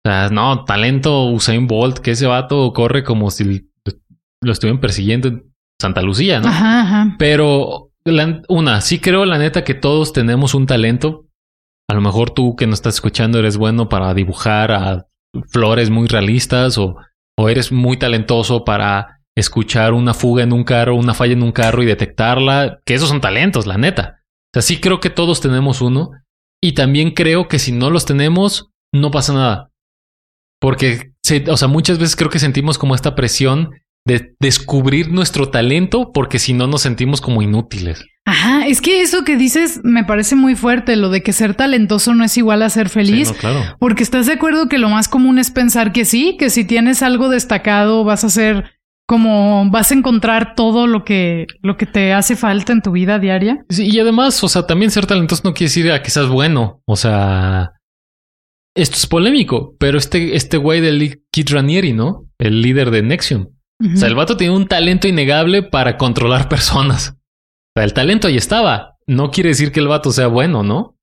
O 0.07 0.09
sea, 0.09 0.31
no, 0.31 0.65
talento 0.65 1.27
Usain 1.27 1.67
Bolt, 1.67 1.99
que 1.99 2.13
ese 2.13 2.27
vato 2.27 2.73
corre 2.73 3.03
como 3.03 3.31
si 3.31 3.69
lo 4.41 4.53
estuvieran 4.53 4.81
persiguiendo 4.81 5.29
en 5.29 5.48
Santa 5.81 6.03
Lucía, 6.03 6.41
¿no? 6.41 6.49
Ajá, 6.49 6.81
ajá. 6.83 7.17
Pero 7.19 7.91
la- 8.05 8.43
una, 8.49 8.81
sí 8.81 8.99
creo 8.99 9.25
la 9.25 9.39
neta 9.39 9.65
que 9.65 9.75
todos 9.75 10.13
tenemos 10.13 10.55
un 10.55 10.67
talento. 10.67 11.27
A 11.91 11.95
lo 11.95 12.01
mejor 12.01 12.31
tú 12.31 12.57
que 12.57 12.67
nos 12.67 12.79
estás 12.81 12.95
escuchando 12.97 13.39
eres 13.39 13.57
bueno 13.57 13.89
para 13.89 14.13
dibujar 14.15 14.73
a 14.73 15.07
flores 15.51 15.91
muy 15.91 16.07
realistas 16.09 16.77
o, 16.79 16.97
o 17.39 17.49
eres 17.49 17.71
muy 17.73 17.97
talentoso 17.97 18.65
para 18.65 19.21
escuchar 19.37 19.93
una 19.93 20.15
fuga 20.15 20.43
en 20.43 20.53
un 20.53 20.65
carro, 20.65 20.97
una 20.97 21.15
falla 21.15 21.35
en 21.35 21.43
un 21.43 21.53
carro 21.53 21.83
y 21.83 21.87
detectarla, 21.87 22.81
que 22.85 22.95
esos 22.95 23.09
son 23.09 23.21
talentos, 23.21 23.67
la 23.67 23.79
neta. 23.79 24.21
O 24.23 24.51
sea, 24.55 24.63
sí 24.63 24.81
creo 24.81 24.99
que 25.01 25.11
todos 25.11 25.41
tenemos 25.41 25.81
uno 25.81 26.11
y 26.63 26.73
también 26.73 27.13
creo 27.13 27.47
que 27.47 27.59
si 27.61 27.71
no 27.73 27.89
los 27.91 28.05
tenemos, 28.05 28.71
no 28.93 29.11
pasa 29.11 29.33
nada. 29.33 29.71
Porque, 30.61 31.13
se- 31.23 31.49
o 31.51 31.57
sea, 31.57 31.69
muchas 31.69 31.99
veces 31.99 32.17
creo 32.17 32.31
que 32.31 32.39
sentimos 32.41 32.79
como 32.79 32.95
esta 32.95 33.15
presión 33.15 33.71
de 34.09 34.35
descubrir 34.41 35.13
nuestro 35.13 35.51
talento 35.51 36.11
porque 36.13 36.39
si 36.39 36.55
no 36.55 36.67
nos 36.67 36.83
sentimos 36.83 37.21
como 37.21 37.43
inútiles. 37.43 38.05
Ajá, 38.25 38.67
es 38.67 38.81
que 38.81 39.03
eso 39.03 39.23
que 39.25 39.37
dices 39.37 39.81
me 39.85 40.05
parece 40.05 40.35
muy 40.35 40.57
fuerte, 40.57 40.97
lo 40.97 41.11
de 41.11 41.23
que 41.23 41.33
ser 41.33 41.55
talentoso 41.55 42.15
no 42.15 42.25
es 42.25 42.37
igual 42.37 42.63
a 42.63 42.71
ser 42.71 42.89
feliz. 42.89 43.29
Sí, 43.29 43.35
no, 43.35 43.41
claro. 43.41 43.77
Porque 43.79 44.03
estás 44.03 44.27
de 44.27 44.33
acuerdo 44.33 44.69
que 44.69 44.79
lo 44.79 44.89
más 44.89 45.09
común 45.09 45.39
es 45.39 45.51
pensar 45.51 45.93
que 45.93 46.05
sí, 46.05 46.37
que 46.39 46.51
si 46.51 46.65
tienes 46.65 47.03
algo 47.03 47.29
destacado 47.29 48.03
vas 48.03 48.25
a 48.25 48.31
ser 48.31 48.73
como 49.07 49.71
vas 49.71 49.91
a 49.91 49.95
encontrar 49.95 50.55
todo 50.55 50.87
lo 50.87 51.05
que 51.05 51.47
lo 51.63 51.77
que 51.77 51.87
te 51.87 52.13
hace 52.13 52.35
falta 52.35 52.73
en 52.73 52.83
tu 52.83 52.93
vida 52.93 53.19
diaria. 53.19 53.65
Sí, 53.69 53.89
y 53.91 54.01
además, 54.01 54.43
o 54.43 54.49
sea, 54.49 54.67
también 54.67 54.91
ser 54.91 55.07
talentoso 55.07 55.43
no 55.45 55.55
quiere 55.55 55.69
decir 55.69 55.93
a 55.93 56.03
que 56.03 56.11
seas 56.11 56.29
bueno. 56.29 56.83
O 56.87 56.97
sea, 56.97 57.73
esto 58.75 58.97
es 58.97 59.07
polémico, 59.07 59.75
pero 59.79 59.99
este, 59.99 60.37
este 60.37 60.57
güey 60.57 60.81
del 60.81 61.23
Kid 61.31 61.49
Ranieri, 61.51 61.93
¿no? 61.93 62.27
El 62.39 62.63
líder 62.63 62.91
de 62.91 63.03
Nexium. 63.03 63.49
O 63.81 63.97
sea, 63.97 64.09
el 64.09 64.15
vato 64.17 64.37
tiene 64.37 64.55
un 64.55 64.67
talento 64.67 65.07
innegable 65.07 65.63
para 65.63 65.97
controlar 65.97 66.49
personas. 66.49 67.11
O 67.11 67.73
sea, 67.77 67.85
el 67.85 67.93
talento 67.95 68.27
ahí 68.29 68.37
estaba. 68.37 68.97
No 69.07 69.31
quiere 69.31 69.51
decir 69.51 69.71
que 69.73 69.81
el 69.81 69.89
vato 69.89 70.11
sea 70.13 70.27
bueno, 70.27 70.63
¿no? 70.63 70.79
O 70.81 70.97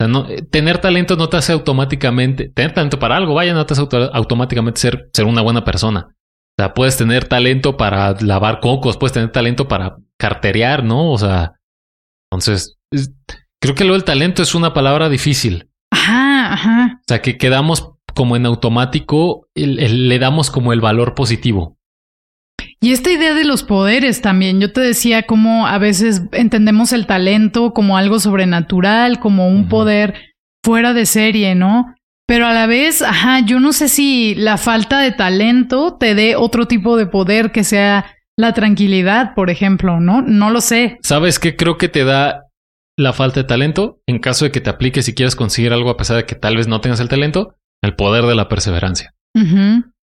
sea, 0.00 0.08
no, 0.08 0.28
eh, 0.28 0.42
tener 0.42 0.78
talento 0.78 1.16
no 1.16 1.28
te 1.28 1.38
hace 1.38 1.52
automáticamente, 1.52 2.48
tener 2.50 2.72
talento 2.72 2.98
para 2.98 3.16
algo, 3.16 3.34
vaya, 3.34 3.54
no 3.54 3.64
te 3.66 3.72
hace 3.72 3.80
auto- 3.80 4.10
automáticamente 4.14 4.80
ser, 4.80 5.08
ser 5.12 5.24
una 5.24 5.40
buena 5.42 5.64
persona. 5.64 6.08
O 6.10 6.62
sea, 6.62 6.74
puedes 6.74 6.96
tener 6.96 7.24
talento 7.24 7.76
para 7.76 8.14
lavar 8.20 8.60
cocos, 8.60 8.96
puedes 8.96 9.12
tener 9.14 9.30
talento 9.32 9.66
para 9.66 9.96
carterear, 10.18 10.84
¿no? 10.84 11.10
O 11.10 11.18
sea, 11.18 11.54
entonces, 12.30 12.76
es- 12.92 13.12
creo 13.60 13.74
que 13.74 13.84
lo 13.84 13.94
del 13.94 14.04
talento 14.04 14.42
es 14.42 14.54
una 14.54 14.74
palabra 14.74 15.08
difícil. 15.08 15.70
Ajá, 15.90 16.52
ajá. 16.52 16.98
O 17.00 17.04
sea, 17.08 17.22
que 17.22 17.38
quedamos 17.38 17.92
como 18.14 18.36
en 18.36 18.44
automático, 18.46 19.48
el- 19.54 19.78
el- 19.78 20.08
le 20.08 20.18
damos 20.18 20.50
como 20.50 20.72
el 20.74 20.80
valor 20.80 21.14
positivo. 21.14 21.77
Y 22.80 22.92
esta 22.92 23.10
idea 23.10 23.34
de 23.34 23.44
los 23.44 23.64
poderes 23.64 24.22
también, 24.22 24.60
yo 24.60 24.72
te 24.72 24.80
decía 24.80 25.24
cómo 25.24 25.66
a 25.66 25.78
veces 25.78 26.22
entendemos 26.32 26.92
el 26.92 27.06
talento 27.06 27.72
como 27.72 27.96
algo 27.96 28.20
sobrenatural, 28.20 29.18
como 29.18 29.48
un 29.48 29.68
poder 29.68 30.14
fuera 30.64 30.92
de 30.92 31.06
serie, 31.06 31.54
¿no? 31.54 31.94
Pero 32.28 32.46
a 32.46 32.52
la 32.52 32.66
vez, 32.66 33.02
ajá, 33.02 33.40
yo 33.40 33.58
no 33.58 33.72
sé 33.72 33.88
si 33.88 34.34
la 34.34 34.58
falta 34.58 35.00
de 35.00 35.12
talento 35.12 35.96
te 35.98 36.14
dé 36.14 36.36
otro 36.36 36.66
tipo 36.66 36.96
de 36.96 37.06
poder 37.06 37.52
que 37.52 37.64
sea 37.64 38.04
la 38.36 38.52
tranquilidad, 38.52 39.34
por 39.34 39.50
ejemplo, 39.50 39.98
¿no? 39.98 40.22
No 40.22 40.50
lo 40.50 40.60
sé. 40.60 40.98
¿Sabes 41.02 41.38
qué 41.38 41.56
creo 41.56 41.78
que 41.78 41.88
te 41.88 42.04
da 42.04 42.44
la 42.96 43.12
falta 43.12 43.40
de 43.40 43.44
talento? 43.44 44.00
En 44.06 44.20
caso 44.20 44.44
de 44.44 44.52
que 44.52 44.60
te 44.60 44.70
apliques 44.70 45.08
y 45.08 45.14
quieras 45.14 45.34
conseguir 45.34 45.72
algo 45.72 45.90
a 45.90 45.96
pesar 45.96 46.18
de 46.18 46.26
que 46.26 46.36
tal 46.36 46.56
vez 46.56 46.68
no 46.68 46.80
tengas 46.80 47.00
el 47.00 47.08
talento, 47.08 47.56
el 47.82 47.96
poder 47.96 48.26
de 48.26 48.36
la 48.36 48.48
perseverancia. 48.48 49.14
O 49.34 49.40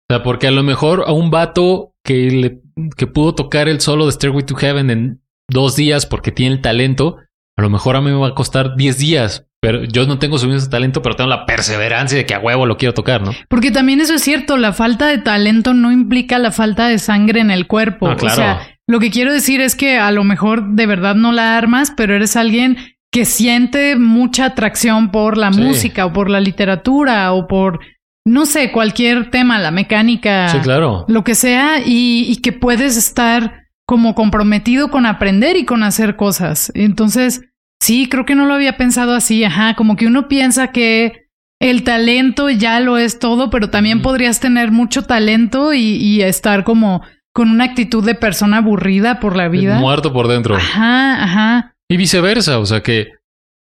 sea, 0.09 0.23
porque 0.23 0.47
a 0.47 0.51
lo 0.51 0.63
mejor 0.63 1.03
a 1.05 1.11
un 1.11 1.29
vato 1.29 1.93
que, 2.03 2.31
le, 2.31 2.61
que 2.97 3.07
pudo 3.07 3.35
tocar 3.35 3.67
el 3.67 3.79
solo 3.81 4.05
de 4.05 4.11
Stairway 4.11 4.45
to 4.45 4.55
Heaven 4.55 4.89
en 4.89 5.21
dos 5.49 5.75
días 5.75 6.05
porque 6.05 6.31
tiene 6.31 6.55
el 6.55 6.61
talento, 6.61 7.17
a 7.57 7.61
lo 7.61 7.69
mejor 7.69 7.95
a 7.95 8.01
mí 8.01 8.11
me 8.11 8.17
va 8.17 8.29
a 8.29 8.35
costar 8.35 8.75
10 8.75 8.97
días. 8.97 9.45
Pero 9.61 9.85
yo 9.85 10.05
no 10.05 10.19
tengo 10.19 10.37
suficiente 10.37 10.69
talento, 10.69 11.01
pero 11.01 11.15
tengo 11.15 11.29
la 11.29 11.45
perseverancia 11.45 12.17
de 12.17 12.25
que 12.25 12.33
a 12.33 12.39
huevo 12.39 12.65
lo 12.65 12.75
quiero 12.75 12.93
tocar, 12.93 13.21
¿no? 13.21 13.31
Porque 13.47 13.71
también 13.71 14.01
eso 14.01 14.15
es 14.15 14.21
cierto, 14.21 14.57
la 14.57 14.73
falta 14.73 15.07
de 15.07 15.19
talento 15.19 15.73
no 15.73 15.89
implica 15.93 16.37
la 16.37 16.51
falta 16.51 16.89
de 16.89 16.99
sangre 16.99 17.39
en 17.39 17.49
el 17.49 17.65
cuerpo. 17.65 18.09
Ah, 18.09 18.17
claro. 18.17 18.33
O 18.33 18.35
sea, 18.35 18.67
lo 18.89 18.99
que 18.99 19.09
quiero 19.09 19.31
decir 19.31 19.61
es 19.61 19.75
que 19.75 19.97
a 19.97 20.11
lo 20.11 20.25
mejor 20.25 20.71
de 20.75 20.85
verdad 20.85 21.15
no 21.15 21.31
la 21.31 21.57
armas, 21.57 21.93
pero 21.95 22.13
eres 22.13 22.35
alguien 22.35 22.75
que 23.09 23.23
siente 23.23 23.95
mucha 23.95 24.47
atracción 24.47 25.11
por 25.11 25.37
la 25.37 25.53
Sí. 25.53 25.61
música 25.61 26.07
o 26.07 26.11
por 26.11 26.29
la 26.29 26.41
literatura 26.41 27.31
o 27.31 27.47
por, 27.47 27.79
no 28.25 28.45
sé, 28.45 28.71
cualquier 28.71 29.29
tema, 29.31 29.59
la 29.59 29.71
mecánica, 29.71 30.47
Sí, 30.49 30.59
claro. 30.59 31.05
lo 31.07 31.23
que 31.23 31.35
sea, 31.35 31.79
y, 31.85 32.25
y 32.29 32.37
que 32.37 32.51
puedes 32.53 32.95
estar 32.97 33.63
como 33.85 34.15
comprometido 34.15 34.89
con 34.89 35.05
aprender 35.05 35.57
y 35.57 35.65
con 35.65 35.83
hacer 35.83 36.15
cosas. 36.15 36.71
Entonces, 36.73 37.41
sí, 37.81 38.07
creo 38.09 38.25
que 38.25 38.35
no 38.35 38.45
lo 38.45 38.53
había 38.53 38.77
pensado 38.77 39.13
así, 39.13 39.43
ajá, 39.43 39.75
como 39.75 39.95
que 39.97 40.07
uno 40.07 40.27
piensa 40.29 40.67
que 40.71 41.27
el 41.61 41.83
talento 41.83 42.49
ya 42.49 42.79
lo 42.79 42.97
es 42.97 43.19
todo, 43.19 43.49
pero 43.49 43.69
también 43.69 44.01
podrías 44.01 44.39
tener 44.39 44.71
mucho 44.71 45.03
talento 45.03 45.73
y, 45.73 45.81
y 45.81 46.21
estar 46.21 46.63
como 46.63 47.01
con 47.33 47.49
una 47.49 47.63
actitud 47.65 48.05
de 48.05 48.15
persona 48.15 48.57
aburrida 48.57 49.19
por 49.19 49.35
la 49.35 49.47
vida. 49.49 49.79
Muerto 49.79 50.13
por 50.13 50.27
dentro. 50.27 50.55
Ajá, 50.55 51.23
ajá. 51.23 51.75
Y 51.89 51.97
viceversa, 51.97 52.59
o 52.59 52.65
sea 52.65 52.81
que 52.81 53.13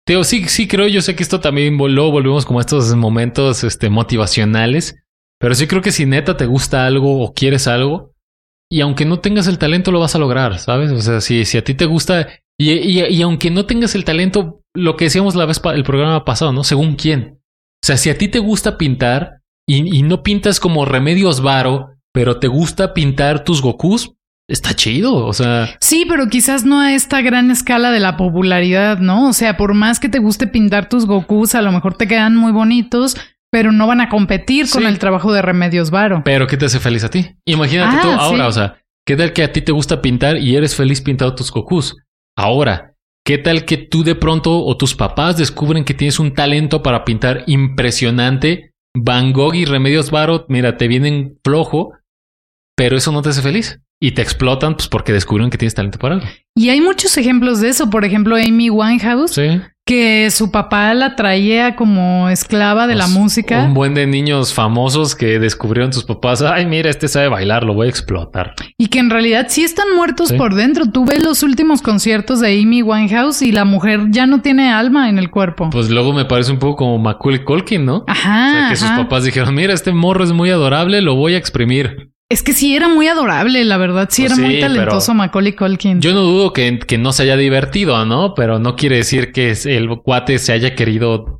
Teo, 0.09 0.23
sí, 0.23 0.45
sí 0.47 0.67
creo, 0.67 0.87
yo 0.87 1.03
sé 1.03 1.15
que 1.15 1.21
esto 1.21 1.39
también 1.39 1.77
vol- 1.77 1.91
luego 1.91 2.09
volvemos 2.09 2.43
como 2.43 2.57
a 2.57 2.61
estos 2.63 2.95
momentos 2.95 3.63
este, 3.63 3.91
motivacionales, 3.91 4.95
pero 5.39 5.53
sí 5.53 5.67
creo 5.67 5.83
que 5.83 5.91
si 5.91 6.07
neta 6.07 6.35
te 6.35 6.47
gusta 6.47 6.87
algo 6.87 7.23
o 7.23 7.35
quieres 7.35 7.67
algo, 7.67 8.15
y 8.71 8.81
aunque 8.81 9.05
no 9.05 9.19
tengas 9.19 9.45
el 9.45 9.59
talento 9.59 9.91
lo 9.91 9.99
vas 9.99 10.15
a 10.15 10.17
lograr, 10.17 10.57
¿sabes? 10.57 10.89
O 10.89 10.99
sea, 10.99 11.21
si, 11.21 11.43
a 11.55 11.63
ti 11.63 11.75
te 11.75 11.85
gusta, 11.85 12.27
y, 12.57 13.21
aunque 13.21 13.51
no 13.51 13.67
tengas 13.67 13.93
el 13.93 14.03
talento, 14.03 14.63
lo 14.73 14.97
que 14.97 15.05
decíamos 15.05 15.35
la 15.35 15.45
vez, 15.45 15.61
el 15.75 15.83
programa 15.83 16.25
pasado, 16.25 16.53
¿no? 16.53 16.63
Según 16.63 16.95
quién. 16.95 17.37
O 17.83 17.85
sea, 17.85 17.95
si 17.95 18.09
a 18.09 18.17
ti 18.17 18.29
te 18.29 18.39
gusta 18.39 18.79
pintar 18.79 19.41
y, 19.67 19.95
y 19.95 20.01
no 20.01 20.23
pintas 20.23 20.59
como 20.59 20.85
Remedios 20.85 21.41
Varo, 21.41 21.91
pero 22.11 22.39
te 22.39 22.47
gusta 22.47 22.95
pintar 22.95 23.43
tus 23.43 23.61
Gokus, 23.61 24.13
está 24.49 24.73
chido, 24.73 25.15
o 25.25 25.33
sea... 25.33 25.69
Sí, 25.79 26.05
pero 26.09 26.27
quizás 26.27 26.65
no 26.65 26.79
a 26.79 26.93
esta 26.93 27.21
gran 27.21 27.51
escala 27.51 27.91
de 27.91 27.99
la 27.99 28.17
popularidad, 28.17 28.99
¿no? 28.99 29.29
O 29.29 29.33
sea, 29.33 29.55
por 29.57 29.73
más 29.73 29.99
que 29.99 30.09
te 30.09 30.19
guste 30.19 30.47
pintar 30.47 30.89
tus 30.89 31.05
Gokus, 31.05 31.55
a 31.55 31.61
lo 31.61 31.71
mejor 31.71 31.95
te 31.95 32.07
quedan 32.07 32.35
muy 32.35 32.51
bonitos, 32.51 33.15
pero 33.51 33.71
no 33.71 33.87
van 33.87 34.01
a 34.01 34.09
competir 34.09 34.69
con 34.69 34.85
el 34.85 34.99
trabajo 34.99 35.31
de 35.31 35.41
Remedios 35.41 35.91
Varo. 35.91 36.21
Pero 36.25 36.47
¿qué 36.47 36.57
te 36.57 36.65
hace 36.65 36.79
feliz 36.79 37.03
a 37.03 37.09
ti? 37.09 37.35
Imagínate 37.45 37.97
Ah, 37.97 38.01
tú 38.01 38.07
ahora, 38.09 38.43
sí. 38.43 38.49
o 38.49 38.51
sea, 38.51 38.81
¿qué 39.05 39.15
tal 39.15 39.33
que 39.33 39.43
a 39.43 39.51
ti 39.51 39.61
te 39.61 39.71
gusta 39.71 40.01
pintar 40.01 40.37
y 40.37 40.55
eres 40.55 40.75
feliz 40.75 41.01
pintando 41.01 41.35
tus 41.35 41.51
cocús? 41.51 41.95
Ahora, 42.37 42.95
¿qué 43.25 43.37
tal 43.37 43.65
que 43.65 43.77
tú 43.77 44.03
de 44.03 44.15
pronto 44.15 44.63
o 44.63 44.77
tus 44.77 44.95
papás 44.95 45.37
descubren 45.37 45.83
que 45.83 45.93
tienes 45.93 46.19
un 46.19 46.33
talento 46.33 46.83
para 46.83 47.05
pintar 47.05 47.43
impresionante? 47.47 48.73
Van 48.95 49.33
Gogh 49.33 49.55
y 49.55 49.65
Remedios 49.65 50.09
Varo, 50.11 50.45
mira, 50.49 50.77
te 50.77 50.87
vienen 50.87 51.37
flojo, 51.43 51.93
pero 52.75 52.97
eso 52.97 53.11
no 53.11 53.21
te 53.21 53.29
hace 53.29 53.41
feliz. 53.41 53.79
Y 54.01 54.11
te 54.11 54.21
explotan 54.21 54.75
pues 54.75 54.87
porque 54.87 55.11
descubrieron 55.11 55.49
que 55.49 55.57
tienes 55.57 55.75
talento 55.75 55.99
para 55.99 56.15
algo. 56.15 56.27
Y 56.55 56.69
hay 56.69 56.79
muchos 56.81 57.17
ejemplos 57.17 57.59
de 57.59 57.69
eso. 57.69 57.89
Por 57.89 58.05
ejemplo, 58.05 58.35
Amy 58.37 58.69
Winehouse, 58.69 59.31
Sí. 59.31 59.59
que 59.85 60.29
su 60.31 60.51
papá 60.51 60.93
la 60.93 61.15
traía 61.17 61.75
como 61.75 62.29
esclava 62.29 62.87
de 62.87 62.95
la 62.95 63.05
Pues, 63.05 63.13
música. 63.17 63.63
Un 63.63 63.73
buen 63.73 63.95
de 63.95 64.07
niños 64.07 64.53
famosos 64.53 65.15
que 65.15 65.37
descubrieron 65.39 65.91
tus 65.91 66.05
papás, 66.05 66.41
ay, 66.41 66.65
mira, 66.65 66.89
este 66.89 67.07
sabe 67.09 67.27
bailar, 67.27 67.63
lo 67.63 67.73
voy 67.73 67.87
a 67.87 67.89
explotar. 67.89 68.53
Y 68.77 68.87
que 68.87 68.99
en 68.99 69.09
realidad 69.09 69.47
sí 69.49 69.63
están 69.63 69.87
muertos 69.95 70.29
Sí. 70.29 70.37
por 70.37 70.53
dentro. 70.55 70.85
Tú 70.91 71.03
ves 71.05 71.21
los 71.23 71.43
últimos 71.43 71.81
conciertos 71.81 72.39
de 72.39 72.57
Amy 72.61 72.81
Winehouse 72.83 73.41
y 73.41 73.51
la 73.51 73.65
mujer 73.65 74.05
ya 74.11 74.27
no 74.27 74.41
tiene 74.41 74.71
alma 74.71 75.09
en 75.09 75.17
el 75.19 75.29
cuerpo. 75.29 75.69
Pues 75.71 75.89
luego 75.89 76.13
me 76.13 76.23
parece 76.25 76.51
un 76.53 76.59
poco 76.59 76.77
como 76.77 76.99
Macaulay 76.99 77.43
Culkin, 77.43 77.83
¿no? 77.83 78.03
Ajá. 78.07 78.47
O 78.47 78.51
sea, 78.53 78.69
que 78.69 78.75
sus 78.77 78.89
papás 78.91 79.23
dijeron, 79.25 79.53
mira, 79.55 79.73
este 79.73 79.91
morro 79.91 80.23
es 80.23 80.31
muy 80.31 80.49
adorable, 80.51 81.01
lo 81.01 81.15
voy 81.15 81.33
a 81.33 81.37
exprimir. 81.37 82.11
Es 82.31 82.43
que 82.43 82.53
sí 82.53 82.75
era 82.75 82.87
muy 82.87 83.07
adorable, 83.07 83.65
la 83.65 83.77
verdad. 83.77 84.07
Sí 84.11 84.21
Pues 84.23 84.37
era 84.37 84.47
muy 84.47 84.59
talentoso 84.59 85.13
Macaulay 85.15 85.53
Culkin. 85.53 85.99
Yo 85.99 86.13
no 86.13 86.21
dudo 86.21 86.53
que, 86.53 86.77
que 86.79 86.99
no 86.99 87.11
se 87.11 87.23
haya 87.23 87.35
divertido, 87.37 88.05
¿no? 88.05 88.35
Pero 88.35 88.59
no 88.59 88.75
quiere 88.75 88.97
decir 88.97 89.31
que 89.31 89.51
el 89.65 89.89
cuate 90.03 90.37
se 90.37 90.53
haya 90.53 90.75
querido... 90.75 91.39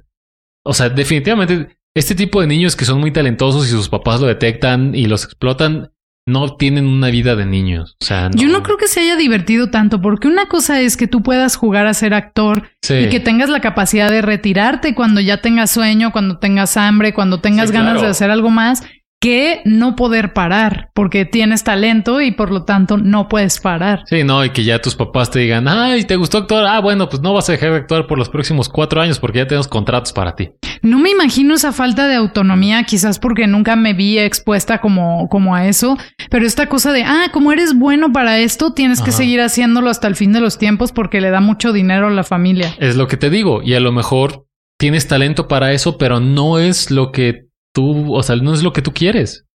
O 0.66 0.74
sea, 0.74 0.90
definitivamente, 0.90 1.78
este 1.96 2.16
tipo 2.16 2.42
de 2.42 2.48
niños 2.48 2.76
que 2.76 2.86
son 2.86 3.00
muy 3.00 3.12
talentosos 3.12 3.68
y 3.68 3.70
sus 3.70 3.88
papás 3.90 4.20
lo 4.20 4.28
detectan 4.28 4.96
y 4.96 5.06
los 5.06 5.24
explotan, 5.26 5.92
no 6.28 6.56
tienen 6.58 6.86
una 6.86 7.10
vida 7.10 7.36
de 7.36 7.46
niños. 7.46 7.96
O 8.02 8.06
sea, 8.06 8.30
Yo 8.36 8.48
no 8.50 8.62
creo 8.64 8.78
que 8.78 8.88
se 8.88 9.00
haya 9.00 9.16
divertido 9.16 9.70
tanto, 9.72 10.02
porque 10.02 10.28
una 10.28 10.48
cosa 10.48 10.82
es 10.82 10.98
que 10.98 11.08
tú 11.08 11.24
puedas 11.24 11.56
jugar 11.56 11.88
a 11.88 11.94
ser 11.94 12.14
actor 12.14 12.70
Sí. 12.84 12.96
y 12.96 13.10
que 13.10 13.20
tengas 13.20 13.50
la 13.50 13.62
capacidad 13.62 14.10
de 14.10 14.22
retirarte 14.22 14.94
cuando 14.96 15.22
ya 15.22 15.42
tengas 15.42 15.72
sueño, 15.72 16.12
cuando 16.12 16.38
tengas 16.40 16.78
hambre, 16.78 17.14
cuando 17.14 17.40
tengas 17.42 17.70
Sí, 17.70 17.74
ganas 17.74 17.94
claro. 17.94 18.06
de 18.08 18.12
hacer 18.12 18.30
algo 18.32 18.50
más, 18.50 18.84
que 19.20 19.62
no 19.66 19.98
poder 19.98 20.34
parar, 20.34 20.92
porque 20.94 21.26
tienes 21.26 21.66
talento 21.66 22.22
y 22.22 22.32
por 22.32 22.52
lo 22.52 22.64
tanto 22.64 22.98
no 22.98 23.28
puedes 23.28 23.60
parar. 23.60 24.04
Sí, 24.06 24.24
no, 24.24 24.46
y 24.46 24.52
que 24.52 24.64
ya 24.64 24.82
tus 24.82 24.96
papás 24.96 25.30
te 25.30 25.40
digan, 25.40 25.68
ay, 25.68 26.06
¿te 26.06 26.16
gustó 26.16 26.38
actuar? 26.38 26.66
Ah, 26.66 26.80
bueno, 26.80 27.10
pues 27.10 27.22
no 27.22 27.34
vas 27.34 27.50
a 27.50 27.52
dejar 27.52 27.72
de 27.72 27.78
actuar 27.78 28.08
por 28.08 28.18
los 28.18 28.30
próximos 28.30 28.70
cuatro 28.70 29.02
años 29.02 29.20
porque 29.20 29.40
ya 29.40 29.48
tenemos 29.48 29.68
contratos 29.68 30.14
para 30.14 30.36
ti. 30.36 30.52
No 30.82 31.00
me 31.00 31.10
imagino 31.10 31.54
esa 31.54 31.74
falta 31.74 32.08
de 32.08 32.16
autonomía, 32.16 32.84
quizás 32.84 33.20
porque 33.20 33.46
nunca 33.46 33.76
me 33.76 33.94
vi 33.94 34.18
expuesta 34.18 34.80
como, 34.80 35.28
como 35.28 35.54
a 35.54 35.68
eso, 35.68 35.98
pero 36.30 36.46
esta 36.46 36.68
cosa 36.68 36.94
de, 36.94 37.04
ah, 37.04 37.28
como 37.34 37.52
eres 37.52 37.78
bueno 37.78 38.14
para 38.14 38.40
esto, 38.40 38.72
tienes 38.72 39.02
que 39.02 39.12
seguir 39.12 39.42
haciéndolo 39.42 39.90
hasta 39.90 40.08
el 40.08 40.16
fin 40.16 40.32
de 40.32 40.40
los 40.40 40.58
tiempos 40.58 40.94
porque 40.94 41.20
le 41.20 41.30
da 41.30 41.42
mucho 41.42 41.74
dinero 41.74 42.08
a 42.08 42.12
la 42.12 42.24
familia. 42.24 42.74
Es 42.80 42.96
lo 42.96 43.08
que 43.08 43.18
te 43.18 43.30
digo. 43.30 43.62
Y 43.64 43.74
a 43.74 43.82
lo 43.82 43.92
mejor 43.92 44.46
tienes 44.78 45.10
talento 45.10 45.50
para 45.50 45.74
eso, 45.74 45.98
pero 45.98 46.22
no 46.22 46.60
es 46.60 46.90
lo 46.90 47.12
que 47.12 47.49
tú, 47.74 48.14
o 48.14 48.24
sea, 48.24 48.36
no 48.38 48.54
es 48.54 48.64
lo 48.64 48.74
que 48.74 48.82
tú 48.82 48.92
quieres. 48.94 49.46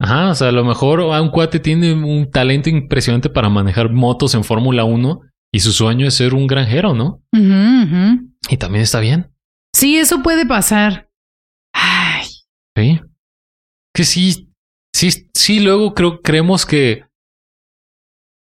Ajá, 0.00 0.30
o 0.30 0.34
sea, 0.34 0.48
a 0.48 0.52
lo 0.52 0.64
mejor 0.64 1.00
a 1.00 1.20
un 1.20 1.30
cuate 1.30 1.58
tiene 1.58 1.92
un 1.92 2.30
talento 2.30 2.70
impresionante 2.70 3.30
para 3.30 3.48
manejar 3.48 3.92
motos 3.92 4.34
en 4.34 4.44
Fórmula 4.44 4.84
1 4.84 5.20
y 5.52 5.60
su 5.60 5.72
sueño 5.72 6.06
es 6.06 6.14
ser 6.14 6.34
un 6.34 6.46
granjero, 6.46 6.94
¿no? 6.94 7.22
Ujú, 7.32 7.42
ujú. 7.42 8.30
Y 8.48 8.56
también 8.58 8.82
está 8.82 9.00
bien. 9.00 9.34
Sí, 9.74 9.96
eso 9.96 10.22
puede 10.22 10.46
pasar. 10.46 11.08
Ay, 11.74 12.26
Sí. 12.76 13.00
Que 13.92 14.04
sí, 14.04 14.52
sí, 14.94 15.10
sí, 15.34 15.58
luego 15.60 15.94
creo, 15.94 16.20
creemos 16.20 16.64
que 16.64 17.02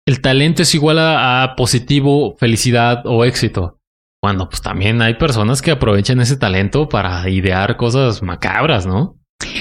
el 0.07 0.21
talento 0.21 0.61
es 0.61 0.73
igual 0.73 0.99
a, 0.99 1.43
a 1.43 1.55
positivo, 1.55 2.37
felicidad 2.37 3.03
o 3.05 3.25
éxito. 3.25 3.80
Cuando 4.21 4.47
pues 4.49 4.61
también 4.61 5.01
hay 5.01 5.15
personas 5.15 5.61
que 5.61 5.71
aprovechan 5.71 6.21
ese 6.21 6.37
talento 6.37 6.87
para 6.87 7.27
idear 7.29 7.75
cosas 7.77 8.21
macabras, 8.21 8.85
¿no? 8.85 9.17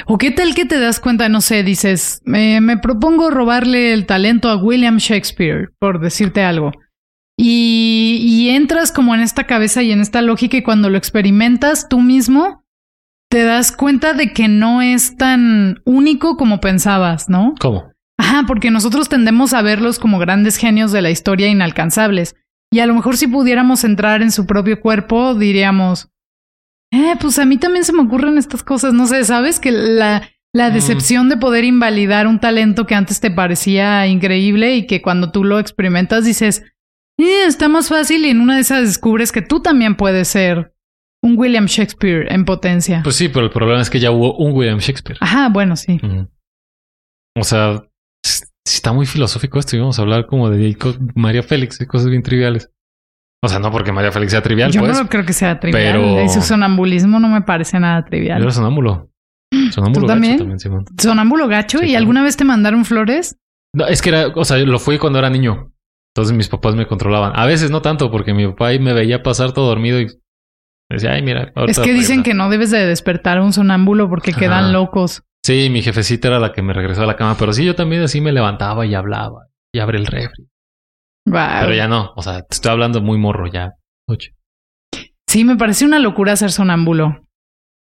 o 0.07 0.19
qué 0.19 0.31
tal 0.31 0.55
que 0.55 0.67
te 0.67 0.79
das 0.79 1.01
cuenta, 1.01 1.29
no 1.29 1.41
sé, 1.41 1.63
dices, 1.63 2.21
"Eh, 2.27 2.61
me 2.61 2.77
propongo 2.77 3.31
robarle 3.31 3.93
el 3.95 4.05
talento 4.07 4.49
a 4.51 4.57
William 4.57 4.99
Shakespeare, 4.99 5.71
por 5.79 6.01
decirte 6.01 6.43
algo. 6.43 6.73
Y, 7.39 8.19
y 8.21 8.51
entras 8.51 8.93
como 8.93 9.15
en 9.15 9.23
esta 9.23 9.45
cabeza 9.45 9.83
y 9.83 9.93
en 9.93 10.01
esta 10.01 10.21
lógica 10.21 10.59
y 10.59 10.63
cuando 10.63 10.91
lo 10.91 10.99
experimentas 10.99 11.89
tú 11.89 12.01
mismo, 12.01 12.63
te 13.31 13.45
das 13.45 13.73
cuenta 13.73 14.13
de 14.13 14.33
que 14.33 14.49
no 14.49 14.83
es 14.83 15.17
tan 15.17 15.81
único 15.87 16.37
como 16.37 16.61
pensabas, 16.61 17.31
¿no? 17.31 17.55
¿Cómo? 17.59 17.91
Ajá, 18.19 18.45
porque 18.47 18.71
nosotros 18.71 19.09
tendemos 19.09 19.55
a 19.55 19.63
verlos 19.63 19.99
como 19.99 20.19
grandes 20.19 20.57
genios 20.59 20.93
de 20.93 21.01
la 21.01 21.11
historia 21.11 21.49
inalcanzables. 21.49 22.35
Y 22.73 22.79
a 22.81 22.87
lo 22.87 22.95
mejor 22.95 23.17
si 23.17 23.27
pudiéramos 23.27 23.85
entrar 23.85 24.23
en 24.23 24.31
su 24.31 24.47
propio 24.47 24.81
cuerpo, 24.81 25.35
diríamos, 25.35 26.09
eh, 26.93 27.15
pues 27.21 27.39
a 27.39 27.45
mí 27.45 27.57
también 27.57 27.85
se 27.85 27.93
me 27.93 28.03
ocurren 28.03 28.39
estas 28.39 28.63
cosas. 28.63 28.95
No 28.95 29.07
sé, 29.07 29.25
¿sabes? 29.25 29.59
Que 29.59 29.73
la, 29.73 30.29
la 30.53 30.71
decepción 30.71 31.29
de 31.29 31.37
poder 31.37 31.65
invalidar 31.65 32.27
un 32.27 32.41
talento 32.41 32.87
que 32.87 32.95
antes 32.95 33.21
te 33.21 33.31
parecía 33.31 34.07
increíble 34.07 34.77
y 34.77 34.87
que 34.87 35.03
cuando 35.03 35.33
tú 35.33 35.45
lo 35.45 35.59
experimentas 35.59 36.25
dices, 36.25 36.65
eh, 37.19 37.45
está 37.47 37.69
más 37.69 37.89
fácil 37.89 38.25
y 38.25 38.31
en 38.31 38.41
una 38.41 38.55
de 38.55 38.63
esas 38.63 38.83
descubres 38.83 39.33
que 39.33 39.43
tú 39.43 39.61
también 39.61 39.97
puedes 39.97 40.29
ser 40.29 40.75
un 41.23 41.39
William 41.39 41.67
Shakespeare 41.67 42.33
en 42.33 42.45
potencia. 42.45 43.03
Pues 43.03 43.17
sí, 43.17 43.29
pero 43.29 43.45
el 43.45 43.53
problema 43.53 43.81
es 43.83 43.91
que 43.91 44.01
ya 44.01 44.11
hubo 44.11 44.37
un 44.37 44.53
William 44.53 44.79
Shakespeare. 44.79 45.19
Ajá, 45.21 45.49
bueno, 45.49 45.77
sí. 45.77 46.01
O 47.37 47.45
sea, 47.45 47.85
está 48.67 48.93
muy 48.93 49.07
filosófico 49.07 49.59
esto. 49.59 49.77
Íbamos 49.77 49.99
a 49.99 50.03
hablar 50.03 50.27
como 50.27 50.51
de 50.51 50.77
María 51.15 51.43
Félix, 51.43 51.79
de 51.79 51.87
cosas 51.87 52.09
bien 52.09 52.23
triviales. 52.23 52.71
O 53.43 53.49
sea, 53.49 53.59
no 53.59 53.71
porque 53.73 53.91
María 53.93 54.13
Félix 54.13 54.33
sea 54.33 54.43
trivial, 54.43 54.71
Yo 54.71 54.81
pues. 54.81 54.99
no 55.01 55.09
creo 55.09 55.25
que 55.25 55.33
sea 55.33 55.59
trivial. 55.61 55.83
pero- 55.95 56.25
Y 56.25 56.29
su 56.29 56.43
sonambulismo 56.43 57.19
no 57.21 57.29
me 57.29 57.41
parece 57.43 57.81
nada 57.81 58.05
trivial. 58.05 58.39
Yo 58.39 58.45
era 58.45 58.53
sonámbulo. 58.53 59.11
Sonámbulo 59.73 60.07
gacho 60.07 60.15
también? 60.21 60.59
Simón. 60.61 60.85
¿Sonámbulo 60.99 61.49
gacho? 61.49 61.79
Sí, 61.79 61.85
¿Y 61.85 61.89
claro. 61.89 61.99
alguna 62.03 62.23
vez 62.23 62.37
te 62.37 62.45
mandaron 62.45 62.85
flores? 62.85 63.37
No, 63.75 63.87
es 63.87 64.03
que 64.03 64.11
era, 64.11 64.29
o 64.29 64.45
sea, 64.45 64.59
lo 64.59 64.79
fui 64.79 64.99
cuando 64.99 65.19
era 65.19 65.31
niño. 65.31 65.73
Entonces 66.15 66.37
mis 66.37 66.49
papás 66.49 66.75
me 66.75 66.87
controlaban. 66.87 67.33
A 67.35 67.47
veces 67.47 67.71
no 67.71 67.83
tanto, 67.83 68.11
porque 68.11 68.35
mi 68.35 68.47
papá 68.49 68.69
ahí 68.69 68.79
me 68.79 68.93
veía 68.93 69.23
pasar 69.23 69.53
todo 69.53 69.69
dormido 69.69 70.01
y 70.01 70.09
decía, 70.91 71.13
ay, 71.13 71.23
mira. 71.23 71.53
es 71.67 71.79
que 71.79 71.93
dicen 71.93 72.19
regresa". 72.19 72.23
que 72.25 72.35
no 72.35 72.51
debes 72.51 72.71
de 72.71 72.85
despertar 72.87 73.39
a 73.39 73.43
un 73.43 73.53
sonámbulo 73.53 74.09
porque 74.09 74.33
Ajá. 74.33 74.41
quedan 74.41 74.73
locos. 74.73 75.23
Sí, 75.45 75.69
mi 75.71 75.83
jefecita 75.83 76.29
era 76.29 76.39
la 76.39 76.53
que 76.53 76.63
me 76.63 76.73
regresó 76.73 77.03
a 77.03 77.07
la 77.07 77.17
cama, 77.17 77.37
pero 77.39 77.53
sí, 77.53 77.65
yo 77.65 77.75
también 77.75 78.03
así 78.03 78.21
me 78.21 78.33
levantaba 78.33 78.85
y 78.87 78.95
hablaba 78.95 79.47
y 79.73 79.79
abre 79.79 79.99
el 79.99 80.07
refri. 80.07 80.47
Pero 81.25 81.75
ya 81.75 81.89
no, 81.89 82.13
o 82.17 82.23
sea, 82.23 82.43
te 82.43 82.55
estoy 82.55 82.73
hablando 82.73 83.01
muy 83.01 83.19
morro 83.19 83.47
ya. 83.47 83.75
Ocho. 84.07 84.31
Sí, 85.27 85.45
me 85.45 85.57
parece 85.57 85.85
una 85.85 85.99
locura 85.99 86.37
ser 86.37 86.51
sonámbulo. 86.51 87.27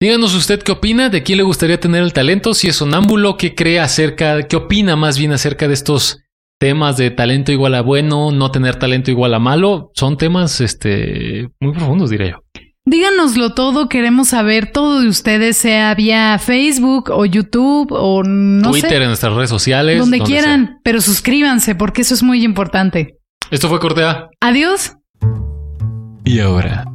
Díganos 0.02 0.36
usted 0.36 0.62
qué 0.62 0.72
opina, 0.72 1.10
de 1.10 1.24
quién 1.24 1.38
le 1.38 1.43
gustaría 1.43 1.80
tener 1.80 2.04
el 2.04 2.14
talento, 2.14 2.54
si 2.54 2.68
es 2.68 2.76
sonámbulo, 2.76 3.38
qué 3.38 3.56
cree 3.56 3.80
acerca, 3.80 4.43
qué 4.43 4.56
opina 4.56 4.96
más 4.96 5.18
bien 5.18 5.32
acerca 5.32 5.68
de 5.68 5.74
estos 5.74 6.20
temas 6.60 6.98
de 6.98 7.12
talento 7.12 7.52
igual 7.52 7.76
a 7.76 7.82
bueno, 7.82 8.32
no 8.32 8.52
tener 8.52 8.78
talento 8.78 9.12
igual 9.12 9.34
a 9.34 9.39
malo. 9.39 9.91
Son 9.93 10.18
temas, 10.18 10.62
este, 10.62 11.50
muy 11.60 11.74
profundos, 11.74 12.10
diría 12.10 12.32
yo. 12.32 12.62
Díganoslo 12.88 13.55
todo, 13.55 13.89
queremos 13.89 14.27
saber 14.29 14.71
todo 14.71 15.01
de 15.01 15.07
ustedes, 15.07 15.57
sea 15.57 15.95
vía 15.95 16.38
Facebook 16.38 17.09
o 17.09 17.25
YouTube 17.25 17.91
o 17.91 18.21
no 18.23 18.69
Twitter, 18.69 18.89
sé, 18.91 18.97
en 18.97 19.07
nuestras 19.07 19.33
redes 19.33 19.49
sociales. 19.49 19.97
donde 19.99 20.19
quieran, 20.19 20.79
pero 20.83 21.01
suscríbanse 21.01 21.73
porque 21.73 22.03
eso 22.03 22.13
es 22.13 22.21
muy 22.21 22.43
importante. 22.43 23.17
Esto 23.49 23.69
fue 23.69 23.79
Cortea. 23.79 24.29
Adiós. 24.39 24.93
Y 26.23 26.39
ahora, 26.39 26.86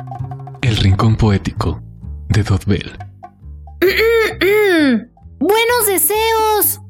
el 0.62 0.76
rincón 0.76 1.16
poético 1.16 1.82
de 2.28 2.42
Dotbell. 2.42 2.90
Mm, 4.42 4.96
buenos 5.38 5.86
deseos. 5.86 6.80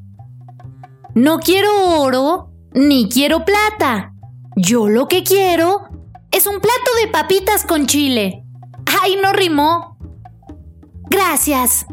No 1.15 1.39
quiero 1.39 1.69
oro 1.99 2.51
ni 2.73 3.09
quiero 3.09 3.43
plata. 3.43 4.13
Yo 4.55 4.87
lo 4.87 5.07
que 5.07 5.23
quiero 5.23 5.81
es 6.31 6.47
un 6.47 6.59
plato 6.61 6.91
de 7.01 7.11
papitas 7.11 7.65
con 7.65 7.87
chile. 7.87 8.40
¡Ay, 9.03 9.17
no 9.21 9.33
rimó! 9.33 9.97
Gracias. 11.09 11.87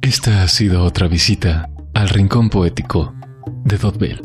Esta 0.00 0.42
ha 0.42 0.48
sido 0.48 0.84
otra 0.84 1.08
visita 1.08 1.68
al 1.92 2.08
rincón 2.08 2.50
poético 2.50 3.12
de 3.64 3.76
Dotbell. 3.76 4.20